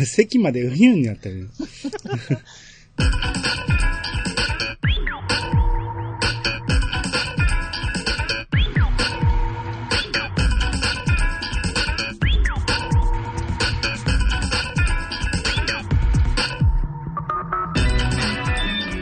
[0.06, 1.46] 席までうひゅんになったよ。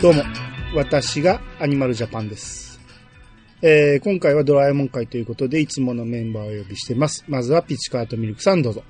[0.00, 0.22] どうも、
[0.74, 2.78] 私がアニマルジャパンです。
[3.62, 7.24] えー、今回はドラえもん会ということで、いつものメンバーをお呼びしてます。
[7.26, 8.84] まずはピチカートミルクさんどうぞ。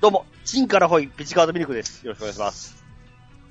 [0.00, 2.04] どうも、チンからホイ、ピチカードミルクです。
[2.04, 2.82] よろしくお願いします。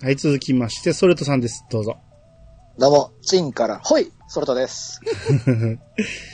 [0.01, 1.65] はい、続きまして、ソレトさんです。
[1.69, 1.97] どうぞ。
[2.77, 5.01] どうも、チンから、ほい、ソルトです。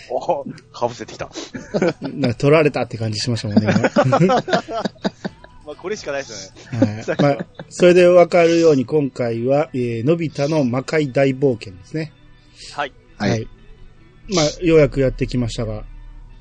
[0.09, 1.29] お お、かぶせてきた。
[2.01, 3.73] なんか取られたって感じしましたもんね。
[4.05, 4.43] 今
[5.65, 7.03] まあ、これしかないですよね。
[7.07, 7.35] はい。
[7.37, 12.13] まあ、それでわかるように今回は、えー、のび太の魔界大冒険ですね。
[12.73, 12.93] はい。
[13.17, 13.47] はい。
[14.29, 15.83] まあ、ようやくやってきましたが、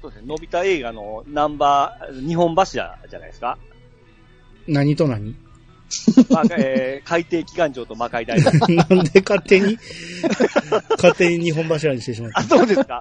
[0.02, 0.26] そうですね。
[0.26, 3.56] のび太映画のナンバー、日本柱じゃないですか。
[4.66, 5.34] 何と何？
[6.30, 8.42] まあ、えー、海底機関長と魔界大王。
[8.74, 9.78] なんで勝手に、
[10.96, 12.48] 勝手に日本柱にしてしまっあ、た。
[12.56, 13.00] そうですか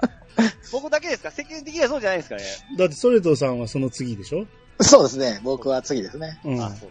[0.72, 1.32] 僕だけですか？
[1.32, 2.44] 世間的にはそうじゃないですかね。
[2.78, 4.46] だってソレトさんはその次でしょ？
[4.82, 6.40] そうですね、僕は次ですね。
[6.44, 6.70] うんあ、。
[6.72, 6.88] そ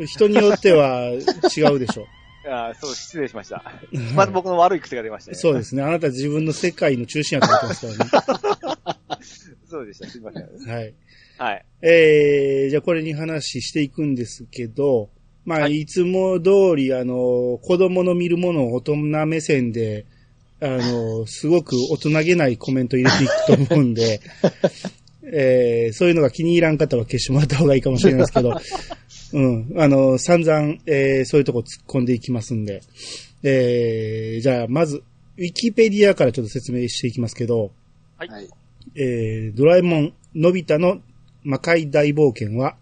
[0.00, 0.06] う。
[0.06, 2.06] 人によっては違うでしょ？
[2.48, 3.62] あそう、失礼しました。
[4.14, 5.36] まず僕の悪い癖が出ましたね。
[5.36, 5.82] そうですね。
[5.82, 8.26] あなた自分の世界の中心やと思ってますか
[9.08, 9.18] ら
[9.68, 10.08] そうでした。
[10.08, 10.42] すいません。
[10.64, 10.72] ね。
[10.72, 10.94] はい。
[11.38, 11.64] はい。
[11.82, 15.10] えー、じゃあこれに話していくんですけど、
[15.44, 20.04] まあ、、はいつも通り、あの、子供の見るものを大人目線で、
[20.60, 24.20] あの、 すごく大人げないコメント入れていくと思うんで、
[25.32, 28.54] えー、そういうのが気に入らん方は消してもらった方がいいかもしれないですけど、
[29.32, 32.80] うん、あの、散々、えー、そういうとこ突っ込んでいきますんで、
[33.42, 35.02] えー、じゃあ、まず、
[35.36, 37.70] ウィキペディアからちょっと説明していきますけど、
[38.16, 38.48] はいはい。
[38.94, 41.00] えー、ドラえもん、のび太の
[41.46, 42.74] 魔界大冒険は、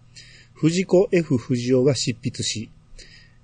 [0.55, 2.71] 藤子 F 不二雄が執筆し、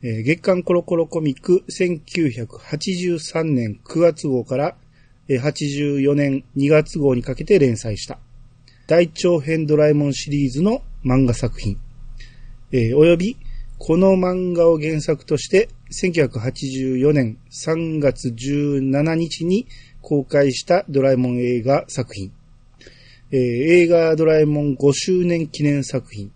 [0.02, 4.76] えー月刊コロコロコミック1983年9月号から、
[5.28, 8.18] えー84年2月号にかけて連載した、
[8.88, 11.78] 大長編ドラえもんシリーズの漫画作品、
[12.72, 13.38] えーおよび、
[13.78, 19.68] この漫画を原作として、1984年3月17日に
[20.02, 22.32] 公開したドラえもん映画作品、
[23.32, 26.32] えー映画ドラえもん5周年記念作品、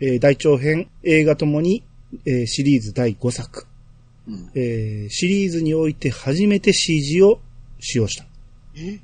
[0.00, 1.82] えー大長編映画ともに、
[2.26, 3.66] えーシリーズ第5作、
[4.28, 4.50] うん。
[4.54, 7.40] えーシリーズにおいて初めて CG を
[7.80, 8.26] 使用した。
[8.76, 8.98] え？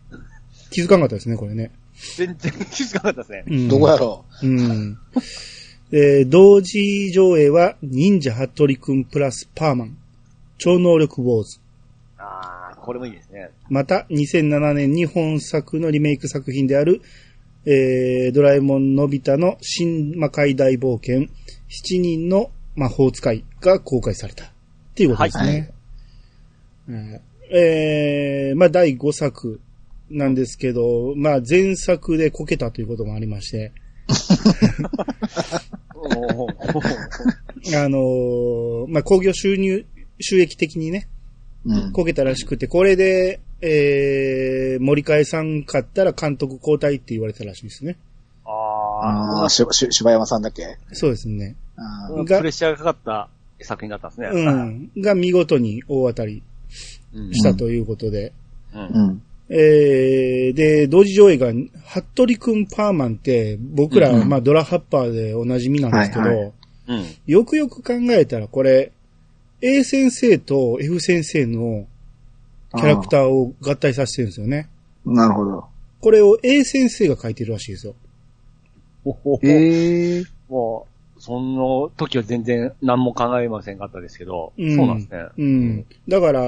[0.70, 1.70] 気づかなかったですね、これね。
[2.16, 3.56] 全然気づかなかったですね。
[3.56, 4.46] うんどこやろう？
[4.46, 4.98] ん。
[5.92, 9.96] えー同時上映は、忍者ハットリくんプラスパーマン、
[10.58, 11.60] 超能力ウォーズ。
[12.18, 12.55] ああ、
[12.86, 13.50] これもいいですね。
[13.68, 17.02] また、2007年に本作のリメイク作品である、
[17.64, 21.28] えー、ドラえもんのび太の新魔界大冒険、
[21.68, 24.44] 7人の魔法使いが公開された。
[24.44, 24.48] っ
[24.94, 25.44] ていうことですね。
[25.44, 25.72] はい
[26.88, 27.20] うん
[27.50, 29.60] えー、まあ、第5作
[30.08, 33.72] なんですけど、まあ、前作でこけたということもありまして、
[37.74, 39.84] あのーまあ、工業収入、
[40.20, 41.08] 収益的にね。
[41.92, 47.96] こけたらしくて、これで、えー、森替さん買ったら監督交代って言われたらしいですね。
[48.44, 50.78] ああし、し、柴山さんだっけ？
[50.92, 51.56] そうですね。
[51.76, 53.28] あプがレッシャーがかかった
[53.64, 54.28] 作品だったんですね。
[54.32, 54.90] うん。
[55.02, 56.42] が見事に大当たり
[57.12, 58.32] うんしたということで。
[58.74, 58.78] う。
[58.78, 59.22] んん。
[59.48, 61.52] えー、で、同時上映が、
[61.88, 66.52] 服部くんパーマンって、僕ら、うんまあドラハッパーでおなじみなんですけど、はいは
[66.88, 67.04] うん。
[67.26, 68.92] よくよく考えたらこれ、
[69.60, 71.86] A 先生と F 先生の
[72.74, 74.68] キャラクターを合体させてるんですよね。
[75.04, 75.66] なるほど。
[76.00, 77.94] これを A 先生が書いてるらしいですよ。
[79.04, 80.86] ほほほええも
[81.16, 85.26] う、その時は全然何も考えませんかったですけど、うんそうなんですね。
[85.38, 85.86] うん。
[86.08, 86.40] だから、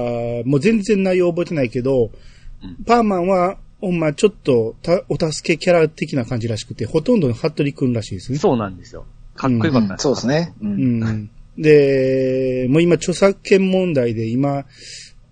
[0.45, 8.37] もう全然内容覚えてないけど、うんパーマンは、ほんまちょっとたお助けキャラ的な感じらしくて、ほとんどの服部くんらしいですね。
[8.37, 9.05] そうなんですよ。
[9.35, 10.53] かっこよかったんですそうですね。
[10.61, 10.65] う。
[10.65, 11.29] うんん。
[11.59, 14.65] で、もう今著作権問題で今、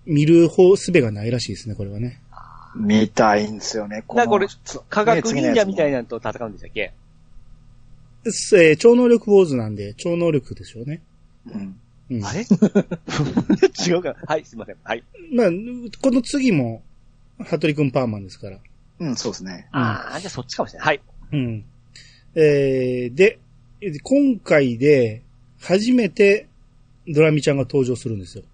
[0.06, 2.20] 見る方すべがないらしいですね、これはね。
[2.76, 4.04] 見たいんですよね。
[4.06, 5.98] だからこれつ科学忍者みたいな。
[5.98, 6.92] なのと戦うんでしたっけ？
[8.30, 11.02] すえー超能力ウォーズなんで、超能力でしょうね。
[11.46, 11.76] うん。
[12.10, 12.24] うん。
[12.24, 12.40] あれ？
[12.44, 14.14] 違うか。
[14.26, 14.76] はい、すいません。
[14.82, 15.02] はい。
[15.32, 15.46] まあ、
[16.02, 16.82] この次も、
[17.42, 18.58] 服部くんパーマンですから。
[19.00, 19.68] うん、そうですね。
[19.72, 20.86] ああ、じゃあそっちかもしれない。
[20.88, 21.00] はい。
[21.32, 21.64] うん。
[22.34, 23.38] えー、で、
[24.02, 25.22] 今回で、
[25.60, 26.46] 初めて、
[27.06, 28.44] ドラミちゃんが登場するんですよ。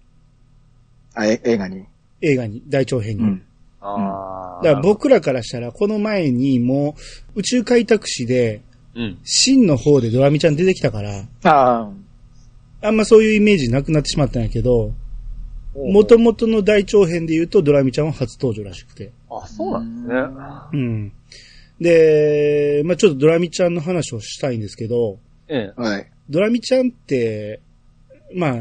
[1.13, 1.85] あ、え映画に？
[2.21, 3.23] 映画に、大長編に。
[3.23, 3.41] うん。
[3.81, 4.63] ああ。
[4.63, 6.95] だから僕らからしたら、この前にも
[7.35, 8.61] う、宇宙開拓史で、
[8.95, 9.17] うん。
[9.23, 11.91] 真の方でドラミちゃん出てきたから、ああ、
[12.81, 14.93] あんまそういうイメージなくなってしまったんやけど、
[15.75, 19.11] 元々の大長編で言うとドラミちゃんは初登場らしくて。
[19.29, 20.21] あ、そうなんですね。
[20.71, 21.11] うん。
[21.81, 25.19] で、まあちょっとドラミちゃんの話をしたいんですけど、
[25.49, 25.81] ええ。
[25.81, 26.09] はい。
[26.29, 27.59] ドラミちゃんって、
[28.33, 28.55] まあ、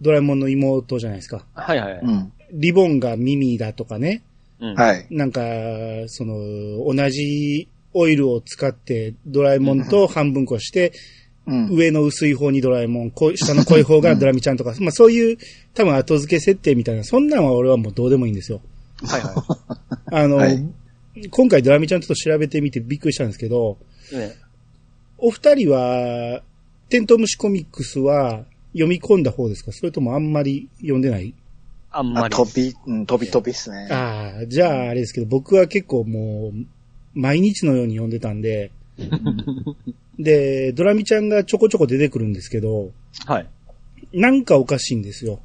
[0.00, 1.44] ドラえもんの妹じゃないですか。
[1.54, 2.00] はいはい。
[2.02, 2.32] うん。
[2.52, 4.22] リボンが耳だとかね。
[4.60, 4.74] うん。
[4.74, 5.06] はい。
[5.10, 5.40] なんか、
[6.06, 10.92] その、同じオイルを使ってドラえもんと半分こして、
[11.46, 11.68] うん。
[11.70, 15.38] 上の薄い方にドラえもん、こ下の濃い方がドラミちゃんとか、まあそういう
[15.74, 18.60] 多分後付け設定みたいな、そんなんは俺はもうどうでもいいんですよ。
[19.02, 19.44] はいは
[20.12, 20.62] あの、はい
[21.30, 23.78] 今回ドラミちゃんちょっと調べてみてびっくりしたんですけど、
[24.12, 24.16] い。
[24.16, 24.36] ね
[25.16, 26.42] お二人は、
[26.88, 29.72] テントウムシコミックスは読み込んだ方ですか？
[29.72, 31.34] それともあんまり読んでない？
[31.90, 32.34] あ、あんまり。
[32.34, 33.88] 飛び、うん、飛び飛びっすね。
[33.90, 36.66] ああ、じゃああれですけど、僕は結構もう、
[37.14, 38.70] 毎日のように読んでたんで、
[40.18, 42.90] で、ドラミちゃんがちょこちょこ出てくるんですけど、
[43.26, 43.46] はい。
[44.12, 45.40] なんかおかしいんですよ。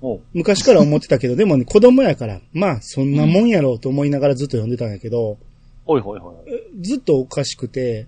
[0.00, 5.38] おう昔から思ってたけど、でもね、子供やから、まあ、そんなもんやろうと思いながらずっと読んでたんやけど、
[5.84, 6.82] ほいほいほい。
[6.82, 8.06] ずっとおかしくて、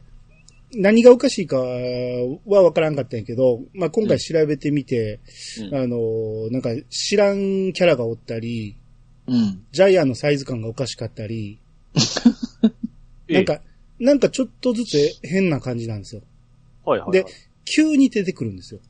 [0.75, 5.21] 何がおかしいかはわからんかったんやけど、まあ、今回調べてみて、
[5.71, 8.77] うんあの、なんか知らんキャラがおったり、
[9.27, 9.63] うん。
[9.73, 11.59] ジャイアンのサイズ感がおかしかったり、
[13.29, 13.61] なんか、
[13.99, 16.23] なんかちょっとずつ変な感じなんですよ。
[16.85, 17.25] はいはいはい。
[17.25, 17.27] で、
[17.65, 18.81] 急に出てくるんですよ。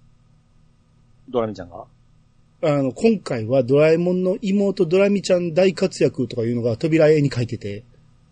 [1.28, 1.84] ドラミちゃんが？
[2.60, 7.84] あの、今回はドラえもんの妹ドラミちゃん大活躍とかいうのが扉絵に書いてて、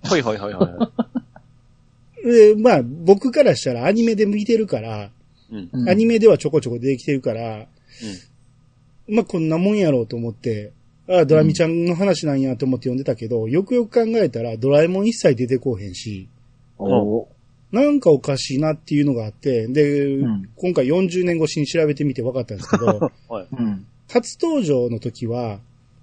[0.03, 1.17] はいはいはいはい。
[2.27, 5.11] で、まあ、僕からしたらアニメで見てるから、
[5.51, 5.69] うん。
[5.73, 7.67] うんアニメではちょこちょこ出てきてるから、
[9.09, 10.73] まあ、こんなもんやろうと思って、
[11.09, 16.29] ああ、ドラミちゃんの話なんやと思って読んでたけど、よくよく考えたらドラえもん一切出てこうへんし、
[17.71, 23.13] なんかおかしいなっていうのがあって、で、ん今回40年越しに調べてみて分かったんですけど。
[24.11, 25.61] 初登場の時は、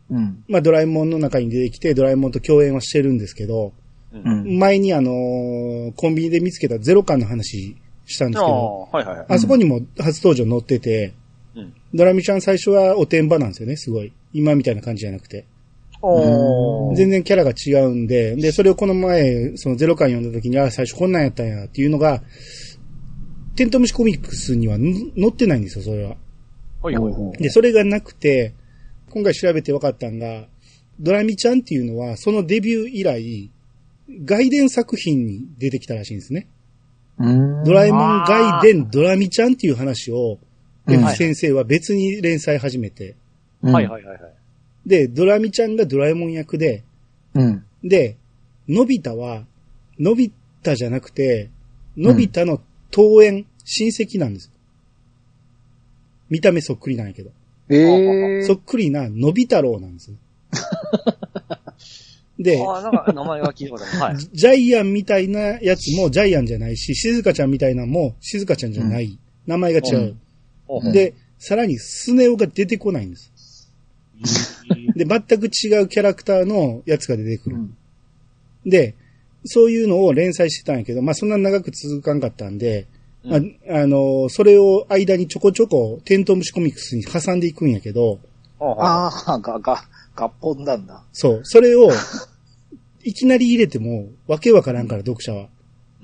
[0.09, 0.43] うん。
[0.47, 3.69] まあ、ドラえもんの中に出てきて、ドラえもんと共演はしてるんですけど、う。
[3.69, 3.73] うんん。
[4.21, 7.75] 前にあのーコンビニで見つけたゼロ感の話
[8.06, 9.25] したんですあけど、あ、はいはいはい。
[9.30, 11.13] あそこにも初登場載ってて、
[11.56, 11.74] うん。
[11.94, 14.13] ドラミちゃん最初はおてんばなんですよね、すごい。
[14.33, 15.45] 今みたいな感じじゃなくて。
[16.95, 22.21] 全然キャラが違うんで、で、それをこの前、そのゼロ感読んだ時に、あ、最初こんなんやったんやっていうのが、
[23.56, 24.81] テントウムシコミックスにはん
[25.18, 26.18] 載ってないんですよ、それは。
[26.81, 27.38] はいはいはい。
[27.42, 28.54] で、それがなくて、
[29.12, 30.48] 今回調べて分かったんが、
[31.00, 33.51] ドラミちゃんっていうのは、そのデビュー以来、
[34.25, 36.48] 外伝作品に出てきたらしいんですね。
[37.19, 37.63] うん。
[37.63, 40.54] ドラえもん外伝ドラミちゃんっていう話を、うん
[40.86, 43.15] F 先生は別に連載始めて、
[43.62, 44.33] はいはいはいはい。
[44.86, 46.83] で、ドラミちゃんがドラえもん役で、
[47.33, 47.65] うん。
[47.81, 48.18] で、
[48.68, 49.45] のび太は、
[49.98, 51.50] のび太じゃなくて、
[51.95, 52.59] のび太の
[52.92, 54.51] 遠縁、親戚なんです。
[56.30, 57.31] 見た目そっくりなんやけど。
[57.69, 60.12] ええそっくりなのび太郎なんです。
[62.39, 64.00] で、ああ、なんか名前は聞いたことある。
[64.00, 64.18] はい。
[64.33, 69.19] ジャイアンみたいなやつもジャイアンじゃないし、静香ちゃんみたいなのも静香ちゃんじゃない。
[69.45, 70.15] 名前が違う。
[70.65, 73.31] ほうほう、で、さらにスネ夫が出てこないんです。
[74.95, 77.57] で、全く違うキャラクターのやつが出てくる。
[77.57, 77.77] うん。
[78.65, 78.95] で、
[79.45, 82.88] そういうのを連載してたんやけど、まあそんな長く続かんかったんで、
[83.25, 88.19] うんああの、それを間にちょこちょこテントウムシコミックスに挟んでいくんやけど、
[88.59, 89.83] ああ、が、が、
[90.15, 91.03] 合本なんだ。
[91.11, 91.89] そう、それを、
[93.03, 95.43] いきなり入れても、わけわからんから、読者は。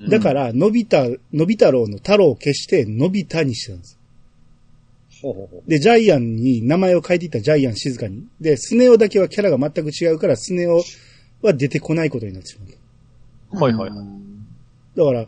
[0.00, 3.98] うんだから、のび太、のび太郎の太郎を消して、のび太にしてたんです。
[5.20, 8.24] ほうほうほで、ジャイアンに名前を変えていったジャイアン静かに。
[8.40, 10.82] で、スネ夫だけはキャラが全く違うから、スネ夫
[11.42, 13.58] は出てこないことになってしまう。
[13.58, 13.62] う。
[13.62, 14.06] はいはいはい。
[14.96, 15.26] だから、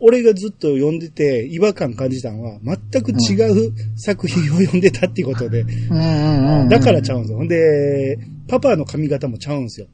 [0.00, 6.68] 俺がずっと読んでて違和感感じたのは、全く違う作品を読んでたっていうことで、うんうんうん。
[6.68, 7.38] だからちゃうんですよ。
[7.38, 9.86] ほんで、パパの髪型もちゃうんですよ。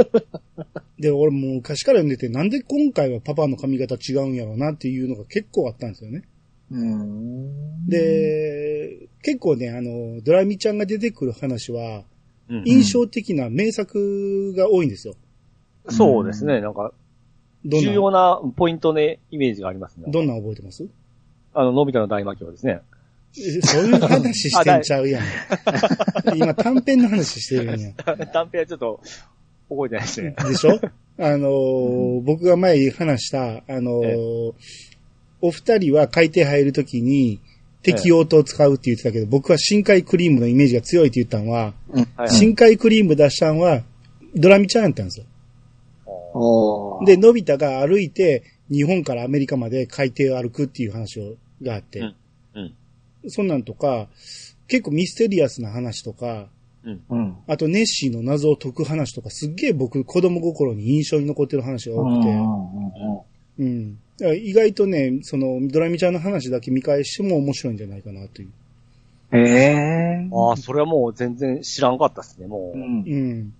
[0.98, 6.22] で、俺もう昔から読んでて、なんで今回はパパの髪型違うんやろうなっていうのが結構あったんですよね。
[6.70, 7.88] うん。
[7.88, 12.04] で、結構ね、あの、ドラミちゃんが出てくる話は、
[12.48, 15.14] うん印象的な名作が多いんですよ。
[15.88, 16.60] そうですね。
[16.60, 16.92] なんか、
[17.64, 20.04] 重要な、なポイントね、イメージがありますね。
[20.08, 20.86] どんなん覚えてます？
[21.54, 22.80] あの、のび太の大魔教ですね。
[23.36, 25.22] えそういう話してんちゃうやん。
[26.36, 27.92] 今短編の話してるんや。
[28.32, 29.00] 短編はちょっと、
[29.68, 30.34] 覚えてないですね。
[30.48, 30.80] でしょ？
[31.18, 34.54] あのー僕が前話した、あのーえ
[35.42, 37.40] お二人は海底入るときに
[37.82, 41.72] 適応と使うって言ってたけど、僕は深海クリームのイメージが強いって言ったのは、
[42.16, 42.30] はい。
[42.30, 43.82] 深海クリーム出したのは
[44.34, 45.26] ドラミちゃんやったんですよ。
[47.04, 52.00] で、のび太が歩いて日本からアメリカまで海底を歩くっていう話をがあって、
[52.54, 52.74] うん。
[53.28, 54.08] そんなんとか、
[54.68, 56.48] 結構ミステリアスな話とか、
[56.84, 57.36] うん。
[57.46, 62.28] あとネッシーの謎を解く話とか、すっげえ僕子供心に印象に残ってる話が多くて、
[63.58, 63.98] うん。
[64.18, 68.48] だから意外とね、その、ドラミちゃんの話だけ見返しても面白いんじゃないかなという。
[69.32, 70.28] へえ。
[70.32, 72.78] ああ、それはもう全然知らんかったですね、もう。
[72.78, 73.52] うんうん。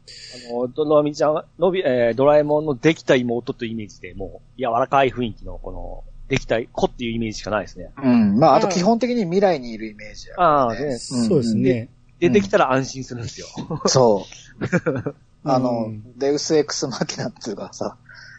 [0.53, 7.91] あの、ドラミちゃん、のび、えードラえもんのできた妹というイメージで、もう、柔らかい雰囲気の、この、できた子っていうイメージしかないですね。
[7.97, 8.39] うん。
[8.39, 10.97] まあ、あと基本的に未来にいるイメージやからああ、ね。
[10.99, 11.89] そうですね。
[12.21, 13.47] で、できたら安心するんですよ。
[13.87, 14.27] そ
[14.61, 15.15] う。
[15.43, 17.97] あの、うんデウスエクスマキナっていうかさ、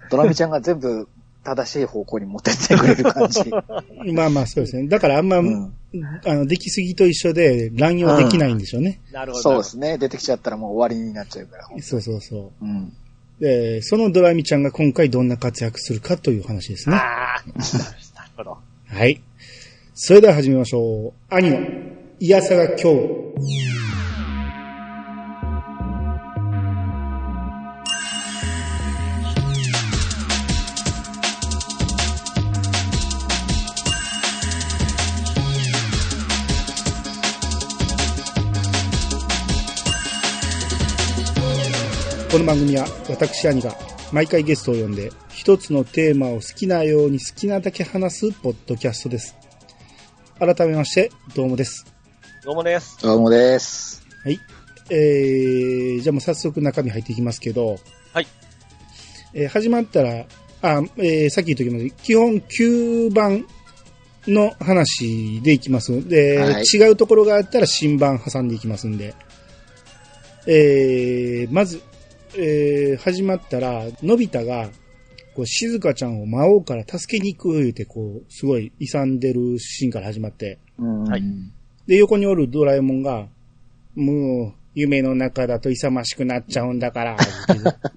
[0.10, 1.10] ドラミちゃんが全部
[1.44, 3.42] 正しい方向に持ってってくれる感じ。
[4.14, 4.88] まあまあそうですね。
[4.88, 5.74] だからあんま、うん
[6.26, 9.00] あの、できすぎと一緒で乱用できないんでしょうね。
[9.12, 9.44] なるほど。
[9.44, 9.98] そうですね。
[9.98, 11.68] 出てきちゃったらもう終わりになっちゃうから。
[11.82, 12.94] そうそうそうん。
[13.40, 13.44] う。
[13.44, 16.96] で、そのドラミちゃんが今回どんな活躍するかという話ですね。
[16.96, 17.44] ああ、
[18.16, 18.58] なるほど。
[18.88, 19.22] はい。
[19.96, 21.14] それでは始めましょう。
[21.34, 21.58] 兄の、
[22.20, 23.81] いやさが今日。
[42.32, 43.76] この番組は私兄が
[44.14, 49.36] 毎回ゲストを呼んで一つのテーマを好きなように好きなだけ話すポッドキャストです。
[50.40, 51.86] 改めまして、どうもです。
[52.46, 52.98] どうもです。
[53.02, 54.02] どうもです。
[54.24, 54.40] はい。
[54.90, 57.76] えー、じゃあもう早速中身入っていきますけど、
[58.14, 58.28] はい。
[59.34, 60.26] えー始まったら、
[60.62, 63.46] あ、えーさっき言っときます基本9番
[64.26, 66.08] の話でいきます。
[66.08, 69.16] で、はい違うところがあったら新版挟んでいきますんで。
[70.48, 71.82] えー、まず、
[72.36, 74.70] えー始まったら、のび太が、
[75.36, 81.24] こう、静香ちゃんを魔王から助けに行く言うて、こう、すごい勇んでるシーンから始まって、うんはい
[81.88, 83.28] で、横におるドラえもんが、
[83.96, 87.18] もう、夢の中だと勇ましくなっちゃうんだから、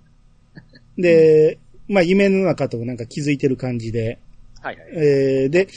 [0.99, 4.19] で、まあ、夢の中となんか気づいてる感じで、
[4.61, 4.87] はいはい。
[4.95, 5.69] えーで、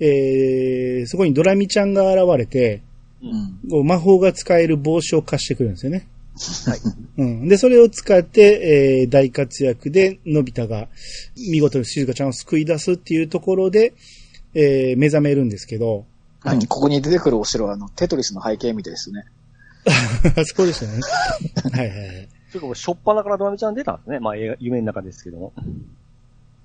[0.00, 2.80] えーそこにドラミちゃんが現れて、
[3.22, 3.70] うん。
[3.70, 6.06] こう魔法が使える帽子を貸してくるんですよね。
[6.66, 6.80] はい。
[7.18, 7.48] うん。
[7.48, 10.88] で、それを使って、えー大活躍で、のび太が
[11.36, 13.92] 見事に静香ちゃんを救い出すっていうところで、
[14.54, 16.06] えー目覚めるんですけど、
[16.40, 19.24] はいここに出てくるお城は、あの、テトリスの背景みたいですね。
[20.44, 21.00] そうでしたね。
[21.72, 22.28] はいはいはい。
[22.48, 24.20] それかもう、しょっぱなからドラミちゃん出たんですね。
[24.20, 25.52] まあ、映画夢の中ですけども。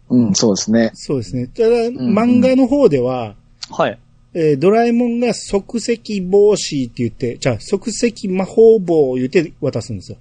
[0.10, 0.91] うん、そうですね。
[0.94, 1.48] そうですね。
[1.48, 3.36] ただ、ん漫画の方では、
[3.70, 4.00] はい。
[4.38, 10.18] えードラえもんが即席帽子って言って、じゃあ即席魔法棒を言って渡すんですよ。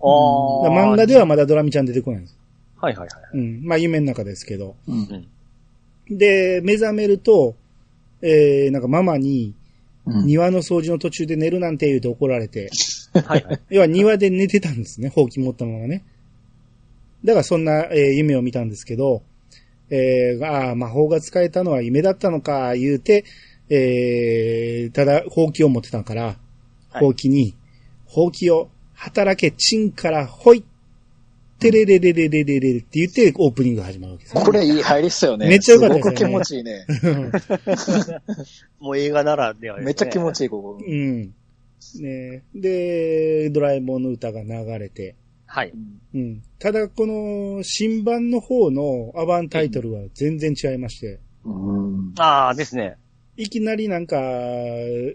[0.00, 0.92] ああ。
[0.92, 2.36] 漫画ではまだドラミちゃん出てこないんです。
[2.76, 3.38] はいはいはい。
[3.38, 3.64] うん。
[3.64, 4.76] まあ夢の中ですけど。
[4.86, 5.26] うん。
[6.10, 7.54] で、目覚めると、
[8.20, 9.54] えー、なんかママに、
[10.06, 10.26] うん。
[10.26, 12.68] 庭の掃除の途中で寝るなんて言うて怒られて、
[13.24, 13.60] はいはい。
[13.70, 16.04] 要は庭で寝てたんですね、ほうき持ったままね。
[17.24, 19.22] だからそんな、えー夢を見たんですけど、
[19.88, 23.24] えー、ああ、魔法が使えたのは夢だったのか、言うて、
[23.70, 26.36] えー、ただ、ほうきを持ってたから、はい
[27.00, 27.56] ほうきに、
[28.06, 30.64] ほうきを働け、チンからほい、
[31.58, 34.42] てれれれれれれれって言ってオープニングが始まるわけですね。
[34.44, 35.48] これいい入りっすよね。
[35.48, 36.86] めっちゃ良かったですよねすごく気持ちいいね。
[38.80, 39.86] もう映画ならではですね。
[39.86, 40.78] めっちゃ気持ちいい、ここ。
[40.86, 41.34] うん。
[42.00, 45.16] ねで、ドラえもんの歌が流れて、
[45.46, 45.72] はい。
[46.14, 46.42] うん。
[46.58, 52.12] ただ、この、新版の方のアバンタイトルは全然違いまして、うん。
[52.18, 52.96] ああ、ですね。
[53.36, 54.16] いきなりなんか、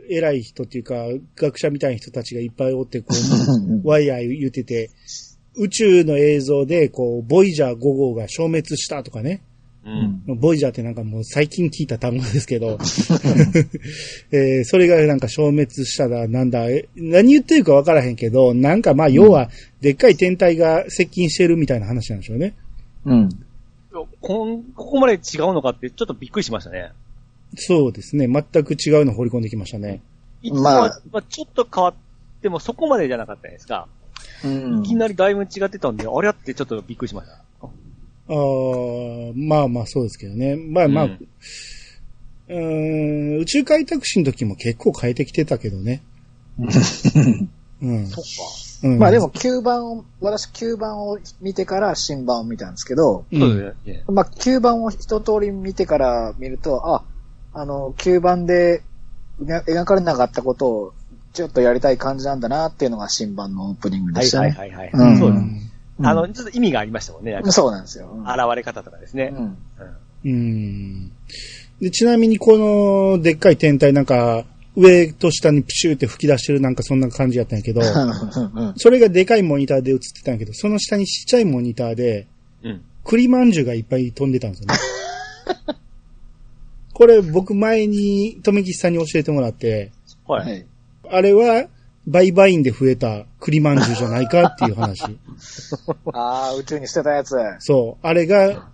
[0.10, 3.08] 偉い人っていうか、学者みたいな人たちがいっぱいおって、こ
[3.84, 4.90] う、ワイヤー言ってて、
[5.56, 9.42] 宇宙の映像で、こう、ボイジャー5号が消滅したとかね。
[9.86, 10.40] うん。
[10.40, 12.78] ボイジャーってなんかもう最近聞いた単語ですけど、
[14.32, 19.50] えーそれがなんか消滅しただ、なんだ、え何言ってるかわからへんけど、なんかまあ要は、
[19.80, 22.54] でっかい天体が接近してるみたいな話なんでしょうね。
[23.06, 23.30] うん。
[24.22, 25.20] こん、ここまで違う
[25.54, 26.92] のかってちょっとびっくりしましたね。
[27.56, 28.28] そうですね。
[28.28, 30.02] 全く違うの放り込んできましたね。
[30.42, 31.94] いつもは、まあまあ、ちょっと変わっ
[32.42, 33.88] てもそこまでじゃなかったですか。
[34.44, 37.44] うんいきなりだいぶ違ってたんで、あれやってちょっとびっくりしました。
[37.62, 40.56] あーまあまあそうですけどね。
[40.56, 41.18] まあまあ、う
[42.50, 46.04] うんーん宇宙開拓史の時も結構変えてきてたけどね。
[46.60, 48.08] うん。
[48.08, 48.30] そっか。
[48.82, 53.74] うんまあでも9番を、私9番を見てから新版を見たんですけど、うん。
[54.08, 57.04] まあ9番を一通り見てから見ると、あ、
[57.54, 58.84] あの、9番で
[59.42, 60.94] 描描かれなかったことを
[61.34, 64.52] ちょっとやりたい感じなんだなっていうのが新版のオープニングはいでしたね。
[64.52, 64.92] はいはいはい。
[64.94, 65.42] うんそうです。
[65.42, 65.70] うん
[66.02, 67.38] あの、ちょっと意味がありましたもんね。
[67.48, 68.10] そうなんですよ。
[68.10, 69.34] うん現れ方とかですね。
[69.36, 69.58] うん。
[70.26, 71.12] うん。
[71.82, 74.46] で、ちなみにこのでっかい天体なんか、
[74.78, 82.28] 上と下にプシューって吹き出してるなんかそんな感じやったんやけど、うんそれがでかいモニターで映ってたんやけど、その下にちっちゃいモニターで、
[82.64, 82.82] うん。
[83.04, 84.74] 栗まんじゅうがいっぱい飛んでたんですよね。
[87.00, 89.94] これ僕前に、とめきちさんに教えてもらって、
[90.28, 90.40] は。
[90.40, 90.66] はいい。
[91.10, 91.68] あれは、
[92.06, 95.04] 売買員で増えた栗まんじゅうじゃないかっていう話。
[96.12, 97.38] ああ、宇宙に捨てたやつ。
[97.60, 98.06] そう。
[98.06, 98.68] あれが、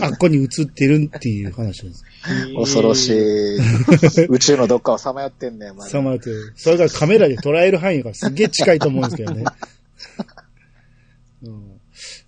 [0.00, 2.04] あっこに映ってるっていう話です。
[2.56, 3.56] 恐ろしい。
[4.26, 6.54] 宇宙のどっかをさまよってんねん、さまよってる。
[6.56, 9.44] それがカメラで捉える範囲がすっげえ近いと思うんですけどね。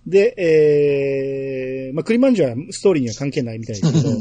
[0.09, 0.33] うん、で、
[1.87, 4.15] えー、まあ、栗まんじゅうはストーリーには関係ないみたいですけど、 う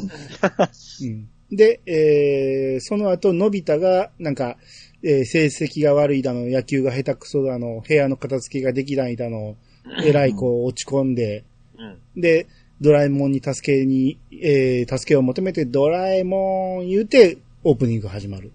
[1.07, 4.57] ん、で、えー、その後、のび太が、なんか、
[5.03, 9.57] えー成績が悪いだの、野球が下手くそだの、部屋の片付けができないだの、
[10.05, 11.45] えらいこう落ち込んで、
[11.79, 12.21] うん。
[12.21, 12.47] で、
[12.81, 18.53] ドラえもんに助けに、えー、助けを求めてドラえもん言うて、オープニング始まる。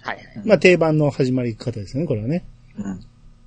[0.00, 0.24] はいはい。
[0.44, 2.44] まあ定番の始まり方ですね、これはね。
[2.78, 3.00] うん。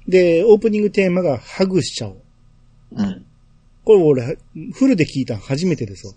[0.08, 2.18] で、オープニングテーマがハグしちゃおう。
[2.92, 3.26] うん。
[3.90, 4.38] これ俺、
[4.74, 6.14] フルで聞いたの初めてですよ。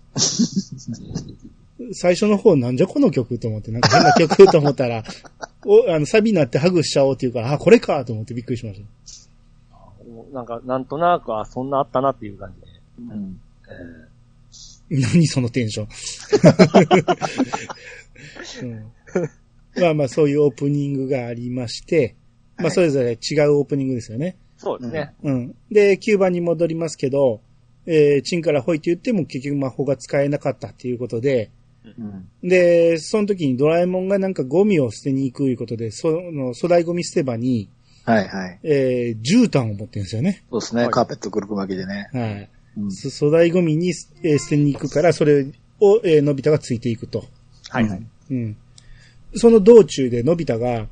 [1.91, 5.03] 最初の方なんじゃこの曲と思って、なんか変な曲と思ったら、
[5.65, 8.85] おあのサビになってハグしちゃおうって言うから、あ、これかと思ってびっくりしました。
[10.31, 12.67] なんか、なんとなく、あ、そんなあったなっていう感じで。
[13.11, 13.41] うん。
[14.91, 15.87] え何そのテンション、
[18.69, 18.83] うん
[19.81, 22.13] まあまあそういうオープニングがありまして、
[22.57, 24.37] まあそれぞれ違うオープニングですよね。
[24.59, 25.15] ーそうですね。
[25.23, 25.55] うん。
[25.71, 27.41] で、9番に戻りますけど、
[27.85, 31.51] えー、チンからホイって言っても結局魔法が使えなかったっていうことで、
[31.85, 32.29] うん。
[32.47, 37.69] で、その時にドラえもんがなんかゴミを捨てに行くいうことで、その粗大ゴミ捨て場に、
[38.05, 38.59] はいはい。
[38.63, 40.43] えー、絨毯を持ってるんですよね。
[40.49, 40.87] そうですね。
[40.89, 42.09] カーペットくるく巻きでね。
[42.13, 42.49] はい。
[42.77, 45.45] うんそ粗大ゴミに、えー捨てに行くから、それ
[45.79, 47.25] を、えーのび太がついていくと。
[47.69, 48.01] はいはい。
[48.31, 48.57] うん。
[49.35, 50.87] その道中でのび太が、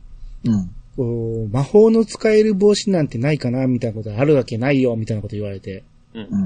[0.45, 0.71] うん。
[0.95, 5.83] こう、魔法の使える帽子なんてないかなみたいなことあるわけないよ、みたいなこと言われて。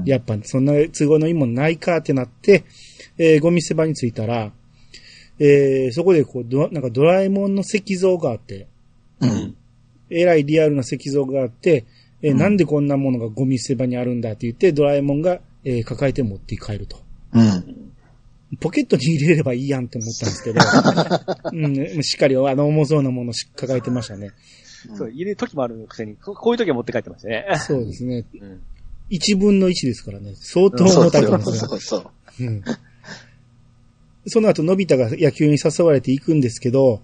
[0.04, 2.64] やっぱそんな都合のいいもんないかってなって、
[3.18, 4.52] えーゴミ捨て場に着いたら、
[5.38, 8.68] えーそこでこうドラ、なんかドラえもんの石像があって、
[9.20, 9.56] うん。
[10.08, 11.84] えらいリアルな石像があって、
[12.22, 16.98] えーうんなんでこんなものがゴミ捨て場にあるんだって言って、ドラえもんが、えー抱えて持って帰ると。
[17.32, 17.92] うん。
[18.60, 20.60] ポケットに入れればいいやんって思ったんですけど、
[21.52, 24.30] うん、しっかりあの重そうなものを抱えてましたね。
[24.94, 27.46] そう、入れる時もあるくせに、ここういう時は持って帰ってましたね。
[27.66, 28.24] そうですね。
[28.40, 28.60] うん。
[29.10, 30.34] 1分の1ですからね。
[30.34, 31.58] 相当重たいと思いますね。
[31.58, 32.44] そうそうそう。
[32.44, 32.62] うん
[34.28, 37.00] その後、のび太が野球に誘われていくんですけど、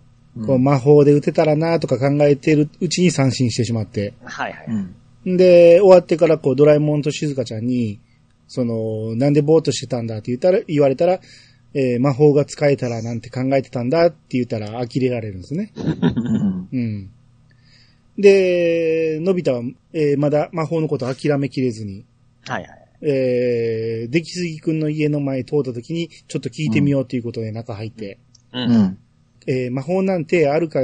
[0.47, 4.15] こう魔法で打てたらなとか考えてるうちに三振してしまって。
[4.25, 4.67] はいはい。
[5.27, 5.37] うん。
[5.37, 8.01] で、終わってからこうドラえもんと静香ちゃんに、
[8.49, 11.21] その、なんでぼーっとしてたんだって言ったら、言われたら、
[11.75, 15.73] えー魔法が使えたらなんて考えてたんだって言ったら呆れられるんですね。
[16.73, 17.11] うん。
[18.23, 19.19] うん。
[19.19, 22.05] で、のび太は、えーまだ魔法のこと諦めきれずに、
[22.47, 22.89] はいはい。
[23.03, 28.19] えー、出来すぎくんの家の前通った時に、ちょっと聞いてみようということで中入って、
[28.53, 28.61] う。
[28.61, 28.99] うんん。
[29.47, 30.83] えー魔法なんてあるかっ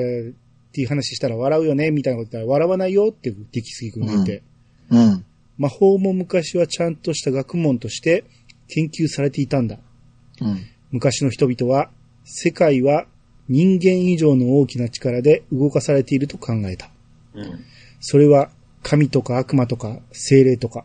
[0.72, 4.42] ていう話したら笑うよねみたいなこと言ったら笑わないよって出来すぎくんが言って、
[4.90, 5.24] うん。
[5.56, 8.24] 魔法も昔はちゃんとした学問として
[8.68, 9.78] 研究されていたんだ。
[10.40, 10.64] うん。
[10.90, 11.90] 昔の人々は、
[12.24, 13.06] 世界は
[13.48, 16.90] 人間以上の大きな力で動かされていると考えた。
[17.42, 17.64] うん。
[18.00, 18.50] それは
[18.82, 20.84] 神とか悪魔とか精霊とか。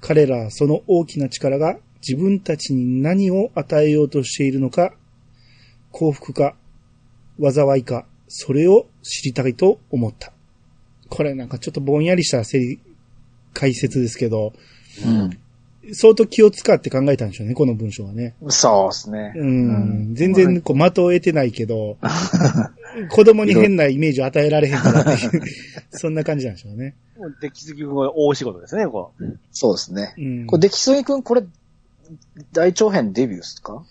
[0.00, 4.94] 彼らはその大きな力が自分たちに何を与えようとしているのか、
[5.90, 6.54] 幸福か、
[7.40, 10.32] 災いか、それを知りたいと思った。
[11.08, 12.42] これなんかちょっとぼんやりした
[13.54, 14.52] 解説ですけど、
[15.04, 15.38] うん。
[15.92, 18.34] 相当気を使って考えたんでしょうね、この文章はね。
[18.48, 19.32] そうですね。
[19.36, 21.96] うん、全然こう的を得てないけど、
[23.10, 25.42] 子供に変なイメージを与えられへんからっていう、
[25.90, 26.94] そんな感じなんでしょうね。
[27.18, 29.12] もう出来すぎくんは大仕事ですね、ここ。
[29.52, 30.14] そうですね。
[30.18, 31.42] うん、これ、出来すぎくん、これ、
[32.52, 33.84] 大長編デビューですか？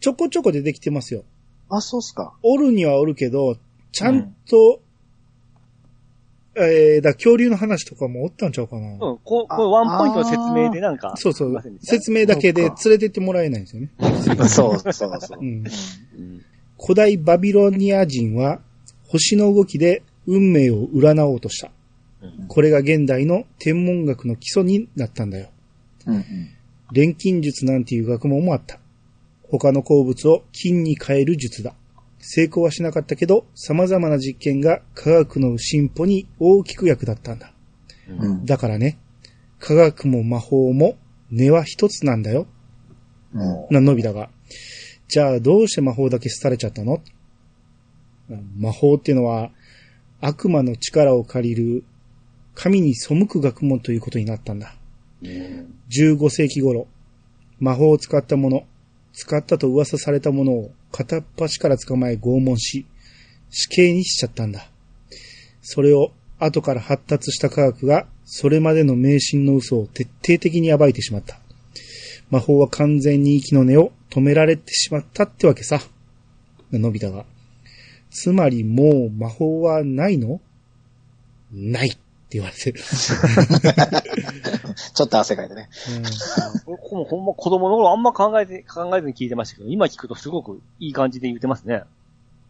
[0.00, 1.24] ちょこちょこ出てきてますよ。
[1.68, 2.34] あ、そうっすか。
[2.42, 3.56] おるにはおるけど、
[3.92, 4.80] ちゃんと、
[6.56, 8.92] えー、だ恐竜の話とかもおったんちゃうかな。
[8.92, 11.14] うん、ここれワンポイントの説明でなんか。
[11.16, 13.90] そうそう説明だけで連れてってもらえないんですよね。
[14.48, 15.10] そうそうそう。
[15.40, 15.64] うんうん
[16.18, 16.29] うん。
[16.82, 18.60] 古代バビロニア人は
[19.08, 21.68] 星の動きで運命を占おうとした。
[22.22, 25.50] うんこれが現代の天文学の基礎になったんだよ。
[26.06, 26.24] うん
[26.92, 28.78] 錬金術なんていう学問もあった。
[29.48, 31.74] 他の鉱物を金に変える術だ。
[32.18, 37.52] 成功はしなかったけど、様々な実験が科学の進歩に大きく役立ったんだ。
[38.08, 38.98] うんうんだからね、
[39.58, 40.96] 科学も魔法も
[41.30, 42.46] 根は一つなんだよ。
[43.34, 44.30] うんな、のび太が。
[45.10, 47.02] じゃあどうして魔法だけ廃れちゃったの？
[48.56, 49.50] 魔法っていうのは
[50.20, 51.84] 悪魔の力を借りる
[52.54, 54.76] 神に背く学問ということになったんだ。
[55.22, 56.86] 15世紀頃、
[57.58, 58.66] 魔法を使ったもの、
[59.12, 62.86] 使ったと噂されたものを片っ端から捕まえ拷問し、
[63.50, 64.68] 死刑にしちゃったんだ。
[65.60, 71.40] それを後から発達した科学がそれまでの迷信の嘘を徹底的に暴いてしまった。
[72.30, 75.80] 魔法は完全に息の根を止められてしまったってわけさ。
[76.72, 77.24] のび太が。
[78.10, 80.40] つまりもう魔法はないの？
[81.52, 81.98] ないって
[82.38, 82.80] 言われてる。
[84.94, 85.68] ちょっと汗かいてね。
[86.64, 91.82] これほんほんま子供の頃あんま考えて、考えずに聞いてましたけど、今聞くとすごくいい感じで言ってますね。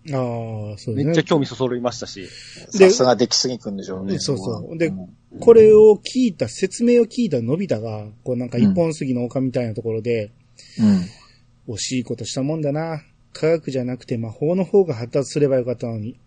[0.06, 1.04] うん、ああ、そうですね。
[1.04, 2.26] めっちゃ興味そそりましたし。
[2.26, 4.18] さすが出来すぎくんでしょうね。
[4.18, 10.32] そうそうでんこれを聞いた、説明を聞いたのび太が、こうなんか一本杉の丘みたいなところで、
[10.78, 11.74] うん。
[11.74, 13.02] 惜しいことしたもんだな。
[13.32, 16.18] 科学じゃなくて魔法の方が発達すればよかったのに。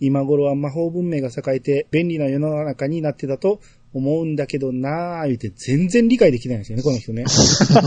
[0.00, 3.60] 今頃は魔法文明が栄えて便利な世の中になってたと
[3.94, 7.24] 思うんだけどなぁ、言うて全然理解できないんですよね、この人ね。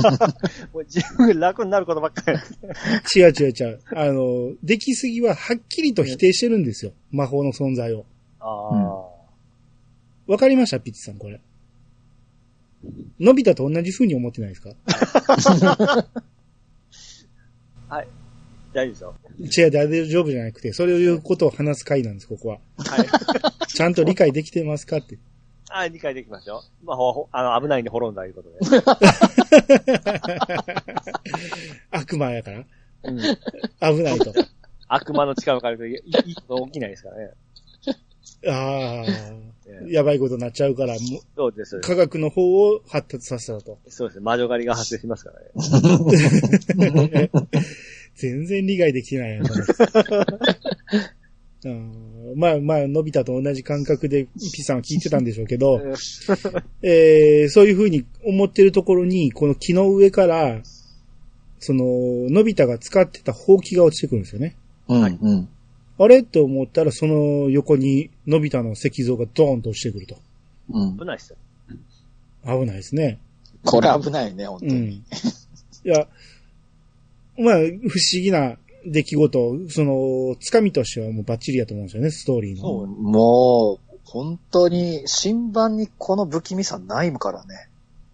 [0.71, 2.37] もう自分が楽になることばっかり。
[3.19, 3.79] 違う違う違う。
[3.93, 6.93] あの、出来すぎははっきりと否定してるんですよ。
[7.11, 8.05] 魔法の存在を。
[8.39, 9.14] ああ。
[10.27, 11.39] わかりましたピッチさん、これ。
[13.19, 14.69] のび太と同じ風に思ってないですか？
[17.89, 18.07] はい。
[18.73, 19.45] 大丈夫で。
[19.61, 22.59] 違う、大丈夫じゃなくて、そういうことを話す回なんです、ここは。
[22.77, 23.07] はい。
[23.67, 25.17] ちゃんと理解できてますかって。
[25.69, 26.63] はい、理解できますよ。
[26.83, 28.59] まあ、ほほあの、危ないんで滅んだいうことで。
[31.91, 32.65] 悪魔やから
[33.03, 33.17] うん。
[33.19, 34.33] 危ないと。
[34.87, 37.31] 悪魔の力を借りるといいいいこと起きないですからね。
[38.47, 39.05] ああ、
[39.67, 40.99] ええやばいことになっちゃうから、も
[41.35, 41.89] そうです、そううです。
[41.89, 43.79] 科学の方を発達させたと。
[43.87, 44.21] そうです。
[44.21, 47.31] 魔女狩りが発生しますからね。
[48.15, 49.39] 全然理解できてない
[51.65, 55.81] うんまあまあ、のび太と同じ感覚でピさんは聞いてたんでしょうけど、
[56.83, 60.61] えーそういうふうに思ってるところに、この木の上から、
[61.59, 61.83] その、
[62.29, 64.55] のび太が使ってたほうきが落ちてくるんですよね。
[64.87, 65.03] うん。
[65.03, 65.49] うん。
[65.97, 66.23] あれ？
[66.23, 70.17] と思ったら、その横に、のび太の石像がドーンと落ちてくると。
[70.71, 71.05] うん危。
[71.05, 71.37] ないですよ。
[72.45, 73.19] 危ないですね。
[73.63, 74.73] これ危ないね、本当に。
[74.73, 74.87] うん。
[74.89, 75.03] い
[75.83, 76.07] や、
[77.37, 82.61] まあ、不思議な出来事、その、つかみとしてはもうバッチリやと思うんですよね、ストーリーの。
[82.61, 87.69] そうもう、本当に、新版にこの不気味さないからね。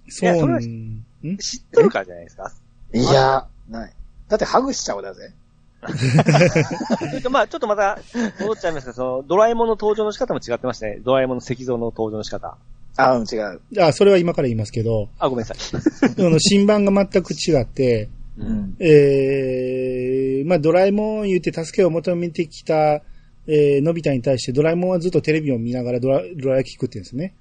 [0.07, 1.05] そういやそれはん
[1.37, 2.53] 知っとるからじゃないですか。
[2.93, 3.93] いや、ない。
[4.27, 5.33] だってハグしちゃうだぜ。
[7.31, 7.99] まあ、ちょっとまた、
[8.39, 10.99] 戻っちゃいますけど、その、ドラえもんの登場の仕方も違ってましたね。
[11.03, 12.57] ドラえもんの石像の登場の仕方。
[12.97, 13.61] あ、うん、違う。
[13.79, 15.57] あ、それは今から言いますけど、あ、ごめんなさい。
[16.23, 18.43] あの新版が全く違って、う。
[18.45, 18.75] うんん。
[18.79, 23.01] えー、まあ、ドラえもん言って助けを求めてきた、
[23.47, 27.33] えー、のび太に対してドラえもんはずっとテレビを見ながらドラ、ドラ焼き食ってるんですね。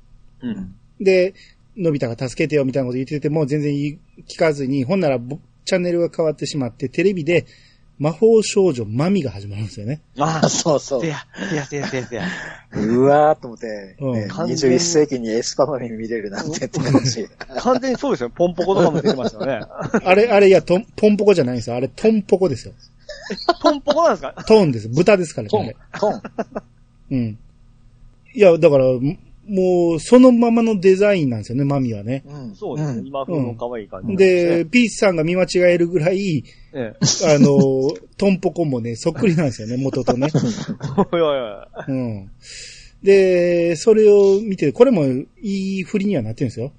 [0.42, 0.74] うん。
[1.00, 1.34] で、
[1.76, 3.74] のび太が助けてよみたいなこと言ってても全然
[4.28, 7.46] 聞かずに、ほんならぼチャンネルが変わってしまって、テレビで
[8.00, 10.00] 魔法少女マミが始まるんですよね。
[10.18, 11.08] ああ、そうそうせ。
[11.08, 11.18] や、
[11.50, 12.24] せや、せや、せや、せや。
[12.72, 17.28] うわーと思って、うんね完全に21世紀にエスパマミ見れるなんてって感じ。
[17.58, 18.30] 完全にそうですよ。
[18.30, 19.66] ポンポコとかも出てましたよね。
[20.02, 21.76] あれ、あれ、いや、トン、ポンポコじゃないんですよ。
[21.76, 22.72] あれ、トンポコですよ。
[23.62, 24.32] ポンポコなんですか？
[24.48, 24.88] トーンです。
[24.88, 26.22] 豚ですからトンね。、トン。
[27.10, 27.38] うん。
[28.32, 28.84] いや、だから、
[29.50, 32.22] ももう、そのままのデザインなんですよね、マミはね。
[32.26, 33.02] うんそうですね。
[33.02, 37.34] ん今風の可愛い感じ、で、、ピースさんが見間違えるぐらい、ええ。
[37.34, 40.28] あの、トンポコもね、そっくりなんですよね、 元とね。
[41.12, 41.66] おいおいおい。
[41.88, 42.30] うん。
[43.02, 45.26] で、それを見て、これもい
[45.80, 46.72] い振りにはなってるんですよ。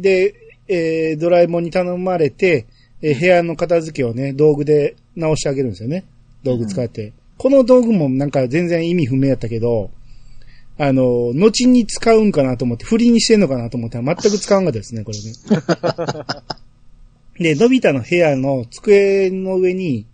[0.00, 0.34] で、
[0.68, 2.66] えードラえもんに頼まれて、
[3.02, 6.04] えー部屋の片付けをね、道具で直してあげるんですよね。
[6.42, 7.12] 道具使って。
[7.38, 9.90] この道具もなんか全然意味不明やったけど、
[10.78, 15.32] あの、後に使うんかなと思って、振りにしてんのかなと思ったら全く使わんかったですね、これね。
[17.54, 20.06] で、のび太の部屋の机の上に、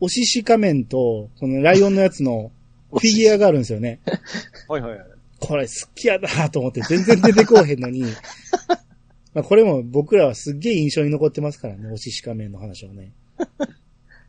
[0.00, 2.50] おしし仮面と、このライオンのやつの
[2.90, 4.00] フィギュアがあるんですよね。
[4.68, 5.06] はいはいはい。
[5.38, 8.02] これ好きやなと思って全然出てこうへんのに。
[9.34, 13.12] まあこれも僕らはすっげえ印象に残ってますからね、おしし仮面の話はね。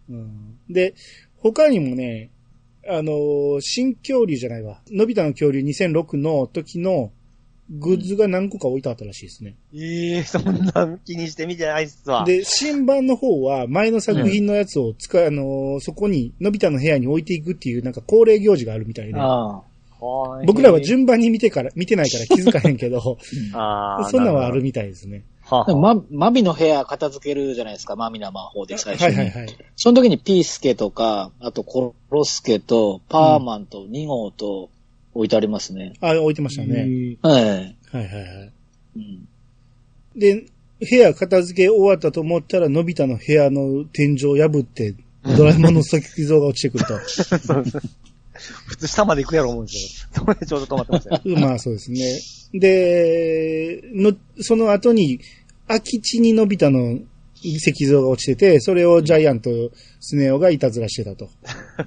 [0.09, 0.95] うん、で、
[1.38, 2.29] 他にもね、
[2.87, 4.81] あのー新恐竜じゃないわ。
[4.91, 7.11] のび太の恐竜2006の時の
[7.69, 9.55] グッズが何個か置いてあったらしいですね。
[9.73, 12.25] ええそんな気にして見てないっすわ。
[12.25, 19.13] で、新版の方は前の作品のやつを使う、あのーそこに、のび太の部屋に置いていくっていうなんか恒例行事があるみたいで、
[20.45, 23.17] 僕らは順番に見てから、見てないから気づかへんけど、
[23.53, 24.09] ああ。
[24.09, 25.23] そんなんはあるなみたいですね。
[25.53, 29.17] ほはあでもま、マミの部屋片付けるじゃないですか、マミな魔法で最初に。
[29.17, 29.57] はいはいはい。
[29.75, 34.69] その時にピースケとか、あとコロスケと、パーマンと2号と
[35.13, 35.93] 置いてありますね。
[36.01, 37.17] あ、置いてましたね。
[37.21, 37.43] はい。
[37.43, 38.51] はいはいはい。
[38.95, 39.27] うん。
[40.15, 40.45] で、
[40.79, 44.95] 部屋片付け終わったと思ったら、のび太の部屋の天井を破って、
[45.37, 46.99] ドラえもんの石像が落ちてくると。
[48.65, 51.21] 普通下まで行くやろ思うんですけど、それでちょうど止まってましたよ。
[51.39, 52.59] まあそうですね。
[52.59, 55.19] で、の、その後に、
[55.67, 56.99] 空き地にのび太の
[57.36, 59.49] 石像が落ちてて、それをジャイアント
[59.99, 61.30] スネ夫がいたずらしてたと。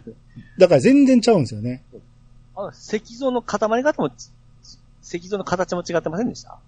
[0.58, 1.82] だから全然ちゃうんですよね。
[2.54, 4.10] あの、石像の塊方も、
[5.02, 6.58] 石像の形も違ってませんでした？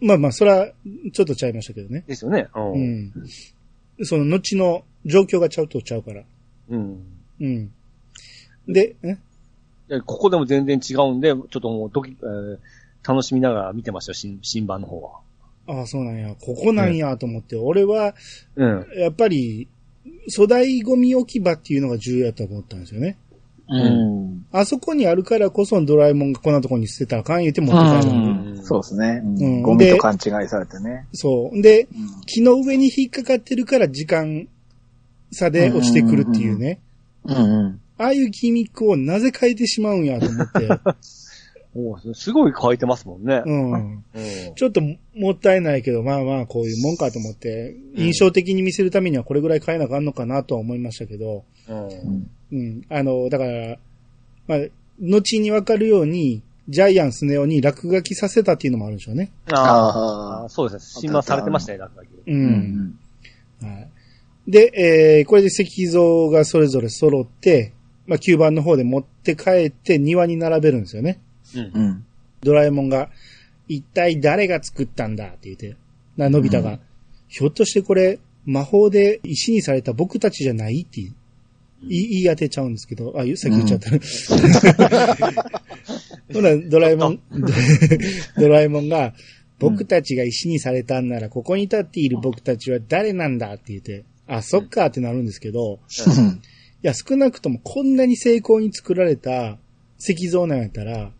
[0.00, 0.72] まあまあ、それは、
[1.12, 2.04] ちょっとちゃいましたけどね。
[2.06, 2.48] ですよね。
[2.54, 2.60] う。
[2.60, 3.12] うんん。
[4.02, 6.24] その後の状況がちゃうとちゃうから。
[6.70, 7.04] うん。
[7.40, 7.72] うん。
[8.66, 9.18] で、え？
[9.88, 12.58] でここでも全然違うんで、ちょっともうドキ、えー
[13.02, 15.20] 楽しみながら見てましたよ、新、新版の方は。
[15.70, 16.34] ああ、そうなんや。
[16.40, 18.14] ここなんやと思って、俺は、
[18.56, 18.86] うん。
[18.96, 19.68] やっぱり、
[20.34, 23.18] 粗大ゴミ置き場っていうのが重要だと思ったんですよね。
[23.68, 24.46] うん。
[24.52, 28.16] あそこにあるからこそドラえもんがこんなとこに捨てたらあかん言って持って帰る。
[28.16, 29.22] うんそうですね。
[29.24, 31.06] うんうんゴミと勘違いされてね。
[31.12, 31.62] そう。
[31.62, 31.88] で、うん
[32.26, 34.48] 木の上に引っかかってるから時間
[35.32, 36.80] 差で落ちてくるっていうね。
[37.24, 37.80] うんうん。
[37.98, 40.68] ああいうギミックをなぜ変えてしまうんやと思って。
[41.74, 43.42] おーすごい書いてますもんね。
[43.46, 43.72] うん。
[43.72, 44.04] うん。
[44.56, 44.80] ちょっと
[45.14, 52.28] もったいないけど、まあまあこういうもんかと思って、印象的に見せるためにはこれぐらい変えなあかんのかなとは思いましたけど、うん。
[52.52, 52.82] うん。
[52.88, 53.78] あの、だから、
[54.48, 54.58] まあ、
[54.98, 59.32] 後にわかるように、ジャイアンスネ夫に落書きさせたっていうのもあるんでしょうね。
[59.52, 61.00] あああ、そうですね。
[61.02, 62.06] 新版されてましたね、落書き。
[62.06, 62.08] う。
[62.18, 62.22] あ。
[62.26, 62.98] うん
[63.62, 63.90] はい。
[64.46, 64.72] で、
[65.18, 67.72] えー、これで石像がそれぞれ揃って、
[68.06, 71.20] まあ、9番の方で持って帰って庭に並べるんですよね。
[71.54, 71.70] うんうん。
[71.74, 72.04] うん。
[72.42, 73.10] ドラえもんが、
[73.68, 75.76] 一体誰が作ったんだって言って、
[76.16, 76.80] な、のび太が、うん
[77.30, 81.14] ひょっとしてこれ、魔法で石にされた僕たちじゃないって言
[81.88, 83.90] い言い当てちゃうんですけど、あ、さっき言っちゃった。
[86.34, 87.20] ほら、ドラえもん、
[88.36, 89.14] ドラえもんが、
[89.60, 95.78] 僕たちが石にされたんなら、ここに立っている僕たちは誰なんだって言って、あ、そっかってなるんですけど、
[96.82, 99.56] いや、少なくともこんなに成功に作られた
[100.00, 101.12] 石像なんやったら、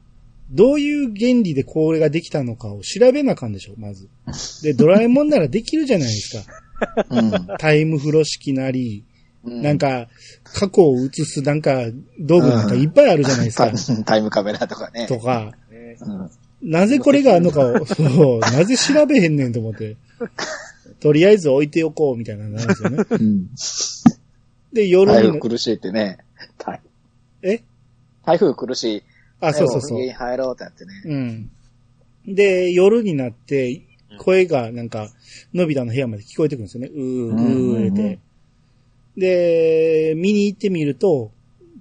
[0.51, 4.09] どういう原理でこれができたのかを調べなあかんでしょ、まず。
[4.63, 7.07] で、ドラえもんならできるじゃないですか。
[7.11, 7.33] うん。
[7.59, 9.05] タイムフロ式なり、
[9.45, 10.09] うんなんか、
[10.45, 11.87] 過去を映すなんか、
[12.19, 13.71] 道具なんかいっぱいあるじゃないですか。
[13.71, 15.07] タ タイムカメラとかね。
[15.07, 15.55] とか、
[16.61, 19.97] なぜこれがあるのかを、そう、なぜ調べへんねんと思って。
[21.01, 23.05] とりあえず置いておこうみたいなのなんですよね。
[23.09, 23.47] うん。
[24.75, 26.19] で、夜にな、台風苦しいってね。
[26.59, 26.81] 台
[27.43, 27.63] え？
[28.27, 29.03] 台風苦しい。
[29.41, 30.07] あ、そうそうそう家。
[30.07, 30.93] に入ろうってなってね。
[32.27, 32.35] うん。
[32.35, 33.83] で、夜になって、
[34.19, 35.09] 声がなんか、
[35.55, 36.89] のび太の部屋まで聞こえてくるんですよね。
[36.89, 38.19] うー、うーって。
[39.17, 41.33] で、見に行ってみると、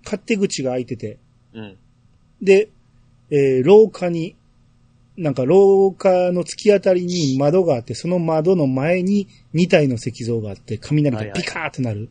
[0.04, 1.18] 勝手口が開いてて、
[1.54, 1.78] うん。
[2.42, 2.70] で、
[3.32, 4.36] えー廊下に、
[5.18, 12.10] なんか廊下の突き当たりに窓があって、その窓の前に2体の石像があって、雷がピカーってなる。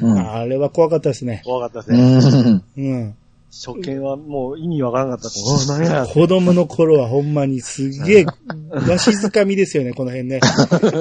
[0.00, 0.18] うん。
[0.18, 1.42] あれは怖かったですね。
[1.44, 2.62] 怖かったですね。
[2.76, 3.14] うん。
[3.48, 3.76] うん。
[3.76, 5.80] 初見はもう意味わからなかったと思う。
[5.80, 6.06] 何や。
[6.06, 8.24] 子供の頃はほんまにすげえ、
[8.70, 10.40] わしづかみですよね、この辺ね。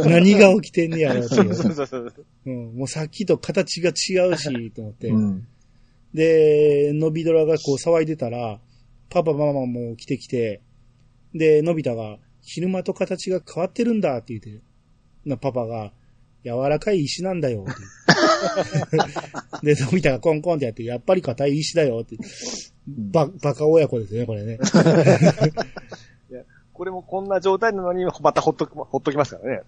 [0.05, 1.55] 何が起きてんねやろうっていう。
[1.55, 2.13] そうそうそう。
[2.45, 5.09] うん、もうさっきと形が違うし、 と思って。
[5.09, 5.47] うん。
[6.13, 8.59] で、のびドラがこう騒いでたら、
[9.09, 10.61] パパママも来てきて、
[11.33, 14.61] で、のび太が、昼間と形が変わってるんだって言って、
[15.25, 15.91] なパパが、
[16.43, 17.73] 柔らかい石なんだよっ
[19.63, 19.75] て。
[19.75, 22.17] で、のび太がコンコンってやって、やっぱり硬い石だよって。
[22.87, 24.59] ば、バカ親子ですね、これね。
[26.73, 29.61] これもこんな状態なのに、またほっとく、ほっときますからね。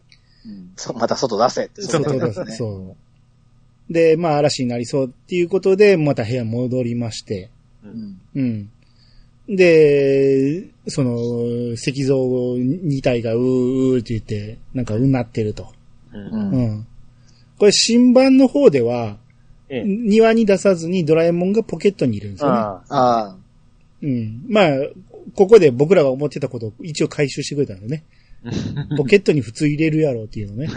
[0.45, 1.81] うんそうまた外出せって。
[1.81, 2.51] そうそうですね。
[2.51, 2.95] そうそ
[3.89, 3.93] う。
[3.93, 7.49] で、まあ嵐になりそうっていうことで、また部屋戻りまして、
[7.83, 8.21] うん。
[8.35, 9.55] うん。
[9.55, 15.73] で、その、石像2体がうーうーって言って、なんかうなってると。
[16.13, 16.17] う。
[16.17, 16.51] うん。
[16.51, 16.87] うんん。
[17.57, 19.17] これ新版の方では、
[19.69, 19.83] ええ。
[19.85, 22.57] 庭に出さずにドラえもんがポケットにいるんですよね。
[22.57, 22.95] ああ。
[22.95, 23.37] ああ。
[24.01, 24.45] うん。
[24.47, 24.69] まあ、
[25.35, 28.03] ここで僕らが思ってたことを一応回収してくれたんでね。
[28.97, 30.69] ポケットに普通入れるやろうっていうのね。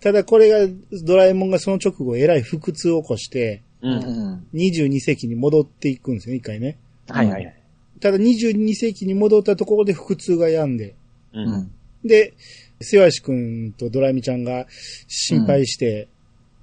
[0.00, 0.72] ただこれが、
[1.04, 3.88] ドラえもんがその直後えらい腹痛を起こして、う。
[3.88, 4.46] うんん。
[4.54, 6.78] 22世紀に戻っていくんですよね、一回ね。
[7.08, 7.54] はいはいはい。
[8.00, 10.96] ただ22世紀に戻ったところで腹痛が病んで、
[11.32, 11.40] う。
[11.40, 11.70] うんん。
[12.04, 12.34] で、
[12.82, 14.66] せわしくんとドラえみちゃんが
[15.06, 16.08] 心配して、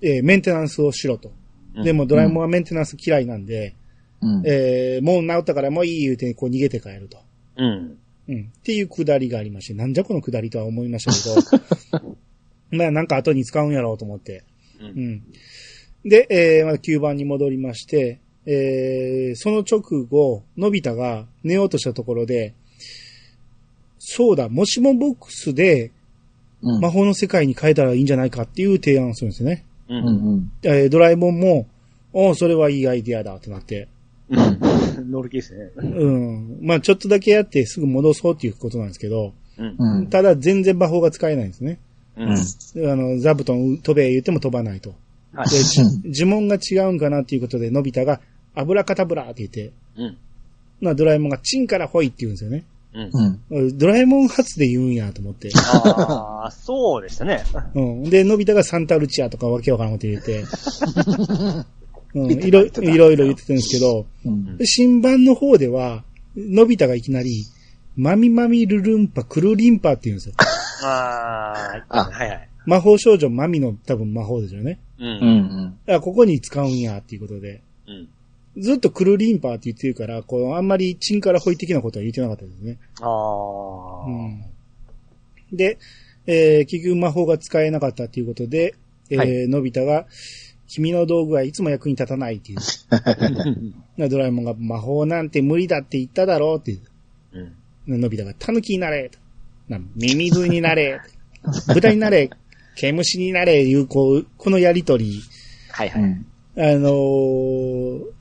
[0.02, 1.30] えーメンテナンスをしろと。
[1.30, 1.40] うん
[1.84, 3.76] でもドラえもんはメンテナンス嫌いなんで、
[4.22, 4.44] うん。
[4.46, 7.20] えーもう治ったからもういい言うてこう逃げて帰ると。
[7.58, 7.98] うん。
[8.28, 8.54] うん。
[8.58, 12.16] っていうくだりがありまして、なんじゃこのくだりとは思いましたけど、
[12.72, 14.44] まあなんか後に使うんやろうと思って。
[14.82, 14.86] う。
[14.86, 15.24] うんん。
[16.04, 22.54] で、えー、また9番に戻りまして、えー、その直後、のび太が寝ようとしたところで、
[24.00, 25.92] そうだ、もしもボックスでうん。
[26.62, 29.66] 魔法の世界に変えたらいいんじゃないかっていう提案をするんですよね。
[29.90, 29.96] う。
[29.96, 30.52] うんんうん。
[30.64, 31.68] えードラえもんも、
[32.14, 33.88] おうそれはいいアイディアだってなって。
[34.30, 35.12] うん。
[35.12, 35.72] 乗る気ですね。
[35.76, 36.60] うん。
[36.62, 39.76] まあちょっとだけやってすぐ戻そうっていうことなんですけど、うん。
[39.78, 40.08] うん。
[40.08, 41.80] ただ全然魔法が使えないんですね。
[42.18, 42.32] うん。
[42.32, 44.94] あの、座布団飛べ言っても飛ばないと。
[45.34, 45.50] はい。
[45.50, 45.82] で、じ
[46.24, 48.20] 呪文が違うんかなっていうことで、のび太が、
[48.56, 50.18] 油かたぶらって言って、うん。
[50.82, 52.66] まあドラえもんがチンからほいって言うんですよね。
[52.94, 53.42] うん。
[53.50, 53.78] うん。
[53.78, 55.50] ドラえもん発で言うんやと思って。
[55.56, 57.44] ああ、そうでしたね。
[57.76, 58.04] うん。
[58.04, 60.44] で、のび太がサンタルチアとかわけわからんこと言って、
[62.16, 64.58] うん、いろいろいろ言ってたんですけど、うん。
[64.64, 66.04] 新版の方では、
[66.36, 67.46] のび太がいきなり、
[67.96, 70.36] マミマミルルンパ、クルリンパって言うんですよ。
[70.84, 71.54] あ
[71.90, 72.50] あ、あはいはい。
[72.66, 74.80] 魔法少女マミの多分魔法ですよね。
[75.00, 75.04] う。
[75.04, 75.80] うんん。
[75.86, 77.62] だからここに使うんやっていうことで。
[77.88, 78.10] うん。
[78.58, 82.78] ずっとクルリンパーって言ってるから、こう、あんまりチンからホイ的なことは言ってなかったですね。
[83.02, 84.06] ああ。
[84.06, 84.44] うん。
[85.52, 85.78] で、
[86.26, 88.76] えー、結局魔法が使えなかったっていうことで、
[89.10, 90.06] えーはのび太が、
[90.68, 92.60] 君の道具はいつも役に立たないっていう。
[94.10, 96.82] ドラえもんが魔法なんて無理だって言っただろうっていう。
[97.88, 98.02] うん。
[98.02, 99.18] のび太が狸になれと。
[99.68, 101.00] なミミズになれ。
[101.74, 102.30] 豚になれ。
[102.76, 103.64] 毛虫になれ。
[103.64, 105.22] いう、こう、このやりとり。
[105.72, 106.04] はいはい。
[106.04, 106.26] うん。
[106.56, 108.19] あのー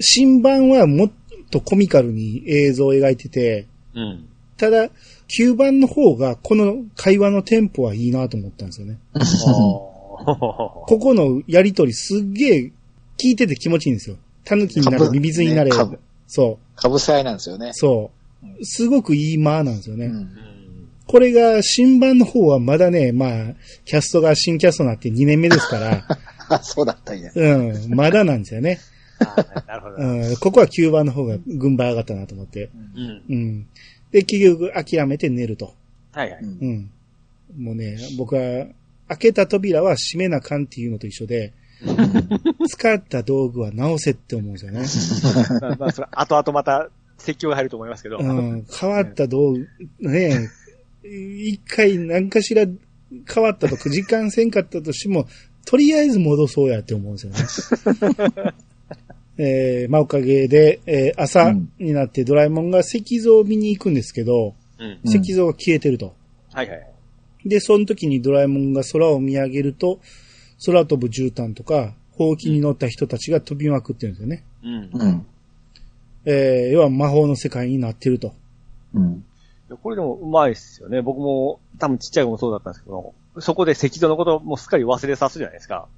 [0.00, 1.10] 新版はもっ
[1.50, 4.28] とコミカルに映像を描いてて、うん。
[4.56, 4.88] ただ、
[5.28, 8.98] 9番の方がこの会話のテンポはいいなと思ったんですよね。
[9.14, 12.72] ここのやりとりすっげえ
[13.16, 14.16] 聞いてて気持ちいいんですよ。
[14.44, 15.98] 狸になれ、ミミズになれね。
[16.26, 17.74] そかぶせ合いなんですよねう、。
[17.74, 18.10] そ
[18.60, 18.64] う。
[18.64, 20.06] すごくいい間なんですよね。
[20.06, 20.14] うん。
[20.14, 20.50] うん
[21.10, 23.30] これが新版の方はまだね、まあ、
[23.84, 26.06] キャストが新キャストになって2年目ですから、
[26.48, 27.32] あ、 そうだったんや。
[27.34, 28.78] うん、まだなんですよね。
[29.66, 29.96] なるほど。
[30.02, 32.70] うん、ここは9番の方が軍配上がったなと思って。
[32.96, 33.22] うん。
[33.28, 33.66] うん。
[34.10, 35.74] で、結局諦めて寝ると。
[36.12, 36.40] はいはい。
[36.42, 36.90] うん
[37.56, 37.64] うん。
[37.64, 38.66] もうね、僕は、
[39.08, 41.52] 開けた扉は閉めなかんっていうのと一緒で、
[42.68, 44.80] 使った道具は直せって思うんですよね。
[45.60, 48.18] まあ、まあ、それ、後々また、説教が入ると思いますけど。
[48.18, 48.66] うん。
[48.70, 49.68] 変わった道具、
[50.00, 50.48] ね
[51.02, 52.66] 一回何かしら
[53.32, 55.26] 変わったとか、時間せんかったとしても、
[55.64, 58.54] とりあえず戻そうやって思うんですよね。
[59.42, 64.86] えー、まあおかげで、えー朝になってドラえもんが石像を見に行くんですけど、うん。
[64.86, 66.14] うん石像が消えてると。
[66.52, 66.86] はいはい。
[67.46, 69.98] で、その時にドラえもんが空を見上げると、
[70.66, 74.44] 空飛ぶ絨毯とか、ほうきに乗った人たちが飛びまくってるんですよね。
[74.62, 74.90] うん。
[74.92, 75.26] うん。
[76.26, 78.34] えー、要は魔法の世界になってると。
[78.92, 79.24] うん。
[79.82, 81.00] これでもうまいっすよね。
[81.00, 85.88] 僕も多分ちっちゃい頃もそうだったんですけど、そこで赤道のことをもうすっかり忘れさすじゃないですか。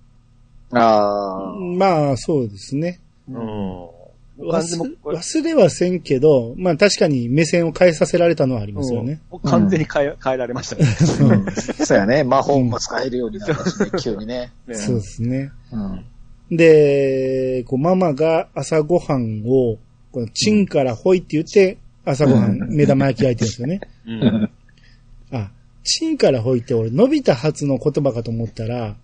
[0.71, 1.57] ああ。
[1.57, 3.01] まあ、そうですね。
[3.33, 4.03] うん。
[4.39, 9.21] 忘忘れはせんけど、まあ確かに目線を変えさせられたのはありますよね。
[9.31, 10.85] うん完全に変え、変えられましたね。
[11.21, 11.53] うん
[11.87, 12.25] そうやね。
[12.25, 14.53] 魔法も使えるようになったしね、急にね。
[14.67, 15.51] ね そうですね。
[15.73, 16.57] うん。
[16.57, 19.79] で、こうママが朝ごはんを、
[20.13, 23.81] このチンからホイって言って、朝ごはん、目玉焼き焼いてるんですよね。
[24.07, 24.51] うん。
[25.33, 25.51] あ、
[25.85, 28.97] チンからホイって俺、伸びた発の言葉かと思ったら、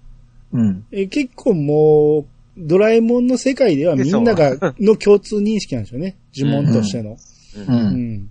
[0.52, 0.84] うん。
[0.92, 2.26] え結構もう、
[2.58, 6.16] ドラえもんの世界ではみんなが、 の共通認識なんですよね。
[6.34, 7.16] 呪文としての。
[7.56, 7.72] う。
[7.72, 8.30] うんん。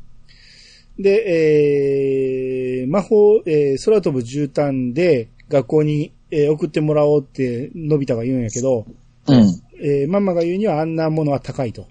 [1.00, 8.86] で、えー、魔法、えー、空飛ぶ絨毯で学校に、えー送ってもらおうって、のび太が言うんやけど、
[9.28, 9.36] うん。
[9.82, 11.88] えーママが言うにはあんなものは高いと。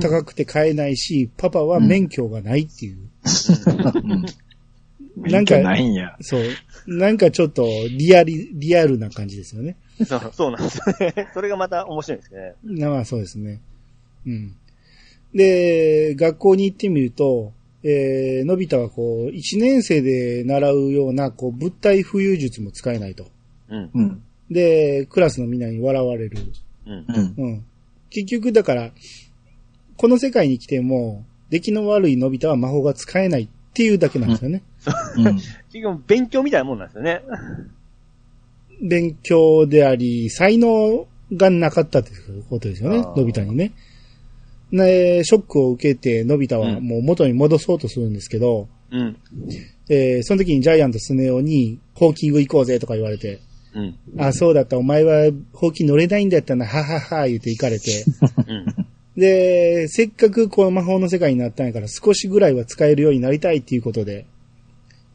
[0.00, 2.98] 高くて買えないし、パパは免許がないっていう。
[5.28, 6.16] なんか、ないんや。
[6.20, 6.42] そう。
[6.86, 9.76] なんかちょっとリアリ、リアルな感じですよね。
[10.06, 11.28] そう、そうなんですよね。
[11.34, 12.54] それがまた面白いですね。
[12.64, 13.60] なまあそうですね。
[14.26, 14.54] うん。
[15.34, 17.52] で、学校に行ってみると、
[17.82, 23.26] えー、のび太はこう、一年生で習うような、こう、物体浮遊術も使えないと。
[23.68, 23.90] うん。
[23.94, 24.22] うん。
[24.50, 26.38] で、クラスのみんなに笑われる。
[26.86, 27.04] うん。
[27.08, 27.34] うん。
[27.36, 27.64] うん。
[28.10, 28.92] 結局だから、
[29.96, 34.62] この世界に来ても、出来の悪いのび太は魔法が使えないっていうだけなんですよね。
[35.16, 35.34] うん。
[35.34, 35.50] 結
[35.82, 37.22] 局勉強みたいなもんなんですよね。
[38.82, 43.72] 勉強であり、才能がなかったっていうことですよねのび太にね。
[44.72, 49.16] ね、ショックを受けて、のび太はうんもう元に戻そうとするんですけど、うん。
[49.88, 53.40] えーその時にジャイアントスネ夫に、ホーキング行こうぜとか言われて、
[53.74, 53.96] うん。
[54.18, 58.04] あ、そうだった、お前はホーキン乗れないんだったな、ははは、言って行かれて、
[58.46, 58.86] うん。
[59.20, 64.26] で、せっかくこの魔法の世界になったんやから少しぐらいは使えるようになりたいっていうことで、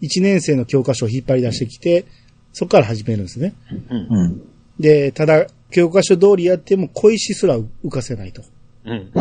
[0.05, 2.05] 1年生の教科書を引っ張り出してきて、
[2.53, 3.53] そこから始めるんですね。
[3.89, 4.07] うん。
[4.09, 4.41] うん。
[4.79, 8.43] で、ただ、教科書通りやっても小石すら浮かせないと。
[8.85, 9.11] うん。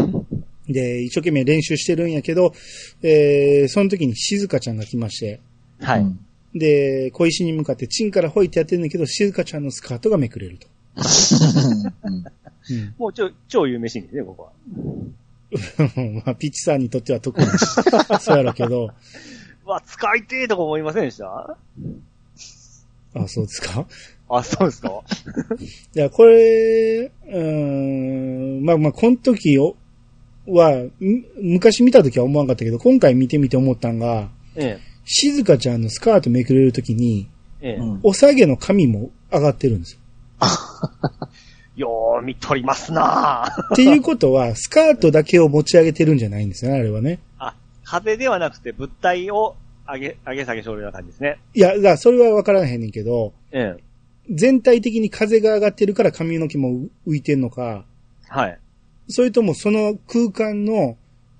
[0.68, 2.52] で、一生懸命練習してるんやけど、
[3.02, 5.40] えー、その時に静香ちゃんが来まして、
[5.80, 6.00] はい。
[6.00, 6.20] うん
[6.54, 10.68] で、小石に向かってチンからほいってやってるんだけど、静香ちゃんのスカートがめくれると。
[12.96, 14.52] もう超、超有名シーンですね、ここは。
[16.24, 17.46] まあ、ピッチさんにとっては特に
[18.20, 18.90] そうやろうけど、う
[19.66, 21.56] わ、使いてえとか思いませんでした？
[23.14, 23.86] あ、そうですか？
[24.28, 24.88] あ、そうですか？
[25.94, 29.76] いや、これ、うーん、まあまあ、この時を、
[30.46, 30.90] は、ん
[31.40, 37.28] 昔見た時は思わなかったけど、今回見てみて思ったんが、え静香ちゃんのスカートめくれる時に、
[37.60, 37.70] え。
[37.70, 37.76] ええ。
[37.76, 39.98] うんお下げの髪も上がってるんですよ。
[41.76, 43.72] よー、見とりますなぁ。
[43.74, 47.18] っていうことは、スカートだけを持ち上げてるんじゃないんですよね、あれはね。
[47.84, 49.56] あ、風ではなくて物体を
[49.86, 51.38] 上げ、上げ下げしょるような感じですね。
[51.54, 53.82] いや、だからそれは分からへんねんけど、ええ。
[54.30, 57.84] 全体的に風が上がってるから髪の毛も浮いてんのか、
[58.28, 58.58] はい。
[59.08, 60.96] それともその空間の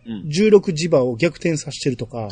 [0.07, 0.28] うん。
[0.28, 2.28] 16磁場を逆転させてるとか、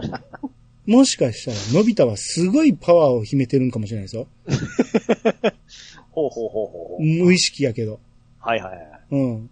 [0.86, 4.26] もしかしたら、のび太はすごいパワーを秘めてるんかもしれないですよ。
[6.10, 7.04] ほうほうほうほう。
[7.04, 8.00] 無意識やけど。
[8.40, 8.88] はいはいはい。
[9.10, 9.50] うん。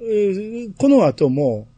[0.00, 1.68] えーこの後も、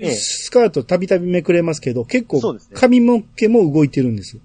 [0.00, 4.38] ええスカートたびたびめくれますけど、結構そうですね髪の毛も動いてるんです。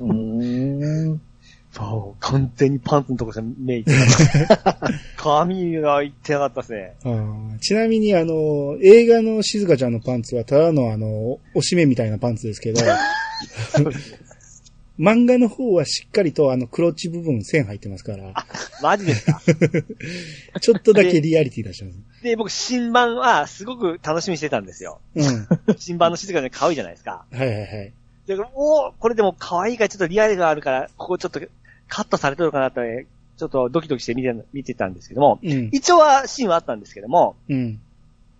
[0.00, 1.20] うーん。
[1.76, 4.90] そう、完全にパンツのところで目いってなかった。
[5.22, 6.92] 髪がいってなかったですね。
[7.60, 12.80] ちなみに、あの、映画の静香ちゃんのパンツは、ただのあの、おしめみたいなパンツですけど、
[14.98, 18.32] 漫画の方はしっかりとあの、クロッチ部分線入ってますから、
[18.82, 19.40] マジですか？
[20.60, 21.98] ちょっとだけリアリティ出してます。
[22.22, 25.00] で、僕、新版はすごく楽しみにしてたんですよ。
[25.14, 25.24] うん。
[25.24, 25.46] は
[25.78, 27.24] 新版の静かで可愛いじゃないですか。
[27.32, 27.92] いはいはい。
[28.26, 31.40] で、おーこれでも可愛いからちょっとリアルがあるから、ここちょっと
[31.88, 35.68] カットされてるかなって、ちょっとドキドキして見て、見てたんですけども、うん。
[35.72, 37.80] 一応はシーンはあったんですけども、うん。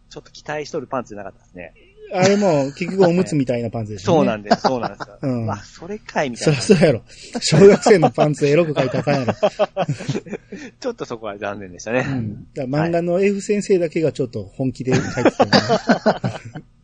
[0.09, 1.74] ちょっと期待しとるパンツじゃなかったですね。
[2.12, 4.16] あれも、結局おむつみたいなパンツでしょ、ね。
[4.18, 5.18] そうなんです、そうなんですよ。
[5.22, 6.59] うんわ、それかいみたそいな。
[6.59, 7.02] りゃそうやろ。
[7.40, 9.34] 小学生のパンツエロく書いたらあかんやろ。
[10.80, 12.04] ちょっとそこは残念でしたね。
[12.09, 12.46] うん。
[12.54, 15.59] だ漫画の F 先生だけがちょっと本気で書いてたよね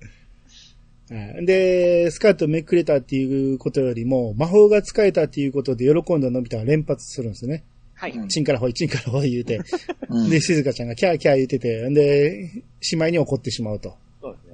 [1.11, 7.65] はいで、スカートめくれたっていうことよりも、魔法が使えたっていうことで喜んだのび太は連発するんですよね。
[7.95, 8.13] はい。
[8.13, 9.61] うんチンからほい、チンからほい言うて。
[10.09, 12.51] うんで、静香ちゃんがキャーキャー言うてて、んで、
[12.81, 13.97] しまいに怒ってしまうと。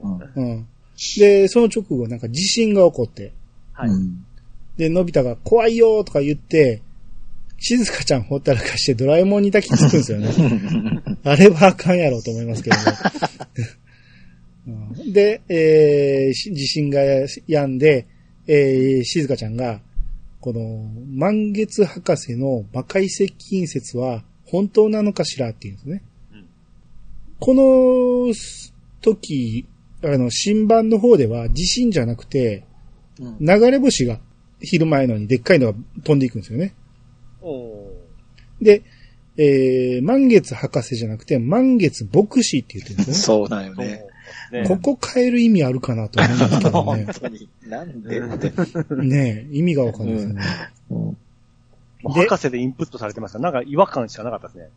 [0.00, 0.66] そうんうん。
[1.18, 3.32] で、その直後なんか地震が起こって、
[3.72, 3.90] はい。
[3.90, 4.24] うん
[4.78, 6.82] で、のび太が怖いよとか言って、
[7.58, 10.30] 静香ちゃんほったらかしてドラえもんに抱きつくんですよね。
[11.24, 12.82] あれはあかんやろうと思いますけどね。
[15.02, 18.06] うんで、えーし地震が止んで、
[18.46, 19.80] えー静香ちゃんが、
[20.40, 26.02] この、満月博士の魔界接近説は本当なのかしらっていうんですね。
[26.32, 26.44] うん
[27.40, 28.34] この
[29.00, 29.64] 時、
[30.02, 32.64] あの、新版の方では地震じゃなくて、
[33.20, 34.20] うん流れ星が
[34.60, 36.72] 昼前のにでっかいのが飛んでいくんですよね。
[38.60, 38.82] で、
[39.36, 43.86] えー、満月博士じゃなくて、満月牧師って言ってるんですそうだよね。
[44.52, 44.68] ねね。
[44.68, 47.06] ここ変える意味あるかなと思うんですけど本ね。
[47.20, 47.48] 当に。
[47.66, 48.20] なんで？
[49.02, 50.42] ねえ意味がわかんないですよね。
[50.90, 51.16] うん
[52.04, 54.68] 博士でインプットされてますから、なんか違和感しかなかったですね。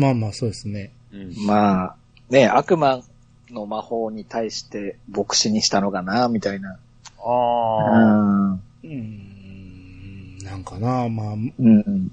[0.00, 0.90] まあまあそうですね。
[1.12, 1.32] うん。
[1.46, 1.96] まあ、
[2.28, 3.04] ね、悪魔
[3.50, 6.78] の魔法に対して牧師にしたのかな、みたいな。
[7.18, 8.58] ああ。
[8.82, 8.86] うん。
[8.86, 12.10] うーん、なんかな、まあ、うん。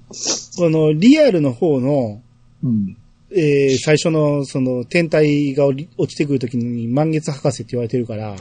[0.58, 2.22] このリアルの方の、
[2.64, 2.98] うん。
[3.36, 8.36] えー、最初のその天体が落ちてくるときに満月博士って言われてるから、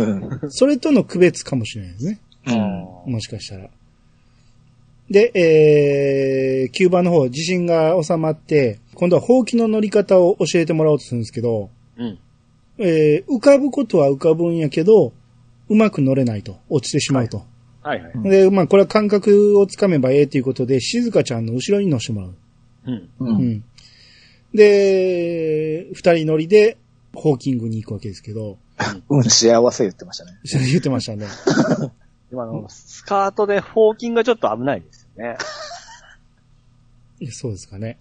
[0.48, 2.18] それとの区別かもしれないですね。
[2.46, 3.12] うん。
[3.12, 3.68] もしかしたら。
[5.10, 12.18] で、えー、9番の方、地震が収まって、今度はほうきの乗り方を教えてもらおうとするんですけど、うん。
[12.78, 15.12] えー、浮かぶことは浮かぶんやけど、
[15.68, 16.58] うまく乗れないと。
[16.68, 17.44] 落ちてしまうと。
[17.82, 18.30] はいはい。
[18.30, 22.34] で、まあ、これは感覚をつかめばええということで、静香ちゃんの後ろに乗せてもらう。
[22.86, 22.94] うん。
[22.94, 23.10] う。
[23.20, 23.64] うんん。
[24.54, 26.78] で、二人乗りで、
[27.14, 28.58] ホーキングに行くわけですけど、
[29.08, 30.38] うん、幸せ言ってましたね。
[30.70, 31.26] 言ってましたね。
[32.30, 35.36] でもあの、スカートでフォーキングがちょっと危ないですよね。
[37.32, 37.98] そうですかね。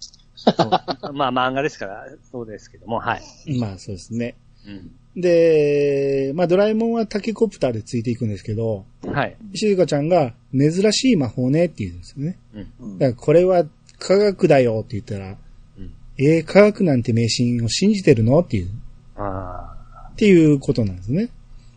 [1.14, 3.60] まあ漫画ですから、そうですけども、はい。
[3.60, 4.36] まあ、そうですね。
[4.68, 4.92] うん。
[5.20, 9.36] で、まあ、ドラえもんはタケコプターでついていくんですけど、はい。
[9.56, 12.38] 静香ちゃんが珍しい魔法ねって言うんですよね。
[12.54, 12.68] うん。
[12.80, 13.66] うんだからこれは
[13.98, 15.38] 科学だよって言ったら、
[15.80, 18.40] うんええ科学なんて迷信を信じてるの？
[18.40, 18.70] っていう、
[19.16, 19.76] あ
[20.12, 21.30] っていうことなんですね。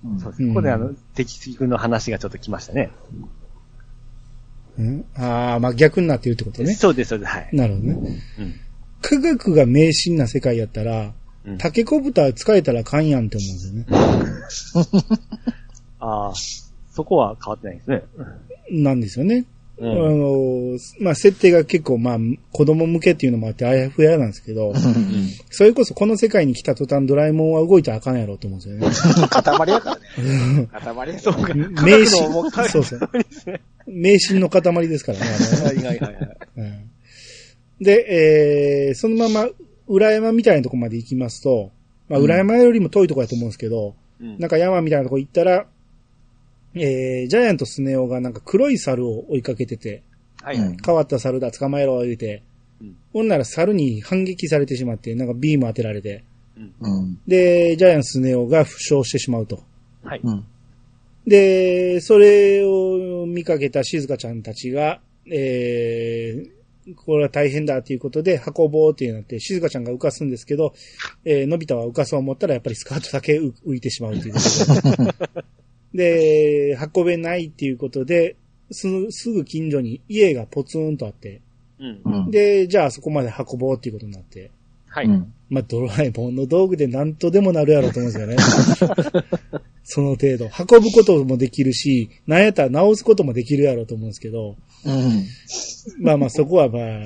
[0.04, 0.20] うんあ。
[0.20, 0.42] そうです。
[0.42, 2.90] うんここであの、敵君の話がちょっと来ましたね。
[4.78, 6.74] うん、ああ、まあ逆になってるってことね。
[6.74, 7.30] そうです、そうです。
[7.30, 7.48] はい。
[7.52, 8.20] なるほどね。
[8.38, 8.54] うん。
[9.02, 11.12] 科学が迷信な世界やったら、
[11.46, 14.90] うんタケコブタ使えたらあかんやんって思うんですよね。
[16.00, 16.32] ああ、
[16.92, 18.02] そこは変わってないですね。
[18.70, 19.46] なんですよね。
[19.78, 20.20] うあん。
[20.20, 22.18] の、まあ、設定が結構、まあ、
[22.52, 24.76] 子供向けっていうのもあって、あやふやなんですけど、うん
[25.50, 29.26] それこそこの世界に来た途端ドラえもんは動いたらあかんやろうと思うんですよね。
[29.28, 30.68] 塊やからね。
[30.70, 31.54] 塊やそうか。
[31.54, 33.00] 迷信科学のもう、そうそう。
[33.12, 33.60] ですね。
[33.86, 35.24] 迷信の塊ですからね。
[35.24, 36.16] あ はいはいはい
[37.80, 39.48] で、えー、そのまま、
[39.90, 41.72] 裏山みたいなとこまで行きますと、
[42.08, 45.66] まあ、うん裏山よりも遠いとこやと思うんですけど、うんなんか山みたいなとこ行ったら、
[46.74, 50.02] えー、ジャイアントスネ夫がなんか黒い猿を追いかけてて、
[50.42, 50.68] はいはい。
[50.68, 52.42] うん変わった猿だ、捕まえろ、言うて、
[52.80, 56.24] うんほんなら猿に反撃されてしまって、なんかビーム当てられて、
[56.56, 56.74] うん。
[56.80, 57.20] うん。
[57.26, 59.62] で、ジャイアントスネ夫が負傷してしまうと。
[60.04, 60.20] はい。
[60.22, 60.44] うん。
[61.26, 66.59] で、それを見かけた静香ちゃんたちが、えー、
[66.96, 70.74] これは大変だということで運ぼうってなって、静香ちゃんが浮かすんですけど、
[71.24, 75.12] えー、のび太は浮かそう思ったらやっぱりスカートだけ浮浮いてしまうということ
[75.92, 76.74] で。
[76.74, 78.36] で、運べないっていうことで、
[78.70, 81.40] すすぐ近所に家がポツンとあって、
[81.78, 82.00] うん。
[82.04, 82.30] うん。
[82.30, 84.50] で、じゃあそこまで運ぼうっていうことになって、
[84.86, 85.06] はい。
[85.06, 85.32] うん。
[85.48, 89.60] まあ、ドラえもんの道具で何とでもなるやろうと思うんですよね。
[89.92, 90.44] その程度。
[90.56, 95.26] 運ぶこともできるし、なんやったら直すこともできるやろうと思うんですけど、うん。
[96.00, 97.04] まあまあそこはまあ、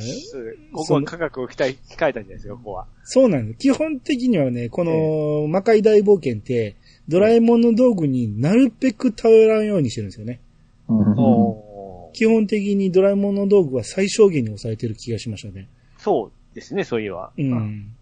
[0.75, 2.87] ここは科学を期待、控えたんじゃないですか、ここは。
[3.05, 3.59] そうなんです。
[3.59, 6.77] 基本的にはね、この魔界大冒険って、
[7.09, 10.41] ドラえもんの道具になるべく頼らんようにしてるんですよね。
[10.89, 12.13] うん。
[12.13, 15.69] 基本的にドラえもんの道具は最小限に抑えてる気がしましたね。
[15.97, 17.33] そうですね、そういえば。
[17.37, 17.95] うん。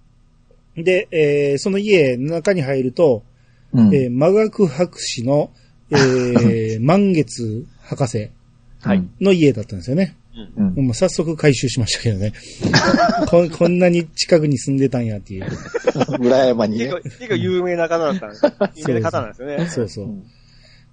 [0.75, 3.23] で、えーその家の中に入ると、
[3.75, 3.95] うん。
[3.95, 5.51] えー魔学博士の、
[5.91, 8.31] えー 満月博士
[8.81, 9.05] はい。
[9.21, 10.17] の家だったんですよね。
[10.57, 10.75] うん。
[10.79, 10.85] うん。
[10.87, 12.33] もう早速回収しましたけどね。
[13.29, 15.47] ここんなに近くに住んでたんやっていう。
[16.21, 17.03] 裏山にね結構、。
[17.03, 18.53] 結構有名な方だったんですよ。
[18.89, 19.67] 有名な方なんですよね。
[19.69, 20.09] そうそうう。
[20.09, 20.23] ん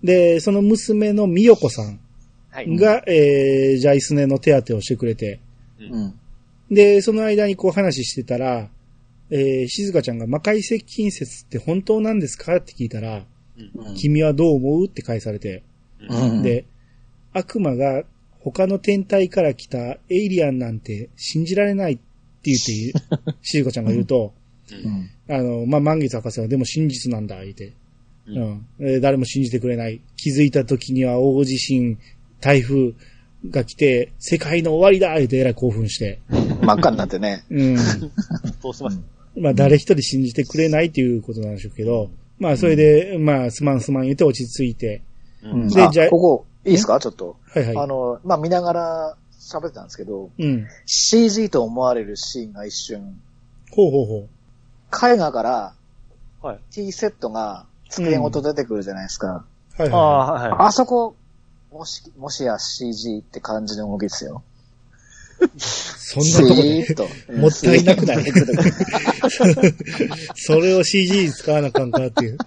[0.03, 1.99] で、その娘の美代子さん
[2.51, 2.77] はい。
[2.77, 5.39] が、えー、ジャイスネの手当てをしてくれて、
[5.79, 6.13] うん。
[6.71, 8.69] で、その間にこう話してたら、
[9.31, 12.57] えー、静香ちゃんが魔界接近説って本当なんですか？
[12.57, 13.17] って聞いたら、
[13.57, 14.85] うん君はどう思う？
[14.87, 15.63] って返されて、
[16.09, 16.43] うん。
[16.43, 16.65] で、
[17.33, 18.03] 悪魔が
[18.39, 22.01] 他の天体から来たエイリアンなんて信じられないって
[22.45, 24.33] 言って、 静香ちゃんが言うと、
[24.71, 25.35] うん。
[25.35, 27.73] あの、まあ、満月博士はでも真実なんだ、言って。
[28.27, 28.65] ううんん。
[28.79, 29.99] えー誰も信じてくれない。
[30.15, 31.97] 気づいた時には大地震、
[32.39, 32.93] 台風
[33.49, 36.19] が来て、世界の終わりだ言ってえらい興奮して。
[36.29, 37.43] 真っ赤になってね。
[37.49, 37.77] うん。
[38.61, 39.18] そうしました。
[39.39, 42.09] まあ、誰一人信じてくれないっていうことなんでしょうけど、
[42.39, 45.01] まあ、それで、まあ、すまんすまん言って落ち着いて、
[45.43, 46.99] うんでじゃあここ、いいですか？
[46.99, 47.37] ちょっと。
[47.53, 47.77] はいはい。
[47.77, 50.67] あの、まあ、見ながら喋ってたんですけど、うん。
[50.85, 53.19] CG と思われるシーンが一瞬、
[53.71, 54.27] ほうほうほ
[55.13, 55.73] 絵画から
[56.41, 56.59] はい。
[56.71, 59.45] T セットが机ごと出てくるじゃないですか。
[59.77, 59.81] う。
[59.81, 61.15] はいあはあ、はいはあそこ、
[61.71, 64.43] もし、もしや CG って感じの動きですよ。
[65.45, 65.49] い。
[65.59, 67.37] そんなとこで。
[67.37, 68.25] もったいなくない？
[70.35, 72.33] それを CG に使わなあかんかっていう。
[72.33, 72.37] い。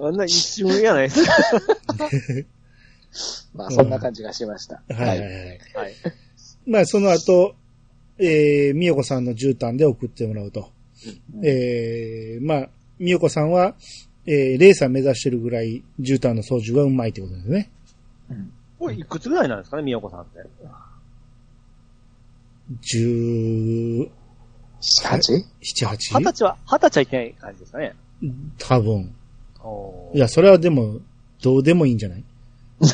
[0.00, 1.32] あんな一瞬やないですか。
[3.54, 4.82] まあ、そんな感じがしました。
[4.88, 5.28] はいはいはい。
[5.74, 5.94] はい。
[6.66, 7.54] まあ、その後、
[8.18, 10.70] えー、みよこさんの絨毯で送ってもらうと。
[11.34, 12.68] うんえー、まあ、
[12.98, 13.74] みよこさんは、
[14.26, 17.70] えー、レーサー目指してるぐらい絨毯の操縦がうまいってことですね。
[18.30, 18.52] うん
[18.82, 20.40] これいくつぐらいなんですかね、みやこさんって。
[22.80, 24.08] 十、
[25.02, 25.20] 八？
[25.60, 25.96] 七、八？
[26.18, 27.94] 二十歳は、二十歳はいけない感じですかね。
[28.58, 29.14] 多分。
[29.62, 30.98] おいや、それはでも、
[31.42, 32.24] どうでもいいんじゃない？
[32.82, 32.84] い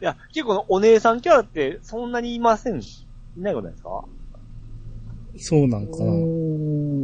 [0.00, 2.80] や、結構お姉さんキャラってそんなにいません。
[2.80, 2.82] い
[3.36, 4.04] ないことないですか？
[5.38, 6.04] そうなんかな。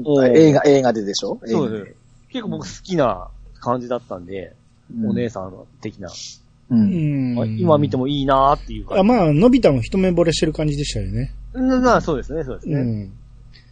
[0.05, 1.39] お映画、映画ででしょ？
[1.45, 1.95] そうです。
[2.31, 3.29] 結構僕好きな
[3.61, 4.55] 感じだったんで、
[4.95, 6.11] うんお姉さん的な。
[6.77, 6.77] う。
[6.77, 9.01] うん今見てもいいなーっていう感じ。
[9.01, 11.33] あまあ、のび太も一目惚れしてる感じでしたよね。
[11.55, 12.81] うんまあそうですね、そうですね。
[12.81, 13.13] うん。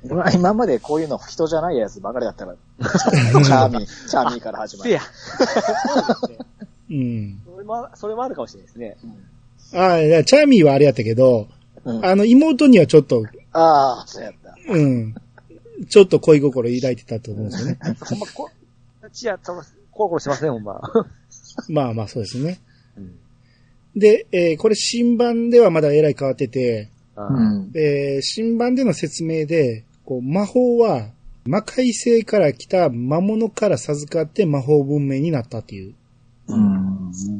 [0.04, 2.88] 今今までこういうの人じゃないやつばかりだったから、
[3.44, 4.90] チャーミー、チャーミーから始まる。
[4.90, 5.00] せや。
[5.00, 6.28] そ
[6.90, 7.40] うん。
[7.44, 8.96] それも、それもあるかもしれないですね。
[9.74, 11.48] ああ、チャーミーはあれやったけど、
[11.84, 14.56] うんあの、妹にはちょっと、ああ、そうやった。
[14.68, 15.14] うん。
[15.88, 17.78] ちょっと恋心抱いてたと思うんですよね。
[18.00, 18.50] ほんま、こ、
[19.12, 20.80] ちや、その、コロコロしてますね、ほんま。
[21.68, 22.60] まあまあそうですね。
[23.94, 24.00] うん。
[24.00, 27.70] で、えーこれ新版ではまだえらい変わってて、あうん。
[27.74, 31.10] えー新版での説明で、こう魔法は
[31.46, 35.94] 魔界星から来た魔物から授かって魔法文明になったっていう。
[36.48, 36.90] うん。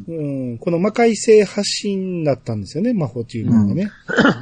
[0.08, 3.90] うん、この魔界星発信だったんですよね、魔法っていうのがね。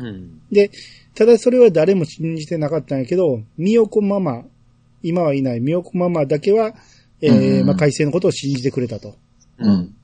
[0.02, 0.70] うんで、
[1.14, 4.44] ただそれは誰も信じてなかったんやけど、みよこママ、
[5.02, 6.74] 今はいないみよこママだけは、
[7.20, 9.16] えーうん魔界星のことを信じてくれたと。
[9.58, 9.94] うん。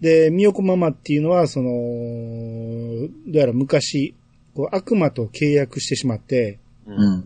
[0.00, 4.14] で、みよこママっていうのは、その、どうやら昔、
[4.54, 7.24] こう悪魔と契約してしまって、うん。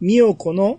[0.00, 0.78] みよこの、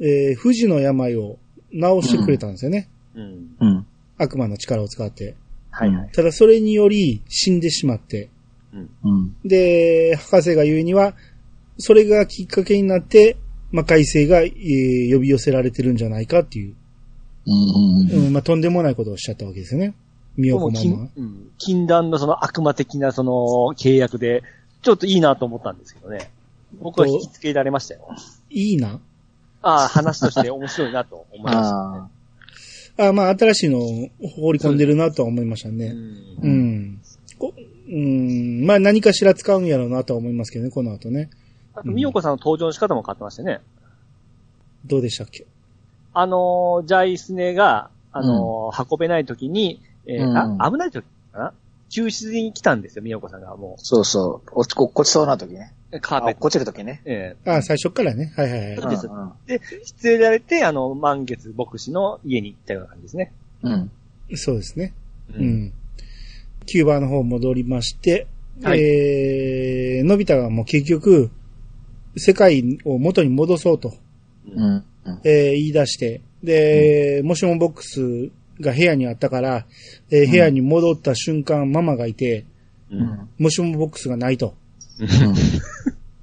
[0.00, 1.38] えー不治の病を
[1.72, 2.88] 治してくれたんですよね。
[3.14, 3.56] うん。
[3.60, 3.86] うん。
[4.18, 5.34] 悪魔の力を使って。
[5.70, 6.10] はいはい。
[6.12, 8.30] ただそれにより死んでしまって。
[8.72, 9.36] うん。
[9.44, 11.14] で、博士が言うには、
[11.78, 13.36] それがきっかけになって、
[13.72, 16.74] 魔界星が、えー呼び寄せられてるんじゃないかっていう、
[17.46, 18.26] うん。
[18.26, 19.94] うんまあ、とんでもないことをおっしゃったわけですよね。
[20.36, 21.10] みよこママは禁。
[21.16, 23.32] うん禁断のその悪魔的なその
[23.76, 24.42] 契約で、
[24.82, 26.30] ちょっといいなと思ったんですけどね。
[26.80, 28.08] 僕は引きつけられましたよ。
[28.50, 29.00] いいな。
[29.62, 33.82] ああ、話として面白いなと思いましたああまあ、新しいのを
[34.40, 35.92] 放り込んでるなとは思いましたね。
[35.92, 35.92] ね。
[35.92, 36.46] う。
[36.46, 37.00] うん
[37.88, 41.30] うん、まあ何かしら使うんやろうなとは思いますけどね、この後ね。
[41.74, 43.60] あと、みよこさんの登場の仕方も変わってましたね。
[44.84, 45.46] どうでしたっけ？
[46.12, 51.52] あのー、ジャイスネが、あのー運べない時に、えーうんあ、危ない時かな？
[51.88, 54.50] 救出に来たんですよ、みよこさんがもそうそう。
[54.52, 55.72] 落ち、こ落ちそうな時ね。
[55.92, 56.00] う。
[56.00, 56.38] カーペット。
[56.42, 57.00] あ落ちる時ね。
[57.04, 58.32] えあ最初からね。
[58.36, 58.76] はいはいはい。
[58.80, 63.32] そうですんんえで、失礼られて、あの、満月牧師の家に行ったような感じですね。
[63.62, 63.90] うん。
[64.34, 64.94] そうですね。
[65.32, 65.44] うう。
[65.44, 65.72] ん。
[66.66, 68.26] キューバの方戻りまして、
[68.62, 71.30] はいえー、のび太がもう結局、
[72.16, 73.94] 世界を元に戻そうと、
[74.52, 74.84] うん。
[75.04, 75.20] うん。
[75.22, 78.30] えー言い出して、で、もしもボックス
[78.60, 79.66] が部屋にあったから、
[80.10, 82.44] えー部屋に戻った瞬間、ママがいて、
[82.90, 82.96] う。
[82.96, 83.28] うんん。
[83.38, 84.54] もしもボックスがないと。
[84.98, 85.06] うん。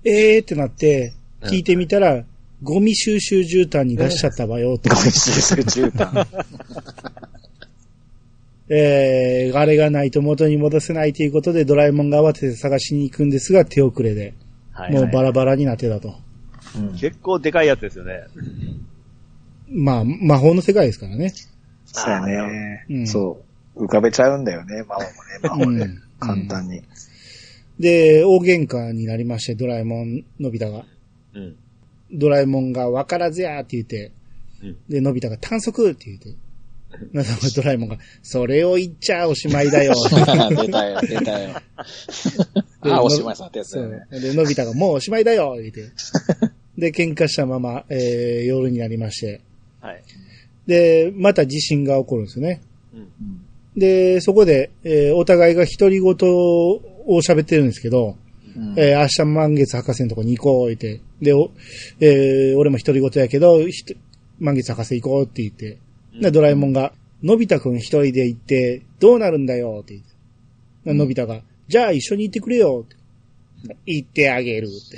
[0.03, 2.23] えーってなって、うん聞いてみたら、
[2.61, 4.89] ゴミ収集絨毯に出しちゃったわよ、と。
[4.89, 6.25] ごめん、する絨毯。
[8.69, 14.33] えー、あれがないと元に戻せないということで、ドラえもんが慌てて探しに行くんですが、手遅れで、
[14.71, 16.09] はい、もうバラバラになってたと。
[16.09, 16.23] うん
[16.97, 18.23] 結構でかいやつですよね。
[19.69, 21.31] まあ、魔法の世界ですからね。
[21.93, 23.07] そうやねうん。
[23.07, 23.41] そ
[23.75, 23.85] う。
[23.85, 26.03] 浮かべちゃうんだよね、魔法もね、魔法でうん。
[26.19, 26.81] 簡単に。
[27.79, 30.85] で、大喧嘩になりまして、ドラえもん、のび太が。
[31.33, 31.55] うん。
[32.11, 34.11] ドラえもんが分からずやーって言って、
[34.61, 36.35] うんで、のび太が短足って言って、
[37.11, 39.93] なんかドラえもんが、それを言っちゃおしまいだよ。
[40.55, 41.55] 出たよ、出たよ。
[42.81, 44.05] あ、おしまいさんってやつそだよね。。
[44.11, 45.89] うで、のび太がもうおしまいだよ言って。
[46.77, 49.41] で、喧嘩したまま、えー、夜になりまして。
[49.79, 50.03] はい。
[50.67, 52.61] で、また地震が起こるんですよね。
[52.93, 52.99] うん。
[52.99, 53.09] うん
[53.75, 56.79] で、そこで、えーお互いが独り言を
[57.27, 58.17] 喋ってるんですけど、
[58.55, 61.01] うんえー明日満月博士のとこに行こう、言って。
[61.21, 61.49] で、お
[61.99, 63.59] えー俺も独り言やけど、
[64.39, 65.79] 満月博士行こうって言って。
[66.21, 66.93] で、ドラえもんが、
[67.23, 70.13] のび太くん一人で行って、どうなるんだよって言って。
[70.85, 72.95] でのび太が、じゃあ一緒に行ってくれよって。
[73.85, 74.97] 行ってあげるって。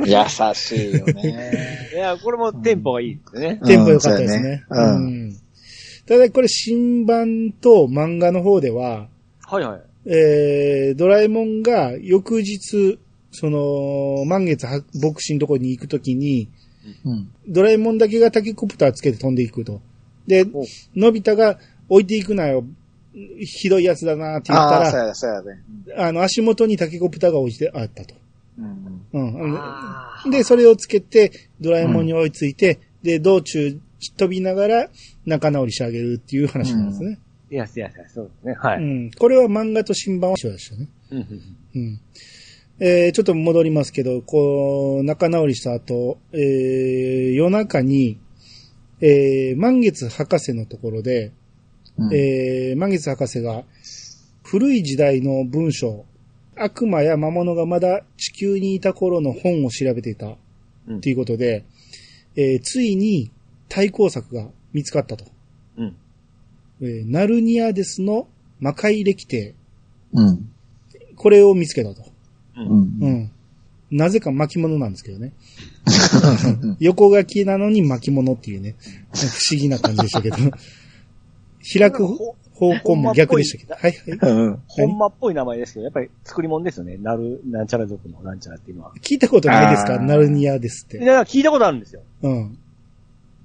[0.06, 1.90] 優しいよね。
[1.92, 3.60] いや、これもテンポがいいですね。
[3.66, 4.64] テンポ良かったですね。
[4.70, 5.36] うん
[6.06, 9.08] ただこれ新版と漫画の方では、
[9.42, 9.80] はいはい。
[10.06, 13.00] えー、ドラえもんが翌日、
[13.32, 16.48] その、満月は牧師のとこに行くときに、
[17.04, 17.28] うん。
[17.48, 19.80] ドラえもんだけがタケコプターつけて飛んでいくと。
[20.28, 20.64] でお、
[20.94, 21.58] のび太が
[21.88, 22.64] 置いていくなよ。
[23.38, 25.62] ひどいやつだなって言ったああ、そうら、や、そうやね。
[25.96, 28.14] あの、足元にタケコプターが置いてあったと。
[28.58, 29.00] うん。
[29.12, 29.56] うん。
[29.58, 33.80] あで、それをつけて、ドラえもんに追いついて、で、道中
[34.16, 34.88] 飛びながら
[35.24, 37.18] 仲直りしてあげるっていう話なんですね。
[37.50, 38.54] いや、いや、いや、そうですね。
[38.54, 38.82] はい。
[38.82, 39.10] うん。
[39.12, 40.88] これは漫画と新版は一緒でしたね。
[41.12, 42.00] うんうんうん。
[42.78, 48.18] えー、ちょっと戻りますけど、こう、仲直りした後、えー、夜中に、
[49.00, 51.32] えー、満月博士のところで、
[51.98, 53.64] うんえー、満月博士が、
[54.42, 56.04] 古い時代の文章、
[56.56, 60.36] 悪魔や魔物がまだ地球にいた頃の本を調べていた、
[60.88, 61.64] うんということで、
[62.36, 63.30] えーついに
[63.68, 65.24] 対抗策が見つかったと。
[65.76, 65.96] うん。
[66.80, 68.28] えーナルニアデスの
[68.60, 69.54] 魔界歴帝、
[70.12, 70.48] うん。
[71.16, 72.02] これを見つけたと。
[72.56, 72.60] う。
[72.60, 72.98] うんん。
[73.00, 73.30] うん。
[73.90, 75.32] なぜか巻物なんですけどね。
[76.80, 78.74] 横書きなのに巻物っていうね、
[79.12, 80.36] 不思議な感じでしたけど。
[81.72, 83.74] 開くほ方向も逆でしたけど。
[83.74, 84.32] はいはい。
[84.32, 84.62] うん。
[84.66, 86.96] ほんまっぽい名前ですけど、やっぱり作り物ですよね。
[86.96, 88.92] なる、なんちゃら族のなんちゃらっていうのは。
[89.02, 89.98] 聞いたことないですか？
[89.98, 90.98] ナルニアですって。
[90.98, 92.00] いや、聞いたことあるんですよ。
[92.22, 92.58] うん。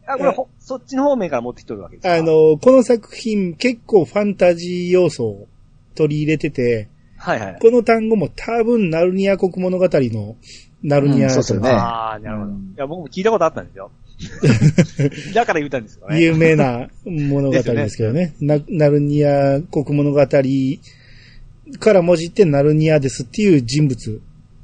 [0.06, 2.14] あ、これほ、そっちの方面から持ってきとるわけですか？
[2.16, 5.48] あ、の、この作品結構ファンタジー要素を
[5.96, 7.60] 取り入れてて、はいはい。
[7.62, 10.36] この単語も多分ナルニア国物語の
[10.84, 12.52] ナルニア、うんそうっすよねああ、なるほど。
[12.52, 13.92] いうんや、僕も聞いたことあったんですよ。
[15.34, 16.22] だから言ったんですよね。
[16.22, 18.34] 有名な物語ですけどね。
[18.40, 20.28] なナルニア国物語
[21.80, 24.22] から文字ってナルニアですっていう人物、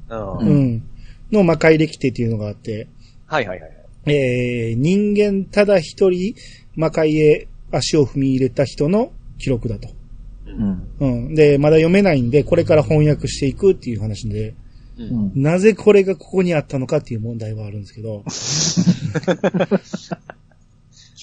[0.09, 0.83] うん、
[1.31, 2.87] の魔界歴帝っていうのがあって、
[3.25, 3.71] はいはいはい。
[4.05, 6.35] えー人間ただ一人
[6.75, 9.89] 魔界へ足を踏み入れた人の記録だと。
[10.45, 10.87] うん。
[10.99, 11.35] うん。
[11.35, 14.53] で、まだ読めないんで、これから翻訳していくっていう話で、
[14.97, 15.03] う。
[15.03, 15.41] うんん。
[15.41, 18.23] なぜこれがここにあったのかっていう問題はあるんですけど。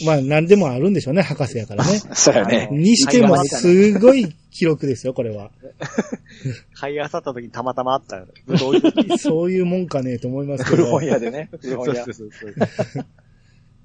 [0.04, 2.00] まあ、何でもあるんでしょうね、博士やからね。
[2.14, 2.68] そうやね。
[2.72, 5.52] にしても、すごい記録ですよ、これは。
[6.74, 8.26] 買い漁った時にたまたまあった
[9.18, 11.04] そういうもんかね、と思いますけど古本。
[11.06, 11.48] 屋でね。
[11.60, 12.04] 古そ本屋。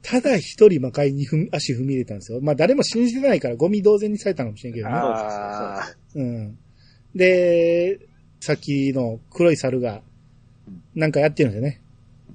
[0.02, 2.40] ただ一人魔界に足踏み入れたんですよ。
[2.42, 4.94] まあ、誰も信じてないから、ゴミ同然にされたかもしれんけどね。
[4.94, 5.96] ああ。
[6.16, 6.58] うん。
[7.14, 8.00] で、
[8.40, 10.02] さっきの黒い猿が、
[10.96, 11.82] なんかやってるんですよね。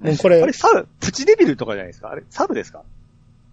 [0.00, 2.10] もうこれあれ、、猿、プチデビルとかじゃないですか？
[2.10, 2.82] あれ、猿ですか？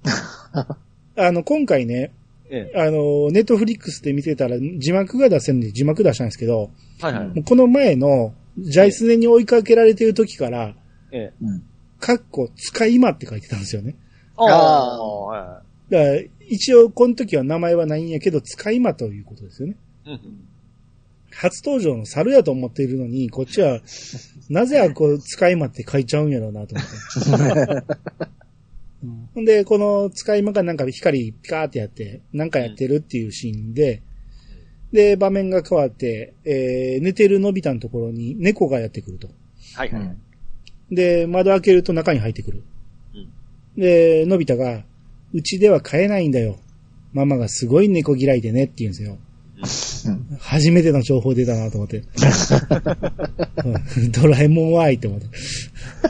[1.16, 2.12] あの、今回ね、
[2.50, 2.80] ええ。
[2.82, 7.28] あの、ネットフリックスで見てたら字幕が出せるんで字幕出したんですけど、はいはい。
[7.28, 10.76] もうこの前の、ジャイスネに追いかけられてる時から、
[11.12, 11.34] ええ。
[11.42, 11.64] うん。
[12.00, 13.96] かっこ使い魔って書いてたんですよね。
[14.36, 14.48] ああ
[14.96, 19.76] あ、はだから、一応この時は名前はないんやけど、使い魔ということですよね。
[20.06, 20.12] い。
[20.12, 20.20] うん。
[21.32, 23.82] 初登場の猿やと思っているのに、こっちは、
[24.50, 27.86] なぜあこう、使い魔って書いちゃうんやろうなと思って。
[29.04, 34.04] うんほんで、この使い魔がなんか光ピカーってやって、なんかやってるっていうシーンで、
[34.92, 39.30] で、場面が変わって、えー寝てるのび太のところに猫がやってくると。
[39.76, 40.02] はいはい。
[40.02, 40.18] うん。
[40.96, 42.64] で、窓開けると中に入ってくる。
[43.16, 43.32] うん
[43.78, 44.84] で、のび太が、
[45.34, 46.60] うちでは飼えないんだよ。
[47.14, 49.18] ママがすごい猫嫌いでねって言うんですよ。
[50.40, 52.04] 初めての情報出たなと思って。
[53.98, 55.28] う んドラえもんはーいって思って。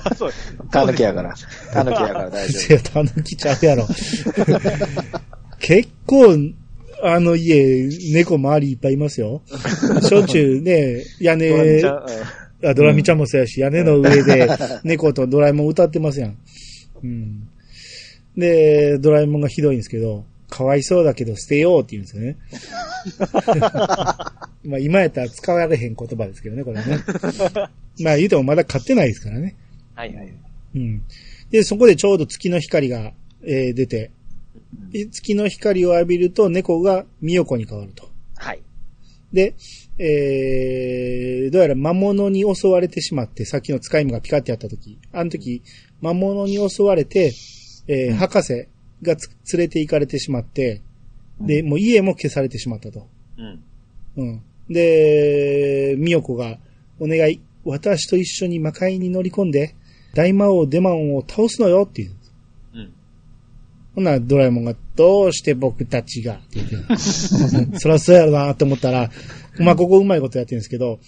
[0.04, 0.32] あそう。
[0.72, 1.36] タヌキやから。
[1.74, 3.88] タヌキやから大丈せ や、たぬきちゃうやろ。
[5.60, 6.38] 結構、
[7.04, 9.42] あの家、猫周りいっぱいいますよ。
[10.08, 12.04] しょっちゅうね、屋根、ドラミちゃんうん
[12.64, 14.48] あドラミちゃんもそうやし、屋根の上で
[14.84, 16.38] 猫とドラえもん歌ってますやん。
[17.04, 17.48] うん。
[18.38, 22.38] で、ドラえもんがひどいんですけど、かわいそうだけど捨てようって言うんですよね。
[24.64, 26.84] まあ今やったら使われへん言葉ですけどね、これね。
[28.02, 29.56] まあ言うてもまだ買ってないですからね。
[29.96, 30.34] はいはい。
[30.76, 31.02] うん。
[31.50, 34.12] で、そこでちょうど月の光が、えー出て、
[34.92, 38.10] で月の光を浴びると猫がミヨコに変わると。
[38.36, 38.60] はい。
[39.32, 39.56] で、
[40.00, 45.62] えー、どうやら魔物に襲われてしまって、さっきの使い魔がピカってやった時、あの時、
[46.02, 47.34] 魔物に襲われて、
[47.88, 48.68] えーうん博士
[49.02, 50.82] がつ連れて行かれてしまって、
[51.40, 53.08] で、もう家も消されてしまったと。
[53.38, 53.64] うん。
[54.18, 54.42] うん。
[54.70, 56.58] で、ミヨコが、
[57.00, 59.76] お願い、私と一緒に魔界に乗り込んで、
[60.14, 62.12] 大魔王デマンを倒すのよっていう。
[62.74, 62.94] うん。
[63.96, 69.10] ほんならドラえもんが、どうして僕たちがって言ってるそらそうやろなって思ったら、
[69.58, 71.00] まあ、ここうまいことやってるんですけど、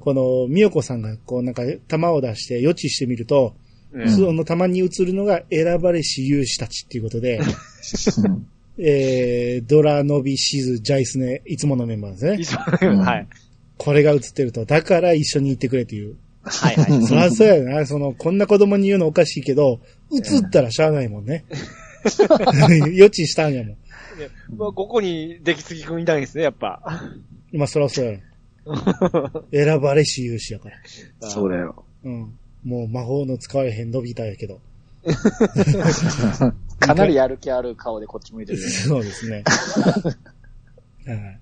[0.00, 3.54] この、みよこさんが、こう、なんか、玉を出して予知してみると、
[3.94, 8.54] うんその玉に映るのが選ばれし勇士たちっていうことで、夫。
[8.76, 12.36] えー、ドラ、ノビ、シズ、ジャイスネ、いつものメンバーですね。
[12.40, 12.58] 一緒
[12.96, 13.28] はい。
[13.78, 16.16] これが映ってると、だから一緒に行ってくれっていう。
[16.42, 17.02] はいはい。
[17.06, 17.86] そりゃそうやな。
[17.86, 19.80] その、こんな子供に言うのおかしいけど、
[20.12, 21.44] 映ったらしゃあないもんね。
[22.92, 23.76] 予知したんやもん。
[24.18, 26.82] でまあ、ここに出来すぎくんいたんですね、やっぱ。
[27.52, 28.20] まあ、そりゃそうやろ。
[29.52, 31.30] 選ばれし勇士やから。
[31.30, 31.84] そうだよ。
[32.04, 32.38] うん。
[32.64, 34.60] もう魔法の使われへんのび太やけど。
[36.80, 38.70] かなりやる気ある顔でこっち向いてるよね。
[38.72, 39.44] そうですね。
[41.06, 41.40] はい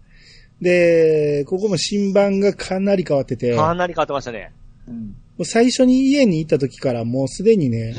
[0.62, 4.52] で、ここも新版がかなり変わってて、もかなり変わってましたね。
[4.86, 5.16] うん。
[5.38, 7.96] う最初に家に行った時からもうすでにね、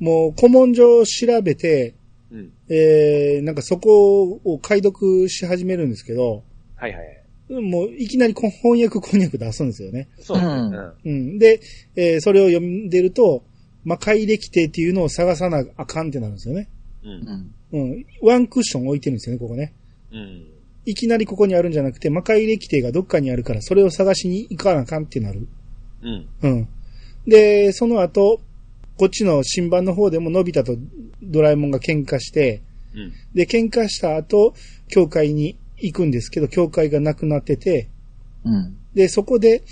[0.00, 1.94] もう古文書を調べて、
[2.32, 2.52] うん。
[2.68, 6.42] えー、なんかそこを解読し始めるんですけど、
[6.74, 7.23] はいはい。
[7.48, 10.08] もういきなりこ翻訳こんにゃく出すんですよね。
[10.20, 10.78] そうですね。
[11.04, 11.38] うん。
[11.38, 11.60] で、
[11.96, 13.44] えーそれを読んでると、
[13.84, 16.68] 魔界歴帝っていうのを探さなあかんってなるんですよね。
[17.04, 17.54] うん。
[17.72, 17.90] うん。
[17.92, 18.06] うん。
[18.22, 19.74] ワンクッション置いてるんですよね、ここね。
[20.10, 20.46] うん。
[20.86, 25.46] いきなりここにあるんじゃなくて、魔界歴帝がどっかにあるから、それを探しに行かなあかんってなる。
[26.02, 26.26] うん。
[26.42, 26.68] うん。
[27.26, 28.40] で、その後、
[28.96, 30.78] こっちの新版の方でものび太と
[31.22, 32.62] ドラえもんが喧嘩して、
[32.94, 33.12] うん。
[33.34, 34.54] で、喧嘩した後、
[34.88, 37.88] 教会に行くんですけど、教会がなくなってて、
[38.44, 38.76] うん。
[38.94, 39.62] で、そこで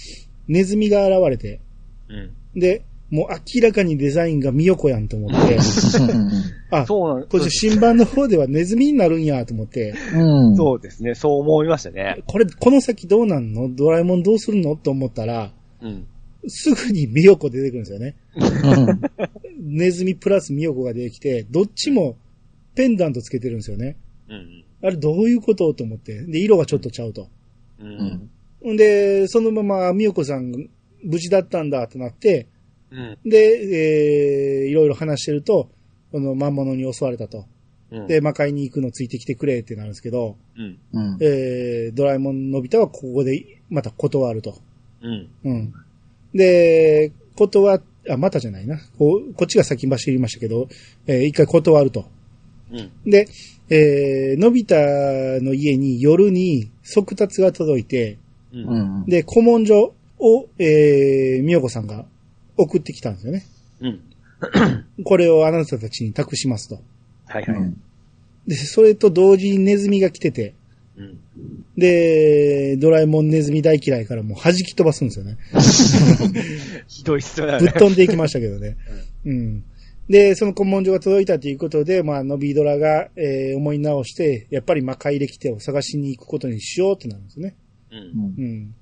[0.48, 1.60] ネズミが現れて、
[2.08, 2.60] うん。
[2.60, 5.58] で、もう明らかにデザインがミヨコやんと思って、
[6.72, 10.56] あ、そうなんこれ新版の方では ネズミになるんやと思って、うん。
[10.56, 11.14] そうですね。
[11.14, 12.22] そう思いましたね。
[12.26, 13.68] これ、この先どうなんの？
[13.74, 14.76] ドラえもんどうするの？
[14.76, 15.52] と思ったら、
[15.82, 16.06] うん。
[16.48, 18.16] すぐにミヨコ出てくるんですよね。
[18.34, 18.40] う
[18.92, 19.00] ん。
[19.78, 22.16] ネズミプラスミヨコが出てきて、どっちも
[22.74, 23.96] ペンダントつけてるんですよね。
[24.28, 24.64] うん。
[24.82, 26.24] あれどういうことと思って。
[26.24, 27.28] で、色がちょっとちゃうと。
[27.78, 27.84] う。
[27.84, 28.30] うん
[28.68, 28.72] ん。
[28.72, 30.52] んで、そのままミヨコさん
[31.04, 32.48] 無事だったんだってなって、
[32.90, 33.18] うん。
[33.24, 35.70] で、えー、いろいろ話してると、
[36.10, 37.46] この魔物に襲われたと。
[37.90, 38.06] うん。
[38.06, 40.78] で、魔界に行くのついてきてくれってなるんですけど、うん。
[40.92, 41.18] うん。
[41.20, 44.58] えー、ドラえもんのび太はここでまた断ると。
[45.02, 45.28] うん。
[45.44, 45.74] うん。
[46.34, 48.78] で、断っ、あ、またじゃないな。
[48.98, 50.68] こう、こっちが先走りましたけど、
[51.06, 52.06] えー一回断ると。
[52.72, 53.10] うん。
[53.10, 53.28] で、
[53.74, 54.74] えー、のび太
[55.42, 58.18] の家に夜に速達が届いて、
[58.52, 58.58] う。
[58.58, 59.06] うんん。
[59.06, 62.04] で、古文書を、えー、みよこさんが
[62.58, 63.46] 送ってきたんですよね。
[63.80, 64.00] うん。
[65.04, 66.80] これをあなたたちに託しますと。
[67.26, 67.56] はいはい。
[67.56, 67.80] うん。
[68.46, 70.52] で、それと同時にネズミが来てて、
[70.98, 71.18] うん。
[71.78, 75.38] で、ドラえもんネズミ大嫌いからもう弾き飛ばすんですよね。
[76.88, 77.58] ひどいっすよね。
[77.58, 78.76] ぶっ飛んでいきましたけどね。
[79.24, 79.64] うん。
[80.08, 87.56] で、その古文書が届いたということで、まあ、ノビドラが、えー思い直して、やっぱり魔界歴手を探しに行くことにしようってなるんですね。
[87.90, 87.96] う。
[87.96, 88.34] うんん。
[88.38, 88.74] うん。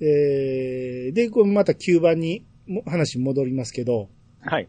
[0.00, 4.08] えーで、これまた9番にも話戻りますけど、
[4.40, 4.68] はい。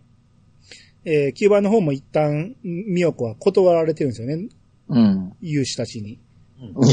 [1.06, 4.50] えー、9番の方も一旦、ミヨコは断られてるんですよね。
[4.90, 5.34] うん。
[5.42, 6.20] 勇士たちに。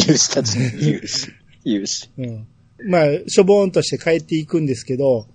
[0.07, 0.59] 有志たち。
[0.79, 1.29] 有志。
[1.65, 2.11] 有志。
[2.19, 2.47] うん。
[2.89, 5.27] まあ、しょぼーんとして帰っていくんですけど、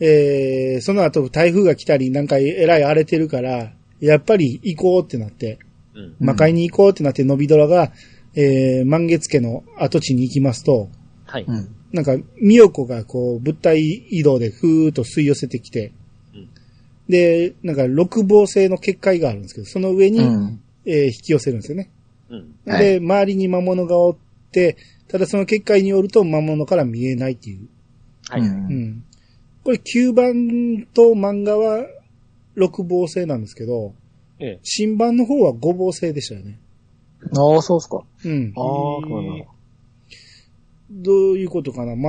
[0.00, 5.58] えー、その後台風が来たり、なんかえらい荒れてるから、やっぱり行こうってなって、
[5.94, 6.16] うん。
[6.20, 7.92] 魔界に行こうってなって、ノビドラが、
[8.34, 10.88] えー、満月家の跡地に行きますと、
[11.26, 11.44] はい。
[11.46, 11.74] うん。
[11.92, 15.92] なんか、ミヨコがこう、物体移動でふーっと吸い寄せてきて、
[16.34, 16.48] うん
[17.08, 20.60] で、なんか、六芒星の結界があるんですけど、その上に、うん。
[20.84, 21.90] えー引き寄せるんですよね。
[22.28, 22.54] うん。
[22.66, 24.16] はで、周りに魔物がおっ
[24.52, 24.76] て、
[25.08, 27.68] ただその結界によると魔物から見えないっていう。
[28.28, 28.42] はい。
[28.42, 28.44] う。
[28.44, 29.04] うんん。
[29.68, 31.84] これ9番と漫画は
[32.56, 33.94] 6芒星なんですけど、
[34.38, 34.60] ええ。
[34.62, 36.58] 新版の方は5芒星でしたよね。
[37.36, 38.02] ああ、そうっすか。
[38.24, 38.60] うんあ。
[38.60, 39.44] あ、そうだ。
[40.90, 41.96] どういうことかな？
[41.96, 42.08] ま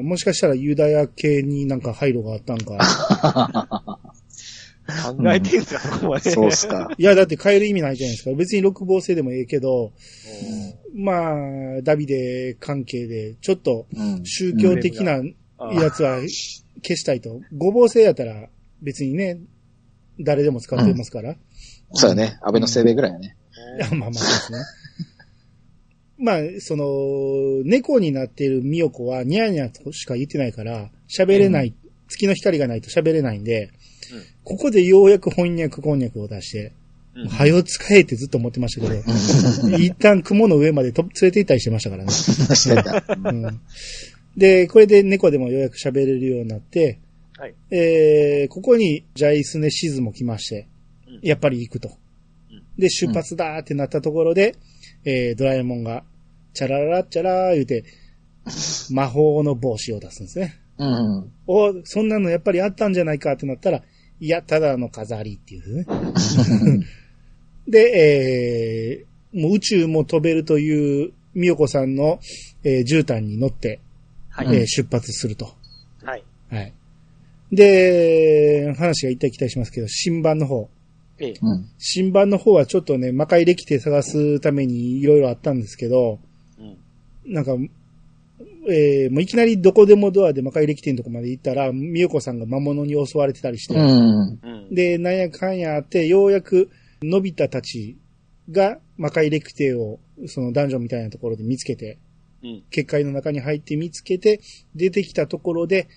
[0.00, 2.76] あ、もしかしたらユダヤ系になんか配慮があったんか。
[5.16, 6.30] 考えてるんですか、そこまで。
[6.30, 6.92] そうっすか。
[6.98, 8.36] いや、だって変える意味ないじゃないですか。
[8.36, 9.92] 別に6芒星でもええけど、
[10.94, 11.32] ま
[11.78, 14.26] あ、ダビデ関係で、ちょっとうん。
[14.26, 15.22] 宗教的な
[15.58, 16.20] あやつは
[16.82, 17.40] 消したいと。
[17.54, 18.48] 5芒星やったら
[18.82, 19.38] 別にね、
[20.20, 21.36] 誰でも使ってますから。
[21.92, 22.38] そうだね。
[22.42, 23.36] 安倍の生命ぐらいやね。
[23.78, 24.58] いや、まあまあですね。
[26.18, 26.84] まあ、その、
[27.64, 31.74] 猫になっているミヨコはニャーニャーとしか言ってないから、喋れない、
[32.08, 33.70] 月の光がないと喋れないんで、うん
[34.44, 36.72] ここでようやく翻訳こんにゃくを出して、
[37.16, 42.12] うんはよ使えってずっと思ってましたけど、一旦雲の上までと連れて行ったりしてましたからね。
[42.12, 43.04] してた。
[43.08, 43.60] うん
[44.36, 47.00] で、これで猫でもようやく喋れるようになって、
[47.38, 47.54] はい。
[47.70, 50.68] えー、ここにジャイスネシズも来まして
[51.06, 51.90] うん、やっぱり行くと
[52.50, 52.62] うん。
[52.78, 54.56] で、出発だーってなったところで、
[55.04, 56.04] えー、ドラえもんが、
[56.54, 57.84] チャララッチャラー言うて、
[58.90, 60.54] 魔法の帽子を出すんですね。
[60.78, 61.32] うん。
[61.46, 63.82] お、そんなのやっぱりあったんじゃないかってなったら、
[64.18, 65.86] いや、ただの飾りっていうね。
[67.68, 72.20] で、えー、もう宇宙も飛べるという、みよこさんの、
[72.64, 73.80] えー、絨毯に乗って、
[74.44, 74.56] はい。
[74.56, 75.54] えー出発すると。
[76.02, 76.24] はい。
[76.50, 76.72] はい。
[77.52, 80.68] で、話が行ったり来たりしますけど、新版の方。
[81.18, 81.34] ええ。
[81.40, 81.68] うん。
[81.78, 86.18] 新版の方はちょっとね、魔界歴手探すためにいろいろあったんですけど、
[86.58, 87.32] うん。
[87.32, 87.52] なんか、
[88.68, 94.38] えー、もういきなりどこでもドアで魔界歴手のとこまで行ったら、みよこさんが魔物に襲われてたりして、うん。
[94.42, 94.74] うん。
[94.74, 96.68] で、なんやかんやあって、ようやく、
[97.00, 97.96] のび太たち
[98.50, 101.98] が魔界歴手を、そのダンジョンみたいなところで見つけて、
[102.42, 102.62] うん。
[102.70, 104.40] 結界の中に入って見つけて、
[104.74, 105.88] 出てきたところで、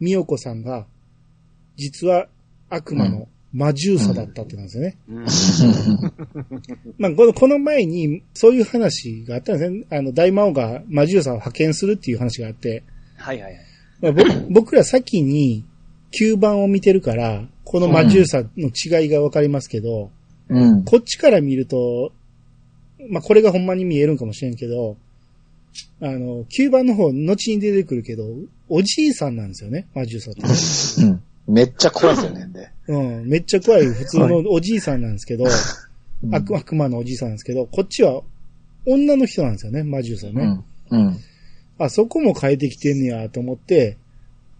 [0.00, 0.86] みよこさんが、
[1.76, 2.28] 実は
[2.68, 4.98] 悪魔の魔獣さだったってなんですよね。
[5.08, 5.24] うん。
[6.98, 9.84] まあ、この、この前に、そういう話があったんですね。
[9.90, 12.82] あの、大魔王が魔獣さを派遣するっていう話があって、
[13.16, 13.60] はいはいはい。
[14.00, 15.64] まあ、ぼ僕ら先に
[16.12, 20.10] 9番を見てるから、この魔獣さの違いがわかりますけど、
[20.48, 20.84] うん。
[20.84, 22.12] こっちから見ると、
[23.08, 24.96] まあ、これがほんまに見えるんかもしれんけど、
[26.00, 28.24] あの、9番の方、後に出てくるけど、
[28.68, 31.02] おじいさんなんですよね、魔獣さって。
[31.02, 31.22] うん。
[31.54, 32.68] めっちゃ怖いですよね、で。
[32.88, 35.50] うん、めっちゃ怖い普通のおじいさんなんですけど、うん
[36.32, 38.22] 悪悪魔のおじいさんなんですけど、こっちは
[38.84, 40.64] 女の人なんですよね、魔獣さんね。
[40.90, 41.06] うん。
[41.06, 41.16] うん。
[41.78, 43.96] あ、そこも変えてきてんねやと思って、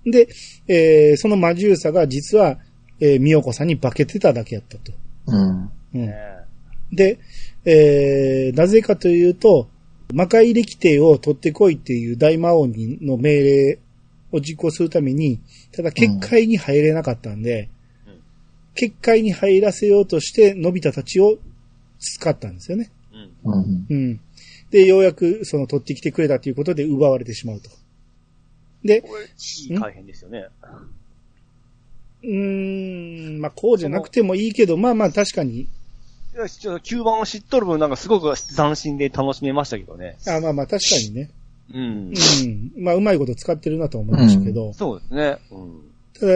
[0.05, 0.29] で、
[0.69, 2.59] えーその魔獣さが実は、
[3.01, 4.93] えー、みよこさんに化けてただけやったと。
[5.27, 5.71] うん。
[5.95, 6.15] うんね
[6.93, 7.19] で、
[7.65, 9.69] えー、なぜかというと、
[10.13, 13.79] 魔界力帝を取ってこいっていう大魔王にの命令
[14.33, 15.41] を実行するために、
[15.73, 17.69] ただ結界に入れなかったんで、うん
[18.79, 21.39] 結界に入らせようとして、のび太たちを
[21.99, 22.93] 使ったんですよね。
[23.45, 23.53] うん。
[23.53, 23.87] うん。
[23.91, 24.21] うん。
[24.71, 27.71] で、ようやくその取ってきてくれたということで奪われてしまうと。
[28.85, 30.47] で、これ、いい改変ですよね。
[32.23, 35.67] うーん、まあこうじゃなくてもいいけど、まあまあ確かに、
[36.47, 40.17] ちょっと9番を知っとる分なんかすごく斬新で楽しめましたけどね。
[40.29, 41.31] あまあまあ確かにね。
[41.75, 42.47] うんう。
[42.47, 42.73] ん。
[42.77, 45.39] まあうまいこと使ってるなとは思いましたけど、そうですね。
[45.51, 45.81] うん。
[46.15, 46.33] ただ、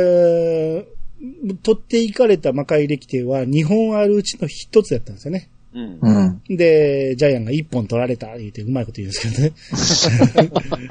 [1.63, 5.49] 取っていかれた魔界力帝は2本あるうちの1つやったんですよね。
[5.75, 5.99] うん。
[6.01, 6.23] う
[6.53, 6.57] ん。
[6.57, 10.73] で、ジャイアンが1本取られた言うてうまいこと言うんですけどね。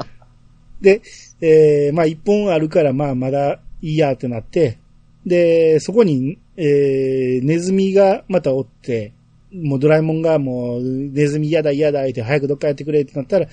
[0.81, 1.01] で、
[1.41, 4.77] えーまあ1本あるからまあまだいいやってなって、
[5.25, 9.13] で、そこに、えーネズミがまたおって、
[9.53, 13.47] もうドラえもんがもうネズミ嫌だ嫌だ言って早くどっかやってくれってなったら、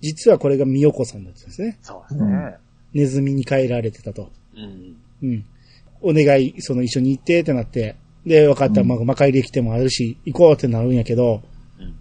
[0.00, 1.78] 実はこれがミヨコさんだったんですね。
[1.82, 2.56] そうですね。
[2.92, 4.30] ネズミに変えられてたと。
[4.54, 4.96] うん。
[5.22, 5.44] うん。
[6.00, 11.42] お願い、その一緒に行ってってなって、で、分かった、うんまあ、魔界力てもあるし、行こうってなるんやけど、
[11.80, 11.96] うん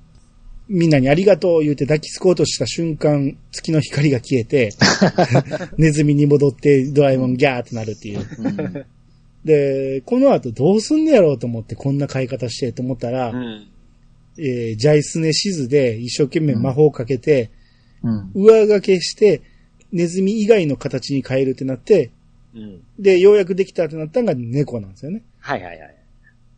[0.67, 4.71] みんなにありがとう言って抱きつこうとした瞬間、月の光が消えて、
[5.77, 8.19] ネズミに戻ってドラえもんギャーってなるっていう。
[8.39, 8.85] うん。
[9.45, 13.67] で、この後どうすんねやろうと思ってこんな買い方してと思ったら、うん。
[14.37, 17.51] えージャイスネシズで一生懸命魔法をかけて、
[18.03, 18.31] うん。
[18.33, 19.41] 上掛けして、
[19.91, 22.11] ネズミ以外の形に変えるってなって、
[22.53, 22.81] うん。
[22.99, 25.23] で、ようやくできたってなったのが猫なんですよね。
[25.39, 25.95] はいはいはい。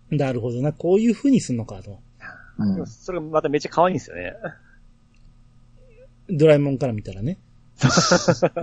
[0.10, 2.00] なるほどな、こういう風にすんのかと。
[2.60, 4.34] うんそれがまためっちゃ可愛いんですよね。
[6.30, 7.38] ドラえもんから見たらね。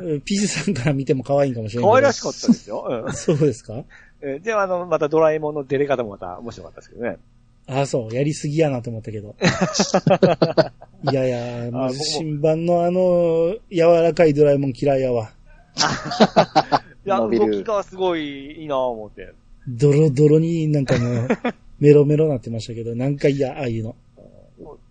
[0.03, 3.07] う んピジさんから見ても可愛いんかもしれない可愛らしかったですよ。
[3.15, 3.75] そうですか？
[3.75, 3.85] うん
[4.25, 4.43] えー。
[4.43, 7.19] で、あの、またドラえもんの出れ方もまた面白かったですけどね。
[7.67, 9.35] ああ、そう、やりすぎやなと思ったけど。
[11.11, 15.31] いやいや、もう新版のあの、柔らかいドラえもん嫌いやわ。
[17.07, 19.33] いや、動きがすごいいいなぁ思って。
[19.69, 21.29] ドロドロになんかもう、
[21.81, 23.97] メロメロなってましたけど、なんか嫌、ああいうの。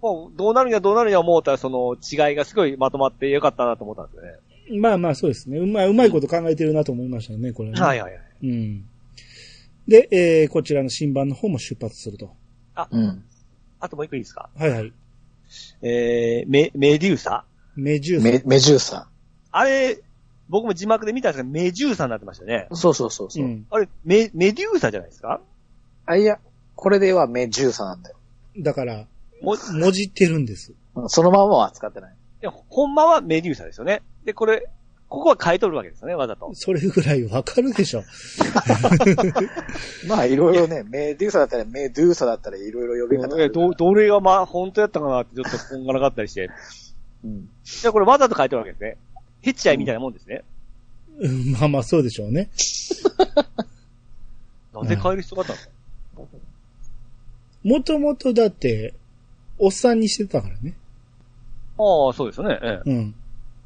[0.02, 4.80] もう、どうなるにはどうなるには思ったら、その違いがすごいまとまってよかったなと思ったんですよね。
[4.80, 5.58] まあまあそうですね。
[5.58, 7.80] うまい、うまいこと考えてるなと思いましたね、これね。
[7.80, 8.22] はいはいはい。
[8.44, 8.86] うん。
[9.88, 12.36] で、えー、こちらの新版の方も出発すると。
[12.92, 13.24] うん。
[13.80, 14.50] あともう一個いいですか？
[14.56, 14.94] はいはい。
[15.82, 17.46] えー、メ、メデューサ？
[17.76, 18.24] メジューサ。
[18.24, 19.10] メ、メジューサ。
[19.52, 20.00] あれ、
[20.50, 22.68] 僕も字幕で見たんですけど、メジューサになってましたね。
[22.72, 23.48] そうそうそうそうう。
[23.48, 23.66] ん。
[23.70, 25.42] あれ、メ、メデューサじゃないですか？
[26.06, 26.40] あ、いや、
[26.76, 28.18] これではメジューサなんだよ。
[28.60, 29.06] だから、
[29.42, 30.74] も、もじってるんです。
[30.96, 32.14] うんそのままは使ってない。
[32.42, 34.02] いやほんまはメデューサですよね。
[34.26, 34.70] で、これ、
[35.14, 36.50] ここは変えとるわけですよね、わざと。
[36.56, 38.04] それぐらいわかるでしょ。
[40.10, 46.50] まあ、いろいろね、メデューサだったり、メドゥーサだったり、いろいろ呼び方あるえど、どれがまあ、本当やったかなってちょっとこんがらがったりして。
[47.24, 47.32] うん。
[47.32, 47.48] い
[47.84, 48.98] や、これわざと変えてるわけですね。
[49.42, 50.44] ヘッチアイみたいなもんですね。
[51.20, 52.50] う んまあまあそうでしょうね。
[54.74, 56.22] なんで変える必要があった
[57.70, 57.76] の？
[57.76, 58.96] もともとだって、
[59.60, 60.74] おっさんにしてたからね。
[61.78, 62.58] ああ、そうですよね。
[62.64, 63.16] ええうん。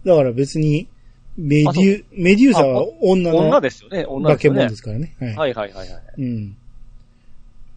[0.05, 0.89] だから別に、
[1.37, 4.59] メデュ、メデューサは女の女ですよね、女ですよね。
[4.59, 5.15] 物ですからね。
[5.19, 5.35] はい。
[5.35, 6.01] はいはいはいはい。
[6.17, 6.57] うん。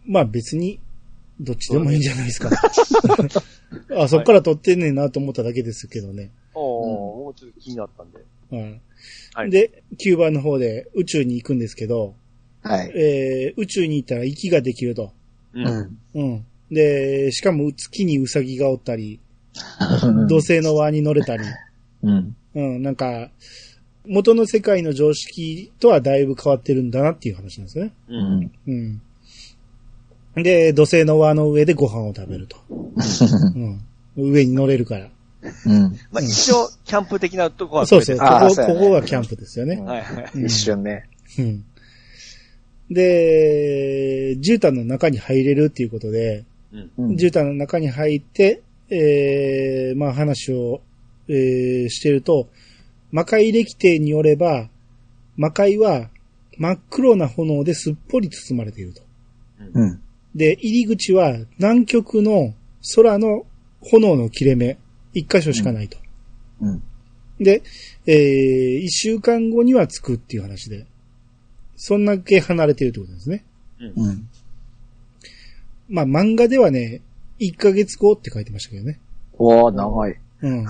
[0.07, 0.79] まあ別に、
[1.39, 2.49] どっちでもいいんじゃないですか。
[3.95, 6.31] あ、そっから撮ってんねんなと思っただけですけどね。
[6.53, 8.19] おー、もうちょっと気になったんで。
[8.51, 8.81] うん
[9.33, 12.15] はいで、9番の方で宇宙に行くんですけど、
[12.61, 12.91] はい。
[12.95, 15.13] えー宇宙に行ったら息ができると。
[15.53, 15.59] う。
[15.59, 15.99] うんん。
[16.13, 16.45] うん。
[16.71, 19.19] で、しかも月にウサギがおったり、
[20.29, 21.43] 土星の輪に乗れたり、
[22.03, 22.35] うん。
[22.55, 23.29] うん、なんか、
[24.07, 27.93] 元の世界の常識とはだいぶ変わってるんだなっていう話なんですね。
[28.07, 28.13] う。
[28.13, 28.51] うんん。
[28.67, 30.43] うん。
[30.43, 32.57] で、土星の輪の上でご飯を食べると。
[33.55, 33.81] うん。
[34.17, 35.09] 上に乗れるから。
[35.65, 35.81] うん。
[36.11, 38.17] まあ一応、キャンプ的なとこはそうそう。
[38.17, 39.77] ここ、ここがキャンプですよね。
[39.81, 40.31] はいはい。
[40.35, 41.07] うん一瞬ね。
[41.37, 41.63] うん。
[42.89, 46.91] で、絨毯の中に入れるっていうことで、うん。
[46.97, 50.81] うん絨毯の中に入って、えー、まあ話を、
[51.31, 52.49] えー、してると、
[53.11, 54.69] 魔界歴帝によれば、
[55.37, 56.09] 魔界は
[56.57, 59.01] 真っ黒な炎ですっぽり包まれていると。
[59.73, 60.01] うん。
[60.35, 62.53] で、入り口は南極の
[62.95, 63.45] 空の
[63.81, 64.77] 炎の切れ目、
[65.13, 65.97] 一箇所しかないと。
[66.61, 66.83] うん。
[67.39, 67.63] で、
[68.05, 70.85] えー、一週間後には着くっていう話で、
[71.75, 73.43] そんだけ離れてるってことですね。
[73.79, 74.27] うん。
[75.89, 77.01] まあ漫画ではね、
[77.39, 78.99] 1ヶ月後って書いてましたけどね。
[79.39, 80.19] うわー長い。
[80.41, 80.65] うん。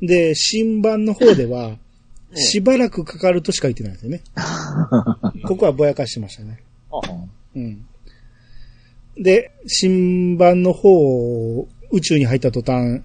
[0.00, 1.78] で、新版の方では、ね
[2.36, 4.22] しばらくかかるとしか言ってないんですよね。
[5.46, 6.60] ここはぼやかしてましたね。
[6.90, 7.00] あ
[7.54, 7.86] うん。
[9.16, 13.02] で、新版の方、宇宙に入った途端、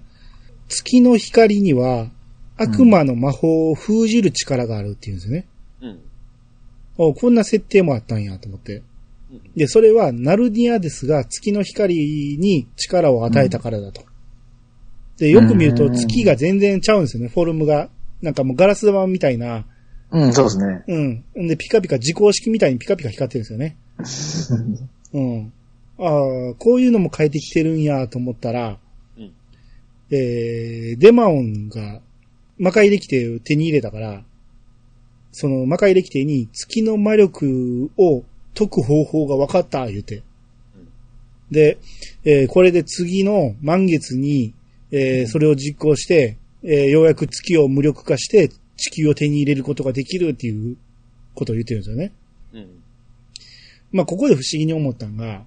[0.68, 2.10] 月の光には
[2.56, 5.46] 悪魔の魔法を封じる力があるっていうんですよね。
[5.80, 6.00] うん。
[6.98, 8.82] おこんな設定もあったんやと思って。
[9.56, 11.94] で、それはナルディアですが月の光
[12.38, 14.02] に力を与えたからだと。
[15.20, 17.90] で、よく見ると月が全然ちゃうんですよね、フォルムが。
[18.22, 19.66] なんかもうガラス玉みたいな、
[20.10, 20.82] うん、そうですね。
[20.88, 21.24] うん。
[21.44, 23.76] んで、ピカピカ、自公式みたいにピカピカ光ってるんですよね。
[25.12, 25.52] うん。
[25.98, 28.78] ああ、こういうのも変えてきてるんやと思ったら、
[29.18, 29.32] うん
[30.10, 32.00] えー、デマオンが
[32.58, 34.24] 魔界力定を手に入れたから、
[35.32, 40.22] その魔界力定に月の魔力を解く方法が分かった、言うて。
[41.50, 41.78] で、
[42.24, 44.54] えーこれで次の満月に、
[44.90, 50.76] えーそれを実行して、えーようやく月を無力化して地球を手に入れることができるっていう
[51.34, 52.12] ことを言ってるんですよね。
[52.54, 52.82] うん。
[53.92, 55.44] まあ、ここで不思議に思ったんが、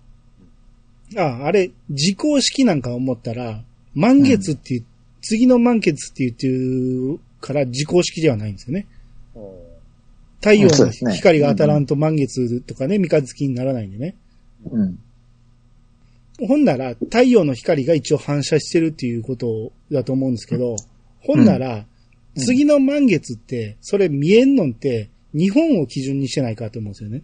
[1.18, 3.64] あ、あれ、時効式なんか思ったら、
[3.94, 4.86] 満月っていう、
[5.22, 8.88] 次の満月って言ってるから時効式ではないんですよね。
[9.36, 9.64] お
[10.42, 14.16] 太陽の光が当たらんと満月とかね、三日月にならないんでね。
[14.70, 15.00] うん。
[16.48, 20.76] ほんなら、太陽の光が一応反射してるっていうことだと思うんですけど、
[21.22, 21.86] ほんなら、うん
[22.36, 27.24] 次の満月って、それ見えんのって、日本を基準にしてないかと思うんですよね。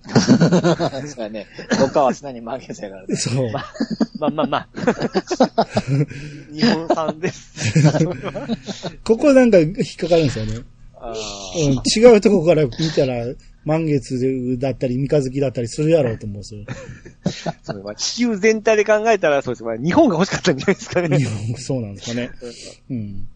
[1.08, 1.48] そうだね。
[1.80, 3.16] どっかは常に満月やからね。
[3.16, 3.52] そう。
[3.52, 4.68] まあまあまあ。
[6.52, 7.74] 日本産です。
[9.04, 10.60] ここなんか引っかかるんですよね。
[10.96, 13.26] あうん、違うとこから見たら、
[13.66, 16.62] 満月だったり、三日月だったりするやろうと思うんですよ。
[16.64, 19.64] ー それは地球全体で考えたら、そうです。
[19.64, 21.18] まあ日本が欲しかったんじゃないですかね。
[21.18, 22.32] 日本そうなんですかね。
[22.90, 23.28] うん。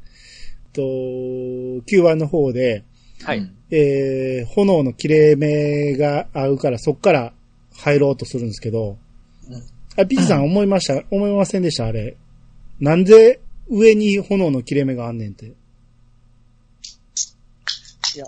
[0.71, 2.83] と、9番の方で、
[3.23, 3.49] はい。
[3.71, 7.33] えー、炎の切れ目が合うから、そっから
[7.73, 8.97] 入ろうとするんですけど、
[9.95, 11.85] あ、ピッチさん思いました、思いませんでした？
[11.85, 12.15] あれ。
[12.79, 15.51] なんで上に炎の切れ目があんねんって。
[17.15, 18.27] ちょっ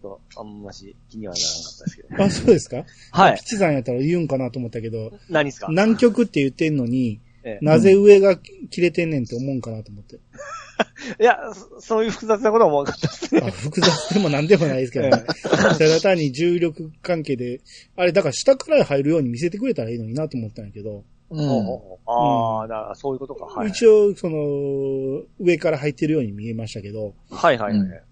[0.00, 2.08] と、あんまし気にはならなかったですけど。
[2.24, 2.84] あ、そうですか？
[3.10, 3.44] はいピッ。
[3.44, 5.68] チさんやったら言うんかなと思ったけど、何ですか？
[5.68, 10.16] 南極って言ってんのに、ええなぜ上が切れてんねんって思うんかなと思って。
[11.20, 13.40] いや、そそういう複雑なことは思わなかったですね。
[13.44, 15.10] あ複雑でもなんでもないですけどね。
[15.50, 17.60] ただ単に重力関係で、
[17.96, 21.40] あれ、だから下から入るように見せてくれたらいいのになと思ったんやけど、うん。
[22.06, 23.46] ああ、だからそういうことか。
[23.46, 23.70] はい。
[23.70, 28.02] 一応、その、上から入ってるように見えましたけど、はいはいはい。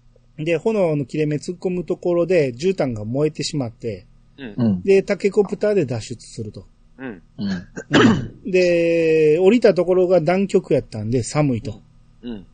[0.43, 4.69] で、炎の切れ目突っ込むところで、絨毯が燃えてしまって、うんう。
[4.69, 4.81] ん。
[4.81, 6.65] で、タケコプターで脱出すると。
[6.97, 7.21] うん。
[7.37, 8.51] うん。
[8.51, 11.81] で、降りたところが南極やったんで寒いと。
[12.23, 12.45] うん。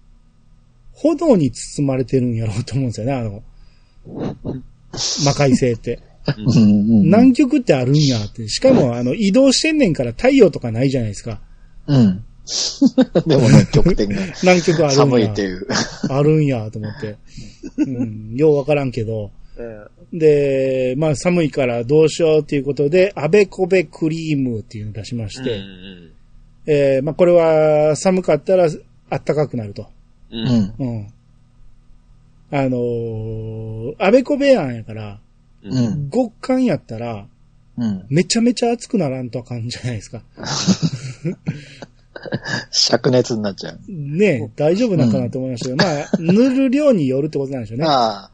[0.94, 3.44] 炎に包まれてるんやろうと思うんですよね、あの、
[5.26, 6.00] 魔界星って。
[6.38, 7.04] うん。
[7.04, 8.50] 南極ってあるんやって。
[8.50, 11.42] しかも、あの、移動してんねんから太陽とかないじゃないですか。
[11.88, 12.26] うん。
[13.28, 14.92] でもね、極的に南極あるんや。
[14.92, 15.68] 寒いっていう。
[16.10, 17.18] あるんやと思って。
[17.78, 19.32] うん、ようわからんけど。
[19.58, 20.20] うん。
[20.20, 26.12] で、まあ寒いからどうしようっていうことで、あべこべクリームっていうのを出しまして、うん
[26.70, 28.70] えーまあこれは寒かったら
[29.10, 29.88] 暖かくなると。
[30.32, 30.38] う。
[30.38, 30.74] うんん。
[30.80, 31.08] うん。
[32.50, 35.20] あのー、あべこべやんやから、
[35.64, 35.70] う。
[35.70, 36.10] うんん。
[36.10, 37.28] 極寒やったら、
[37.78, 38.06] うん。
[38.10, 40.24] めちゃめちゃ暑くならんとあかんじゃないですか。
[42.72, 43.80] 灼熱になっちゃう。
[43.88, 47.86] ねえ大丈夫なんかなと思いましたけど、まあ、塗る量によるってことなんでしょうね。
[47.90, 48.32] ああ。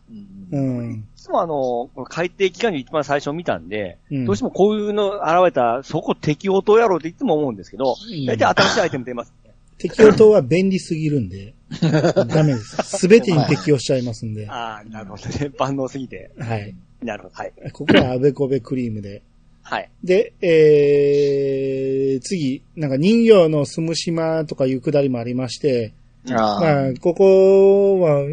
[0.52, 1.06] うん。
[1.16, 9.52] いつもあの、海底機関に一番最初見たんで、うんどうしてもこういうの現れたら、そこ適応灯やろうっていつも思うんですけど、うん大体新しいアイテム出ますね。
[9.78, 12.98] 適応灯は便利すぎるんで、 ダメです。
[13.00, 14.46] すべてに適用しちゃいますんで。
[14.46, 15.52] はああ、なるほどね。
[15.58, 16.32] 万能すぎて。
[16.58, 16.76] い。
[17.06, 17.36] なるほど。
[17.36, 17.54] はい。
[17.72, 19.24] ここはあべこべクリームで。
[19.64, 19.90] はい。
[20.04, 25.94] で、えー、次、なんか人形の住む島とかいうくだりもありまして、
[26.30, 26.60] ああ。
[26.60, 28.24] まあ、ここは、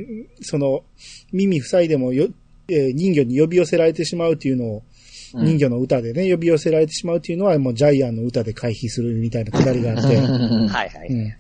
[0.43, 0.85] その、
[1.33, 2.29] 耳塞いでもよ、
[2.69, 4.85] えー人魚に呼び寄せられてしまうっていうのを、うん
[5.33, 10.21] 人魚の歌でね、呼び寄せられてしまうっていうのは、もうジャイアンの歌で回避するみたいなくだりがあって、う
[10.65, 11.09] んはいはい。
[11.09, 11.33] うん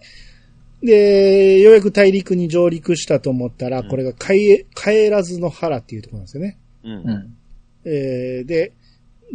[0.82, 6.58] で、ようやく大陸に上陸したと思ったら、うんこれが帰帰らずの腹っていうところなんですよね。
[6.84, 6.92] うん。
[6.92, 7.36] うん。
[7.84, 8.72] えーで、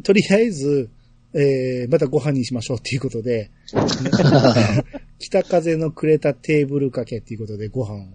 [0.04, 0.90] とりあえず、
[1.34, 3.52] えーまたご飯にしましょうっていうことで、
[5.20, 8.08] 北風のくれたテーブルかけっていうことでご飯を、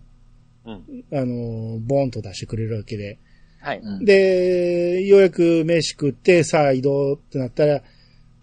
[0.67, 1.05] うん。
[1.13, 3.19] あのーボーンと出してくれるわけで。
[3.61, 3.81] はい。
[3.83, 7.83] うんで、ようやく飯食って、さあ移動ってなったら、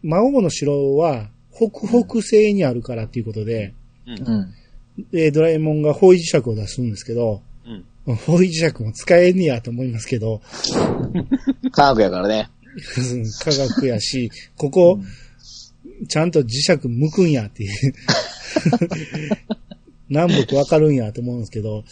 [0.03, 3.73] 魔王の城は北北西にあるからっていうことで、
[4.05, 4.27] うん。
[4.27, 4.53] うん。
[5.11, 7.41] で、ドラえもんが方位磁石を出すんですけど、
[8.05, 8.15] うん。
[8.15, 10.41] 方位磁石も使えんねやと思いますけど、
[11.72, 12.49] 科学やからね。
[13.43, 14.99] 科学やし、ここ、
[16.07, 17.71] ちゃんと磁石向くんやっていう。
[20.09, 21.83] 南北わかるんやと思うんですけど、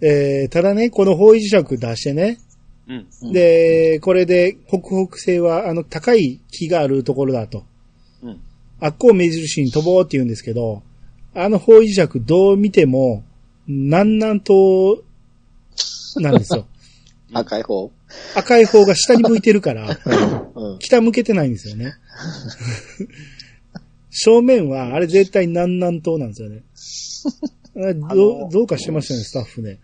[0.00, 2.38] えー、ただね、この方位磁石出してね、
[2.88, 3.06] うん。
[3.22, 7.64] うん、で、これで北北西はあの高い木があるところだと。
[8.22, 8.40] うん。
[8.80, 10.82] あっこを目印に飛ぼうって言うんですけど、
[11.34, 13.22] あの方位磁石どう見ても、
[13.66, 15.02] 南南東
[16.16, 16.66] なんですよ。
[17.32, 17.90] 赤い方。
[18.34, 19.88] 赤い方が下に向いてるから、
[20.54, 20.78] うん。
[20.78, 21.92] 北向けてないんですよね。
[24.10, 26.62] 正面は、あれ絶対南南東なんですよね。
[28.08, 29.78] あどうどうかしてましたね、スタッフね。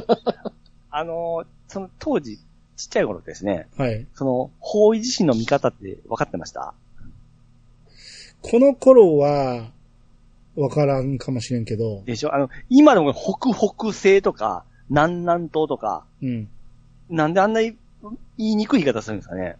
[0.90, 2.38] あのーその当時、
[2.76, 4.06] ちっちゃい頃ですね、はい。
[4.14, 6.72] その、方位地震の見方って分かってました？
[8.42, 9.70] この頃は、
[10.56, 12.32] わからんかもしれんけど、でしょ？
[12.34, 16.48] あの、今でも北北西とか、南南東とか、うん。
[17.10, 17.76] なんであんな言
[18.38, 19.56] いにくい言い方するんですかね？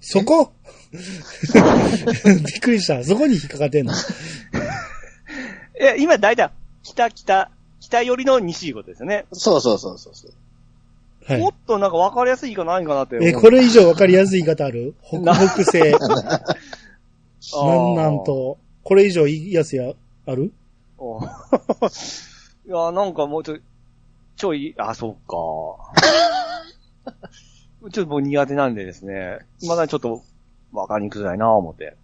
[0.00, 0.52] そこ？
[0.92, 3.02] びっくりした。
[3.04, 3.92] そこに引っかかってんの？
[5.80, 6.50] え、今大体、
[6.82, 7.50] 北北、
[7.80, 9.24] 北寄りの西いうことですよね。
[9.32, 10.32] そうそうそうそうそう。
[11.26, 11.52] はいもっ。
[11.66, 13.18] となんか分かりやすいかないかなって。
[13.22, 14.94] え、これ以上わかりやすい言い方ある？
[15.08, 15.18] 北
[15.48, 18.56] 北西、南あー南東。
[18.82, 19.92] これ以上言いやすいや、
[20.26, 20.52] ある？
[20.98, 21.24] おい
[22.68, 23.62] や、なんかもうちょい、
[24.36, 25.34] ちょい、あ、そうか。
[27.92, 30.22] ちょっと僕苦手なんでですね、まだちょっと
[30.72, 31.96] わかりにくいな思って。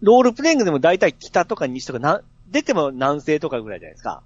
[0.00, 4.22] ロールプレイングでも大体北とか西とかな、出ても南西とかぐらいじゃないですか。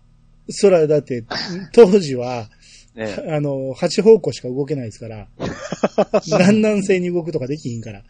[0.48, 1.24] そら、だって、
[1.72, 2.48] 当時は、
[2.94, 5.28] ねあの、8方向しか動けないですから、
[6.26, 8.02] 南南西に動くとかできひんから。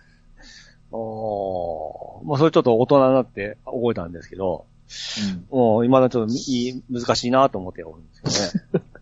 [0.91, 4.67] おーまあそれちょっと大人になって覚えたんですけど、
[5.51, 8.93] もう今だちょっといい難しいなと思っておるんですけどね。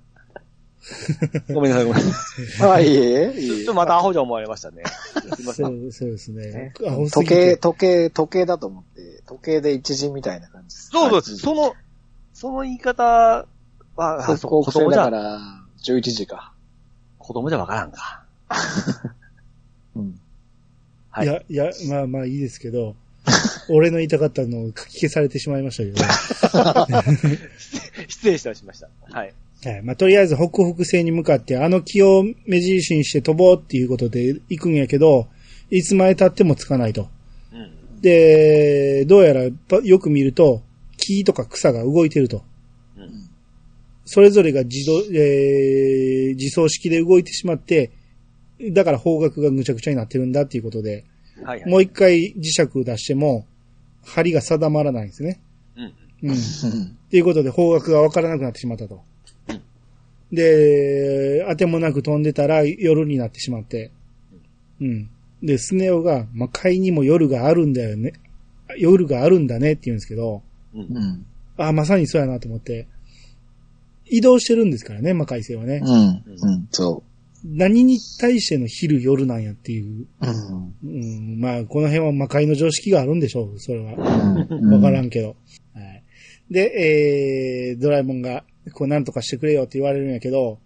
[1.55, 2.71] ごめんなさい、ごめんなさい。
[2.71, 4.83] あ、いいえ、いいえちょっとまたアホじゃ思われましたね。
[5.37, 5.63] すいませ。
[5.63, 6.73] そうそうですね
[7.13, 7.57] 時計。
[7.57, 10.89] 時計、時計だと思って、時計で一時みたいな感じです。
[10.91, 11.75] そうそう、その、
[12.33, 13.47] その言い方は、
[13.97, 15.39] あ、北そう子供だから、
[15.85, 16.53] 11時か。
[17.19, 18.25] 子供じゃわからんか。
[19.95, 20.21] うん。
[21.11, 22.97] はいいや、いや、まあまあいいですけど、
[23.71, 27.03] 俺の言いたかったのを書き消されてしまいましたけど、
[28.09, 28.89] 失礼いたしました。
[29.03, 29.35] はい。
[29.65, 29.83] はい。
[29.83, 35.29] まあ、とりあえず北北西に向かって、あの木を目印にして飛ぼうっていうことで行くんやけど、
[35.71, 37.09] いつまで経ってもつかないと。
[37.53, 38.01] うん。
[38.01, 40.63] で、どうやらぱよく見ると、
[40.97, 42.43] 木とか草が動いてると。
[42.97, 43.31] うん。
[44.05, 47.91] それぞれが自動、えー自走式で動いてしまって、
[48.73, 51.05] だから方角がぐちゃぐちゃになってるんだっていうことで、
[51.43, 51.71] はいはい。
[51.71, 53.47] もう一回磁石出しても、
[54.05, 55.41] 針が定まらないんですね。
[55.77, 55.95] うん。
[56.23, 56.31] うん。
[56.31, 56.35] うん。
[56.35, 56.37] っ
[57.11, 59.03] ていうことで方角がわからなくなってしまったと。
[60.33, 63.91] で、当てもなく飛んでたら夜になってしまって。
[64.81, 65.11] うん。
[65.43, 68.13] で、スネ夫が、魔界にも夜があるんだよね。
[68.79, 70.43] 夜があるんだねって言うんですけど、
[70.75, 70.81] うん。
[70.81, 71.27] うん。
[71.57, 72.87] あ、まさにそうやなと思って。
[74.07, 75.81] 移動してるんですからね、魔界星はね。
[75.85, 75.93] うん。
[75.93, 76.69] うん。
[76.71, 77.03] そ
[77.45, 80.03] 何に対しての昼夜なんやっていう。
[80.03, 80.07] う。
[80.21, 80.70] うん。
[80.83, 83.93] うん、まあ、この辺は魔界の常識があるんでしょう、それは。
[84.49, 84.73] うん。
[84.75, 85.37] わからんけど。
[85.75, 86.05] はい。
[86.51, 90.59] で、えー、ドラえもんが、こうなんとかしてくれよって言われるんやけど、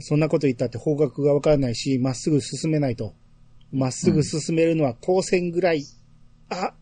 [0.00, 3.14] そんなこと言ったって方角がわからないし、まっすぐ進めないと。
[3.72, 5.84] まっすぐ進めるのは光線ぐらい。
[6.50, 6.74] あ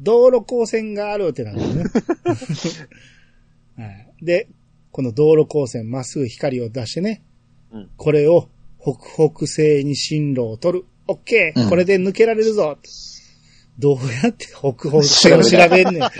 [0.00, 1.84] 道路光線があるってなるんで
[2.44, 2.88] すね。
[3.84, 4.24] はい。
[4.24, 4.48] で、
[4.90, 7.22] この道路光線、まっすぐ光を出してね、
[7.72, 8.48] うんこれを
[8.80, 10.84] 北北西に進路を取る。
[11.06, 12.78] オッケー、うんこれで抜けられるぞ
[13.78, 16.10] どうやって北北西を調べんねん。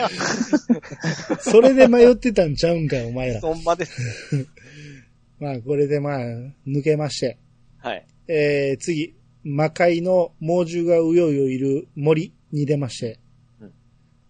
[1.39, 3.40] それで迷ってたんちゃうんかよ、お前ら。
[3.40, 4.48] そんまです。
[5.39, 6.19] まあ、これでまあ、
[6.66, 7.39] 抜けまして。
[7.78, 8.06] はい。
[8.27, 13.20] えー、次、魔界の猛獣がうようよいる森に出まして。
[13.61, 13.73] うん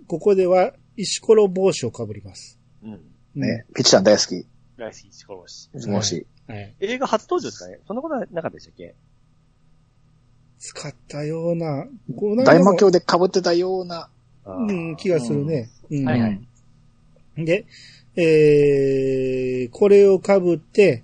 [0.07, 2.61] ここでは、石ころ帽子をかぶります。
[2.83, 2.93] うん。
[2.93, 4.47] うんね、ピッチさん大好き。
[4.77, 5.71] 大好き、石ころし。
[5.89, 6.27] もし。
[6.47, 6.75] はい。
[6.81, 8.95] 映画初登場ですかねそんなことはなかったでしたっけ？
[10.67, 11.85] 使ったような、
[12.17, 14.09] こうなんか大魔教で被ってたような。
[14.47, 15.69] うん、気がするね。
[15.91, 16.41] うんはいはい
[17.37, 17.67] で、
[18.17, 21.03] えー、これを被って、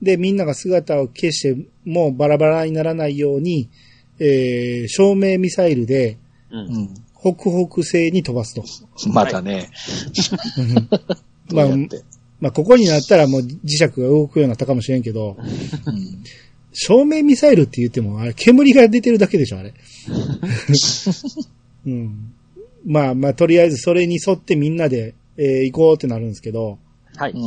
[0.00, 3.68] で、みんなが姿を消して、もうバラバラにならないように、
[4.18, 6.16] えー、照明ミサイルで、
[6.50, 6.56] う。
[6.56, 6.94] うんん。
[7.20, 8.64] 北北西に飛ばすと。
[9.10, 9.70] またね。
[11.48, 11.66] どまあ。
[12.40, 16.24] まあ、ここになったらもう磁石が動くようになったかもしれんけど、うん
[16.78, 19.72] 照明ミサイルって言っても、あれ、煙が出てるだけでしょ、あれ。
[21.86, 22.34] うん。
[22.84, 26.78] まあまあ、とりあえずそれに沿ってみんなで、えー行こうってなるんですけど、
[27.16, 27.32] はい。
[27.32, 27.40] うん。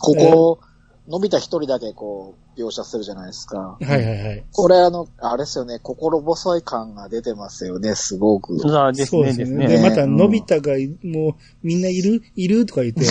[0.00, 0.58] ここ、
[1.08, 3.58] 伸びた一人だけこう、描写するじゃないですか。
[3.58, 4.44] はいはいはい。
[4.52, 8.56] これあの、あれですよね、心細い感が出てますよね、すごく。
[8.76, 9.66] あですそうね、ですね。
[9.66, 11.32] で、ねまた、のび太が、もう、
[11.62, 13.02] みんないるいるとか言って、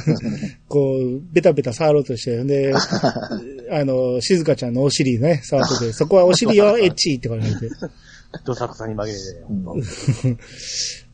[0.68, 2.74] こう、ベタベタ触ろうとして、で、
[3.70, 7.68] あの、静香ちゃんのお尻ね、触ってて、そこはお尻よ、エッチって言われて。
[8.44, 9.18] どさくさに紛れて、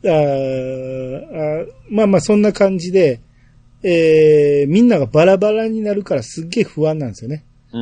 [0.09, 3.21] あーあまあまあ、そんな感じで、
[3.83, 7.45] えー、みんながバラバラになるからすっげえ不安なんですよね。
[7.71, 7.81] 当う。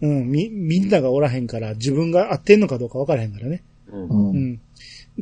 [0.00, 0.20] うんん。
[0.20, 3.62] うん、み、みんながおらへんから、自分が合ってんのかどうかわからへんからね。
[3.90, 4.02] うん。
[4.02, 4.06] う。
[4.30, 4.60] うんん。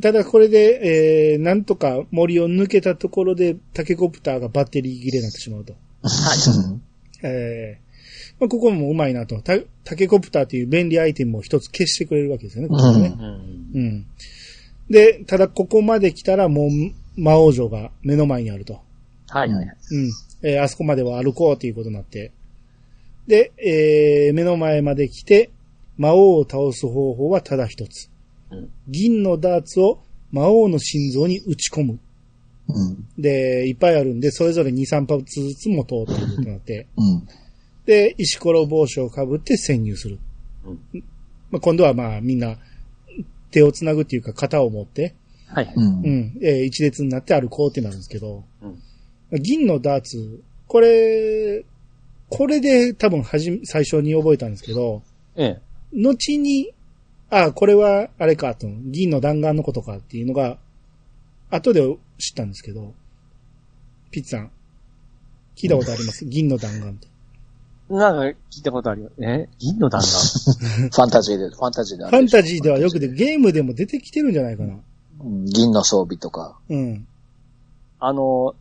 [0.01, 5.73] ただこれで、えー、なんとか森を抜けたところでタケコプターがバッテリー切れになってしまうと。
[7.23, 9.41] えー、まあ、ここもうまいなと。
[9.41, 12.67] タタケコプターという便利アイテムを一つ消してくれるわけですよね。
[12.69, 13.81] ここでねうん。
[13.81, 14.05] うん。
[14.89, 16.69] で、ただここまで来たらもう
[17.19, 18.79] 魔王城が目の前にあると。
[19.29, 19.77] はいはいはい。
[19.91, 20.11] うん。
[20.43, 22.31] えーあそこまでは歩こうということになって。
[23.27, 25.51] で、えー目の前まで来て、
[25.97, 28.09] 魔王を倒す方法はただ一つ。
[28.51, 29.99] うん銀のダーツを
[30.31, 31.99] 魔王の心臓に打ち込む。
[32.69, 33.07] うん。
[33.17, 36.87] で、いっぱいあるんで、それぞれ2、3発ずつも通っていうことになって。
[36.97, 37.27] うん。
[37.85, 40.19] で、石ころ帽子をかぶって潜入する。
[40.65, 41.03] うん
[41.49, 42.57] まあ、今度はまあみんな
[43.51, 45.15] 手を繋ぐっていうか型を持って、
[45.47, 45.75] はいはい。
[45.75, 45.79] う。
[45.79, 48.81] うんん、えー一列になって歩こうってなるんですけど、うん
[49.41, 51.65] 銀のダーツ、これ、
[52.29, 55.01] これで多分はじめ、最初に覚えたんですけど、
[55.35, 55.61] ええ。
[55.93, 56.73] 後に、
[57.29, 60.57] あ、これはあれかと、銀の弾丸のことかっていうのが、
[61.49, 61.81] 後で
[62.17, 62.93] 知ったんですけど、
[64.11, 64.51] ピッツさん、
[65.55, 66.25] 聞いたことあります？
[66.27, 67.07] 銀の弾丸って。
[67.89, 69.11] なんか聞いたことあるよ。
[69.21, 69.47] え？
[69.59, 70.09] 銀の弾丸？
[70.89, 74.73] ファンタジーで、ファンタジーであファンタジーではよくで、ゲームでも出てきてるんじゃないかな。
[74.73, 74.77] う
[75.27, 76.59] ん銀の装備とか。
[76.69, 77.07] うん。
[77.99, 78.53] あの、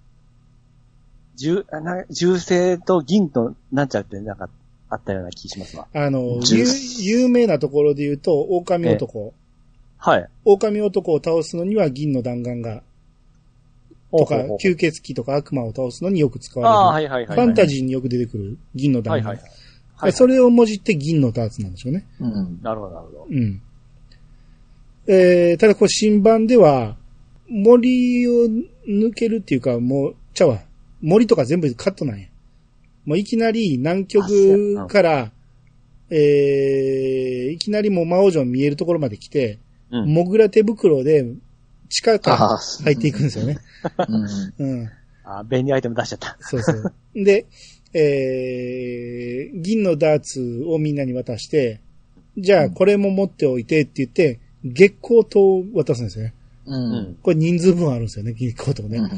[1.37, 4.49] 銃、あな銃声と銀となんちゃってなんか
[4.89, 5.87] あったような気しますわ。
[5.93, 6.67] あの、有
[6.99, 9.35] 有名なところで言うと、狼男。
[9.99, 10.29] はい。
[10.45, 12.83] 狼男を倒すのには銀の弾丸が、
[14.11, 17.13] とか、吸血鬼とか悪魔を倒すのによく使ああ、われる。
[17.13, 17.37] はいはいはい。
[17.37, 17.67] ファンター。
[17.67, 19.27] ジーによく出てくる銀の弾丸。
[19.27, 19.51] はいはい。
[19.97, 20.13] はい。
[20.13, 22.07] それをもじって銀のダーツなんでしょうね。
[22.21, 22.61] うん。
[22.63, 23.27] なるほどなるほど。
[23.29, 23.61] うん。
[25.09, 26.97] えー、ただこれ新版では、
[27.49, 28.47] 森を
[28.89, 30.61] 抜けるっていうか、もう、ちゃうわ。
[31.03, 32.29] 森とか全部カットなんや。
[33.05, 35.33] もういきなり南極から、
[36.11, 39.59] えー、いきなりもう魔王城見えるところまで来て、
[39.91, 40.13] うん。
[40.13, 41.25] モグラ手袋で
[41.89, 42.59] 地下から。
[42.85, 43.59] 入っていくんですよね。
[44.59, 44.81] うん。
[44.81, 44.91] うん。
[45.25, 46.37] あ便利アイテム出しちゃった。
[46.41, 46.93] そうそう。
[47.15, 47.47] で、
[47.93, 51.81] えー、銀のダーツをみんなに渡して、
[52.39, 56.35] じゃあこれも持っておいてって言って、月光刀を渡すんですよね。
[56.67, 56.77] う。
[56.77, 57.15] うんん。
[57.23, 59.11] これ人数分あるんですよね、月光刀ね。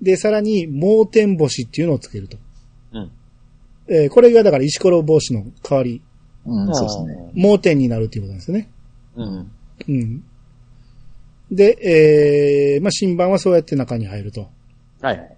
[0.00, 0.04] うん。
[0.04, 2.38] で、さらに、盲点星っていうのをつけると。
[2.92, 3.10] うん。
[3.88, 6.02] えーこれがだから石ころ帽子の代わり、
[6.44, 7.30] うん、そうですね。
[7.34, 8.70] 盲点になるっていうことなんですよね。
[9.16, 9.50] うん。
[9.88, 10.24] うん。
[11.50, 14.48] で、えー、まあ、新版はそうやって中に入ると。
[15.00, 15.37] はいはい。